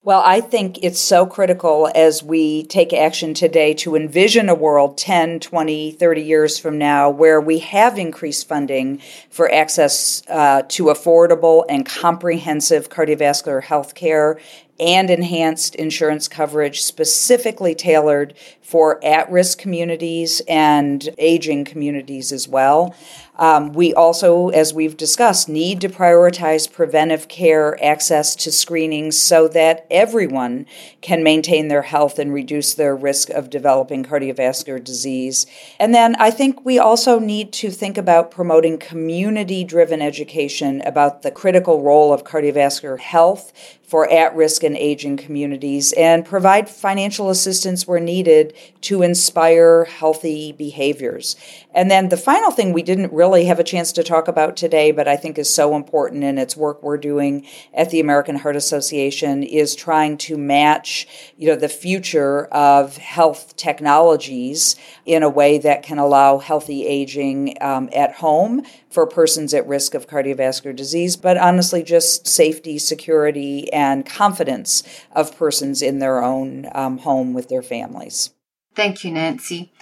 Well, 0.02 0.20
I 0.24 0.40
think 0.40 0.78
it's 0.82 0.98
so 0.98 1.24
critical 1.24 1.88
as 1.94 2.24
we 2.24 2.64
take 2.64 2.92
action 2.92 3.34
today 3.34 3.72
to 3.74 3.94
envision 3.94 4.48
a 4.48 4.54
world 4.54 4.98
10, 4.98 5.38
20, 5.38 5.92
30 5.92 6.22
years 6.22 6.58
from 6.58 6.76
now 6.76 7.08
where 7.08 7.40
we 7.40 7.60
have 7.60 7.98
increased 7.98 8.48
funding 8.48 9.00
for 9.30 9.52
access 9.52 10.24
uh, 10.28 10.62
to 10.70 10.86
affordable 10.86 11.64
and 11.68 11.86
comprehensive 11.86 12.88
cardiovascular 12.88 13.62
health 13.62 13.94
care 13.94 14.36
and 14.78 15.08
enhanced 15.08 15.74
insurance 15.76 16.28
coverage 16.28 16.82
specifically 16.82 17.74
tailored 17.74 18.34
for 18.60 19.02
at 19.04 19.30
risk 19.30 19.58
communities 19.58 20.42
and 20.48 21.08
aging 21.18 21.64
communities 21.64 22.32
as 22.32 22.46
well. 22.46 22.94
Um, 23.39 23.72
we 23.72 23.93
also, 23.95 24.49
as 24.49 24.72
we've 24.72 24.97
discussed, 24.97 25.49
need 25.49 25.80
to 25.82 25.89
prioritize 25.89 26.70
preventive 26.70 27.28
care 27.28 27.82
access 27.84 28.34
to 28.37 28.51
screenings 28.51 29.18
so 29.18 29.49
that 29.49 29.87
everyone 29.91 30.66
can 31.01 31.22
maintain 31.22 31.68
their 31.68 31.82
health 31.82 32.18
and 32.18 32.32
reduce 32.32 32.74
their 32.74 32.97
risk 32.97 33.28
of 33.30 33.51
developing 33.51 34.05
cardiovascular 34.05 34.82
disease. 34.82 35.47
And 35.78 35.95
then 35.95 36.16
I 36.16 36.30
think 36.30 36.64
we 36.64 36.78
also 36.78 37.18
need 37.18 37.53
to 37.55 37.70
think 37.70 37.99
about 37.99 38.30
promoting 38.30 38.78
community 38.78 39.64
driven 39.64 40.01
education 40.01 40.80
about 40.82 41.22
the 41.22 41.30
critical 41.30 41.82
role 41.82 42.12
of 42.12 42.24
cardiovascular 42.24 42.99
health 42.99 43.53
for 43.87 44.11
at 44.11 44.34
risk 44.34 44.64
and 44.64 44.76
aging 44.76 45.16
communities 45.16 45.93
and 45.93 46.24
provide 46.24 46.68
financial 46.68 47.30
assistance 47.30 47.87
where 47.87 48.01
needed 48.01 48.53
to 48.80 49.03
inspire 49.03 49.84
healthy 49.84 50.51
behaviors. 50.53 51.37
And 51.72 51.89
then 51.91 52.09
the 52.09 52.16
final 52.16 52.51
thing 52.51 52.72
we 52.72 52.82
didn't 52.82 53.12
really 53.12 53.25
have 53.30 53.58
a 53.58 53.64
chance 53.64 53.92
to 53.92 54.02
talk 54.02 54.28
about 54.28 54.56
today, 54.56 54.90
but 54.90 55.08
I 55.08 55.16
think 55.16 55.38
is 55.38 55.52
so 55.52 55.76
important 55.76 56.24
and 56.24 56.38
it's 56.38 56.56
work 56.56 56.82
we're 56.82 56.96
doing 56.96 57.46
at 57.74 57.90
the 57.90 58.00
American 58.00 58.36
Heart 58.36 58.56
Association 58.56 59.42
is 59.42 59.74
trying 59.74 60.16
to 60.18 60.36
match, 60.36 61.06
you 61.36 61.48
know, 61.48 61.56
the 61.56 61.68
future 61.68 62.46
of 62.46 62.96
health 62.96 63.56
technologies 63.56 64.76
in 65.04 65.22
a 65.22 65.28
way 65.28 65.58
that 65.58 65.82
can 65.82 65.98
allow 65.98 66.38
healthy 66.38 66.86
aging 66.86 67.56
um, 67.60 67.88
at 67.94 68.14
home 68.14 68.62
for 68.90 69.06
persons 69.06 69.52
at 69.52 69.66
risk 69.66 69.94
of 69.94 70.06
cardiovascular 70.06 70.74
disease, 70.74 71.16
but 71.16 71.36
honestly, 71.36 71.82
just 71.82 72.26
safety, 72.26 72.78
security, 72.78 73.70
and 73.72 74.06
confidence 74.06 74.82
of 75.12 75.36
persons 75.36 75.82
in 75.82 75.98
their 75.98 76.22
own 76.22 76.66
um, 76.74 76.98
home 76.98 77.34
with 77.34 77.48
their 77.48 77.62
families. 77.62 78.30
Thank 78.74 79.04
you, 79.04 79.10
Nancy. 79.10 79.72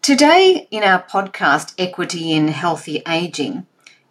Today, 0.00 0.68
in 0.70 0.84
our 0.84 1.02
podcast, 1.02 1.74
Equity 1.76 2.32
in 2.32 2.48
Healthy 2.48 3.02
Aging, 3.06 3.66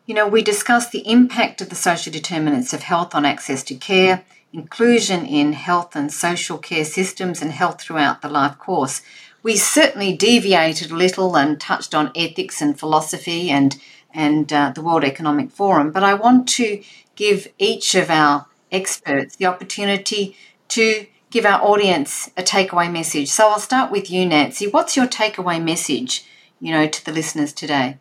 you 0.06 0.14
know, 0.14 0.28
we 0.28 0.44
discuss 0.44 0.90
the 0.90 1.10
impact 1.10 1.60
of 1.60 1.70
the 1.70 1.76
social 1.76 2.14
determinants 2.14 2.72
of 2.72 2.84
health 2.84 3.16
on 3.16 3.26
access 3.26 3.64
to 3.64 3.76
care, 3.76 4.24
inclusion 4.54 5.26
in 5.26 5.54
health 5.54 5.96
and 5.96 6.12
social 6.12 6.60
care 6.60 6.86
systems, 6.86 7.42
and 7.42 7.52
health 7.52 7.82
throughout 7.82 8.22
the 8.22 8.30
life 8.30 8.60
course. 8.60 9.02
We 9.42 9.56
certainly 9.56 10.16
deviated 10.16 10.92
a 10.92 10.96
little 10.96 11.36
and 11.36 11.60
touched 11.60 11.96
on 11.96 12.12
ethics 12.16 12.62
and 12.62 12.80
philosophy 12.80 13.50
and 13.50 13.78
and 14.14 14.52
uh, 14.54 14.72
the 14.76 14.82
World 14.82 15.04
Economic 15.04 15.52
Forum. 15.52 15.92
But 15.92 16.04
I 16.04 16.14
want 16.14 16.48
to 16.50 16.82
give 17.16 17.48
each 17.58 17.96
of 17.96 18.10
our 18.10 18.46
experts 18.72 19.36
the 19.36 19.46
opportunity 19.46 20.36
to 20.70 21.08
give 21.30 21.46
our 21.46 21.62
audience 21.62 22.30
a 22.38 22.44
takeaway 22.44 22.92
message. 22.92 23.30
So 23.30 23.50
I'll 23.50 23.60
start 23.60 23.92
with 23.92 24.10
you, 24.10 24.26
Nancy. 24.26 24.68
What's 24.68 24.96
your 24.96 25.08
takeaway 25.08 25.64
message, 25.64 26.26
you 26.60 26.72
know, 26.72 26.88
to 26.88 27.06
the 27.06 27.12
listeners 27.12 27.54
today? 27.54 28.00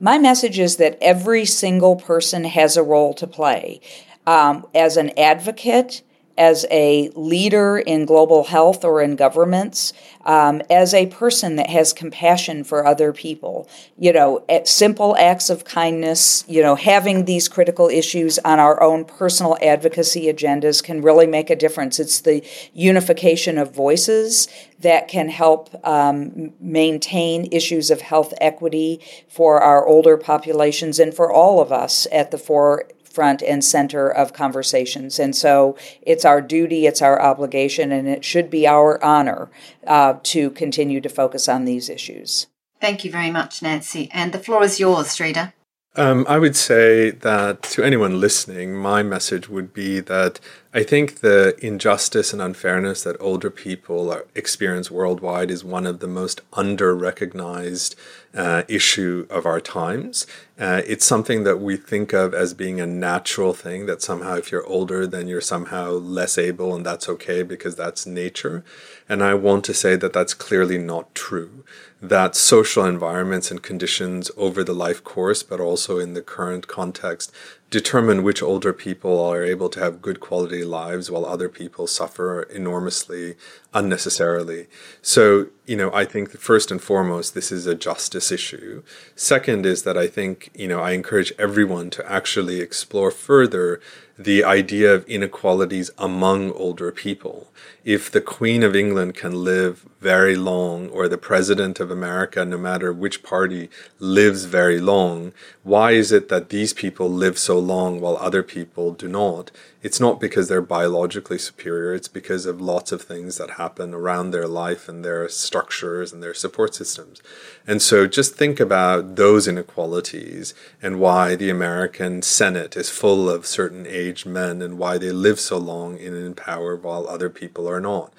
My 0.00 0.18
message 0.18 0.58
is 0.58 0.76
that 0.76 0.98
every 1.00 1.44
single 1.44 1.96
person 1.96 2.44
has 2.44 2.76
a 2.76 2.82
role 2.82 3.14
to 3.14 3.26
play. 3.26 3.80
Um, 4.26 4.66
as 4.74 4.96
an 4.96 5.16
advocate, 5.18 6.02
as 6.36 6.66
a 6.70 7.10
leader 7.14 7.78
in 7.78 8.04
global 8.04 8.44
health 8.44 8.84
or 8.84 9.00
in 9.00 9.16
governments, 9.16 9.92
um, 10.24 10.62
as 10.68 10.92
a 10.94 11.06
person 11.06 11.56
that 11.56 11.70
has 11.70 11.92
compassion 11.92 12.64
for 12.64 12.86
other 12.86 13.12
people. 13.12 13.68
You 13.98 14.12
know, 14.12 14.44
simple 14.64 15.16
acts 15.16 15.50
of 15.50 15.64
kindness, 15.64 16.44
you 16.48 16.62
know, 16.62 16.74
having 16.74 17.24
these 17.24 17.48
critical 17.48 17.88
issues 17.88 18.38
on 18.40 18.58
our 18.58 18.82
own 18.82 19.04
personal 19.04 19.56
advocacy 19.62 20.32
agendas 20.32 20.82
can 20.82 21.02
really 21.02 21.26
make 21.26 21.50
a 21.50 21.56
difference. 21.56 22.00
It's 22.00 22.20
the 22.20 22.44
unification 22.72 23.58
of 23.58 23.74
voices 23.74 24.48
that 24.80 25.08
can 25.08 25.28
help 25.28 25.74
um, 25.86 26.52
maintain 26.60 27.48
issues 27.52 27.90
of 27.90 28.00
health 28.00 28.34
equity 28.40 29.00
for 29.28 29.60
our 29.60 29.86
older 29.86 30.16
populations 30.16 30.98
and 30.98 31.14
for 31.14 31.32
all 31.32 31.60
of 31.60 31.72
us 31.72 32.06
at 32.12 32.30
the 32.30 32.38
fore 32.38 32.88
front 33.14 33.42
and 33.42 33.64
center 33.64 34.08
of 34.08 34.32
conversations. 34.32 35.18
And 35.18 35.34
so 35.36 35.76
it's 36.02 36.24
our 36.24 36.40
duty, 36.40 36.86
it's 36.86 37.02
our 37.02 37.20
obligation, 37.20 37.92
and 37.92 38.08
it 38.08 38.24
should 38.24 38.50
be 38.50 38.66
our 38.66 39.02
honor 39.02 39.50
uh, 39.86 40.14
to 40.24 40.50
continue 40.50 41.00
to 41.00 41.08
focus 41.08 41.48
on 41.48 41.64
these 41.64 41.88
issues. 41.88 42.48
Thank 42.80 43.04
you 43.04 43.10
very 43.10 43.30
much, 43.30 43.62
Nancy. 43.62 44.10
And 44.12 44.32
the 44.32 44.38
floor 44.38 44.64
is 44.64 44.80
yours, 44.80 45.08
Sridhar. 45.08 45.52
Um, 45.96 46.26
I 46.28 46.38
would 46.38 46.56
say 46.56 47.10
that 47.10 47.62
to 47.62 47.84
anyone 47.84 48.20
listening, 48.20 48.74
my 48.74 49.04
message 49.04 49.48
would 49.48 49.72
be 49.72 50.00
that 50.00 50.40
I 50.76 50.82
think 50.82 51.20
the 51.20 51.54
injustice 51.64 52.32
and 52.32 52.42
unfairness 52.42 53.04
that 53.04 53.16
older 53.20 53.48
people 53.48 54.10
are, 54.10 54.26
experience 54.34 54.90
worldwide 54.90 55.52
is 55.52 55.62
one 55.62 55.86
of 55.86 56.00
the 56.00 56.08
most 56.08 56.40
under 56.52 56.96
recognized 56.96 57.94
uh, 58.34 58.64
issue 58.66 59.24
of 59.30 59.46
our 59.46 59.60
times. 59.60 60.26
Uh, 60.58 60.82
it's 60.84 61.04
something 61.04 61.44
that 61.44 61.60
we 61.60 61.76
think 61.76 62.12
of 62.12 62.34
as 62.34 62.54
being 62.54 62.80
a 62.80 62.86
natural 62.88 63.54
thing 63.54 63.86
that 63.86 64.02
somehow 64.02 64.34
if 64.34 64.50
you're 64.50 64.66
older, 64.66 65.06
then 65.06 65.28
you're 65.28 65.40
somehow 65.40 65.92
less 65.92 66.36
able, 66.36 66.74
and 66.74 66.84
that's 66.84 67.08
okay 67.08 67.44
because 67.44 67.76
that's 67.76 68.04
nature. 68.04 68.64
And 69.08 69.22
I 69.22 69.34
want 69.34 69.64
to 69.66 69.74
say 69.74 69.94
that 69.94 70.12
that's 70.12 70.34
clearly 70.34 70.78
not 70.78 71.14
true 71.14 71.62
that 72.08 72.36
social 72.36 72.84
environments 72.84 73.50
and 73.50 73.62
conditions 73.62 74.30
over 74.36 74.62
the 74.62 74.74
life 74.74 75.02
course, 75.02 75.42
but 75.42 75.60
also 75.60 75.98
in 75.98 76.12
the 76.12 76.20
current 76.20 76.66
context, 76.66 77.32
determine 77.74 78.22
which 78.22 78.40
older 78.40 78.72
people 78.72 79.20
are 79.20 79.42
able 79.42 79.68
to 79.68 79.80
have 79.80 80.00
good 80.00 80.20
quality 80.20 80.62
lives 80.62 81.10
while 81.10 81.26
other 81.26 81.48
people 81.48 81.88
suffer 81.88 82.42
enormously 82.42 83.34
unnecessarily. 83.72 84.68
So, 85.02 85.48
you 85.66 85.74
know, 85.74 85.92
I 85.92 86.04
think 86.04 86.30
first 86.38 86.70
and 86.70 86.80
foremost, 86.80 87.34
this 87.34 87.50
is 87.50 87.66
a 87.66 87.74
justice 87.74 88.30
issue. 88.30 88.84
Second 89.16 89.66
is 89.66 89.82
that 89.82 89.98
I 89.98 90.06
think, 90.06 90.50
you 90.54 90.68
know, 90.68 90.78
I 90.78 90.92
encourage 90.92 91.32
everyone 91.36 91.90
to 91.90 92.08
actually 92.08 92.60
explore 92.60 93.10
further 93.10 93.80
the 94.18 94.44
idea 94.44 94.94
of 94.94 95.06
inequalities 95.06 95.90
among 95.98 96.52
older 96.52 96.92
people. 96.92 97.48
If 97.84 98.10
the 98.10 98.20
Queen 98.20 98.62
of 98.62 98.76
England 98.76 99.14
can 99.14 99.42
live 99.42 99.86
very 100.00 100.36
long, 100.36 100.88
or 100.90 101.08
the 101.08 101.18
President 101.18 101.80
of 101.80 101.90
America, 101.90 102.44
no 102.44 102.56
matter 102.56 102.92
which 102.92 103.22
party, 103.22 103.68
lives 103.98 104.44
very 104.44 104.80
long, 104.80 105.32
why 105.62 105.92
is 105.92 106.12
it 106.12 106.28
that 106.28 106.50
these 106.50 106.72
people 106.72 107.10
live 107.10 107.38
so 107.38 107.58
long 107.58 108.00
while 108.00 108.16
other 108.18 108.42
people 108.42 108.92
do 108.92 109.08
not? 109.08 109.50
It's 109.84 110.00
not 110.00 110.18
because 110.18 110.48
they're 110.48 110.62
biologically 110.62 111.36
superior, 111.36 111.92
it's 111.92 112.08
because 112.08 112.46
of 112.46 112.58
lots 112.58 112.90
of 112.90 113.02
things 113.02 113.36
that 113.36 113.50
happen 113.50 113.92
around 113.92 114.30
their 114.30 114.48
life 114.48 114.88
and 114.88 115.04
their 115.04 115.28
structures 115.28 116.10
and 116.10 116.22
their 116.22 116.32
support 116.32 116.74
systems. 116.74 117.20
And 117.66 117.82
so 117.82 118.06
just 118.06 118.34
think 118.34 118.60
about 118.60 119.16
those 119.16 119.46
inequalities 119.46 120.54
and 120.82 121.00
why 121.00 121.36
the 121.36 121.50
American 121.50 122.22
Senate 122.22 122.78
is 122.78 122.88
full 122.88 123.28
of 123.28 123.44
certain 123.44 123.86
aged 123.86 124.24
men 124.24 124.62
and 124.62 124.78
why 124.78 124.96
they 124.96 125.12
live 125.12 125.38
so 125.38 125.58
long 125.58 125.98
in 125.98 126.34
power 126.34 126.74
while 126.74 127.06
other 127.06 127.28
people 127.28 127.68
are 127.68 127.78
not. 127.78 128.10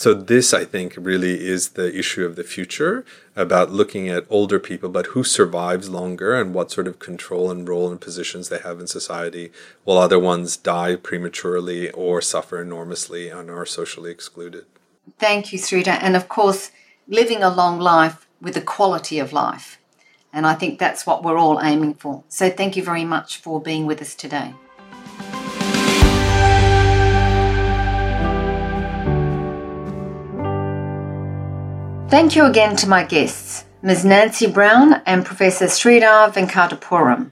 So 0.00 0.14
this, 0.14 0.54
I 0.54 0.64
think, 0.64 0.94
really 0.96 1.46
is 1.46 1.70
the 1.72 1.94
issue 1.94 2.24
of 2.24 2.34
the 2.34 2.42
future 2.42 3.04
about 3.36 3.70
looking 3.70 4.08
at 4.08 4.24
older 4.30 4.58
people, 4.58 4.88
but 4.88 5.08
who 5.08 5.22
survives 5.22 5.90
longer 5.90 6.40
and 6.40 6.54
what 6.54 6.70
sort 6.70 6.88
of 6.88 6.98
control 6.98 7.50
and 7.50 7.68
role 7.68 7.90
and 7.90 8.00
positions 8.00 8.48
they 8.48 8.60
have 8.60 8.80
in 8.80 8.86
society, 8.86 9.52
while 9.84 9.98
other 9.98 10.18
ones 10.18 10.56
die 10.56 10.96
prematurely 10.96 11.90
or 11.90 12.22
suffer 12.22 12.62
enormously 12.62 13.28
and 13.28 13.50
are 13.50 13.66
socially 13.66 14.10
excluded. 14.10 14.64
Thank 15.18 15.52
you, 15.52 15.58
Sridhar. 15.58 15.98
And 16.00 16.16
of 16.16 16.30
course, 16.30 16.70
living 17.06 17.42
a 17.42 17.54
long 17.54 17.78
life 17.78 18.26
with 18.40 18.54
the 18.54 18.62
quality 18.62 19.18
of 19.18 19.34
life. 19.34 19.78
And 20.32 20.46
I 20.46 20.54
think 20.54 20.78
that's 20.78 21.04
what 21.04 21.22
we're 21.22 21.36
all 21.36 21.60
aiming 21.60 21.96
for. 21.96 22.24
So 22.30 22.48
thank 22.48 22.74
you 22.74 22.82
very 22.82 23.04
much 23.04 23.36
for 23.36 23.60
being 23.60 23.84
with 23.84 24.00
us 24.00 24.14
today. 24.14 24.54
Thank 32.10 32.34
you 32.34 32.44
again 32.44 32.74
to 32.78 32.88
my 32.88 33.04
guests, 33.04 33.66
Ms. 33.82 34.04
Nancy 34.04 34.48
Brown 34.48 35.00
and 35.06 35.24
Professor 35.24 35.66
Sridhar 35.66 36.32
Venkatapuram. 36.32 37.30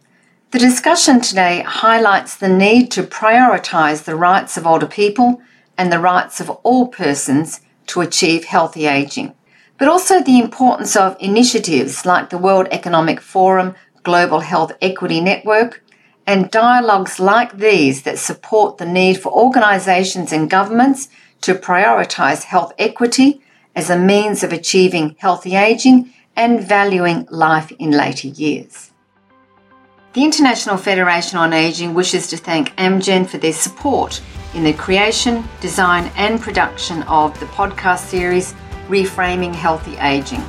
The 0.52 0.60
discussion 0.60 1.20
today 1.20 1.62
highlights 1.62 2.36
the 2.36 2.48
need 2.48 2.92
to 2.92 3.02
prioritise 3.02 4.04
the 4.04 4.14
rights 4.14 4.56
of 4.56 4.68
older 4.68 4.86
people 4.86 5.42
and 5.76 5.90
the 5.90 5.98
rights 5.98 6.38
of 6.38 6.48
all 6.62 6.86
persons 6.86 7.60
to 7.88 8.02
achieve 8.02 8.44
healthy 8.44 8.86
ageing, 8.86 9.34
but 9.78 9.88
also 9.88 10.22
the 10.22 10.38
importance 10.38 10.94
of 10.94 11.16
initiatives 11.18 12.06
like 12.06 12.30
the 12.30 12.38
World 12.38 12.68
Economic 12.70 13.20
Forum 13.20 13.74
Global 14.04 14.38
Health 14.38 14.70
Equity 14.80 15.20
Network 15.20 15.82
and 16.24 16.52
dialogues 16.52 17.18
like 17.18 17.58
these 17.58 18.02
that 18.02 18.20
support 18.20 18.78
the 18.78 18.86
need 18.86 19.18
for 19.18 19.32
organisations 19.32 20.32
and 20.32 20.48
governments 20.48 21.08
to 21.40 21.56
prioritise 21.56 22.44
health 22.44 22.72
equity 22.78 23.42
as 23.78 23.90
a 23.90 23.96
means 23.96 24.42
of 24.42 24.52
achieving 24.52 25.14
healthy 25.20 25.54
aging 25.54 26.12
and 26.34 26.60
valuing 26.60 27.24
life 27.30 27.70
in 27.78 27.92
later 27.92 28.26
years. 28.26 28.90
The 30.14 30.24
International 30.24 30.76
Federation 30.76 31.38
on 31.38 31.52
Aging 31.52 31.94
wishes 31.94 32.26
to 32.30 32.36
thank 32.36 32.74
Amgen 32.74 33.24
for 33.24 33.38
their 33.38 33.52
support 33.52 34.20
in 34.52 34.64
the 34.64 34.72
creation, 34.72 35.44
design, 35.60 36.10
and 36.16 36.40
production 36.40 37.04
of 37.04 37.38
the 37.38 37.46
podcast 37.46 38.06
series 38.06 38.52
Reframing 38.88 39.54
Healthy 39.54 39.96
Aging. 39.98 40.42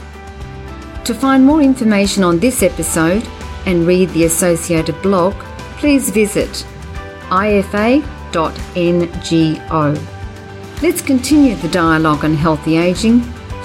To 1.03 1.13
find 1.13 1.45
more 1.45 1.61
information 1.61 2.23
on 2.23 2.39
this 2.39 2.63
episode 2.63 3.27
and 3.67 3.85
read 3.85 4.09
the 4.09 4.23
associated 4.23 4.99
blog, 5.03 5.35
please 5.77 6.09
visit 6.09 6.65
ifa.ngo. 7.29 8.29
Let's 10.81 11.01
continue 11.01 11.55
the 11.55 11.67
dialogue 11.67 12.23
on 12.23 12.33
healthy 12.33 12.77
aging. 12.77 13.19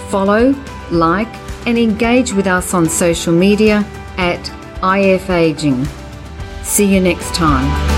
Follow, 0.09 0.53
like, 0.91 1.29
and 1.65 1.79
engage 1.79 2.33
with 2.33 2.49
us 2.49 2.75
on 2.75 2.89
social 2.89 3.33
media 3.33 3.85
at 4.17 4.51
IF 4.83 5.31
Aging. 5.31 5.87
See 6.65 6.93
you 6.93 7.01
next 7.01 7.33
time. 7.33 7.94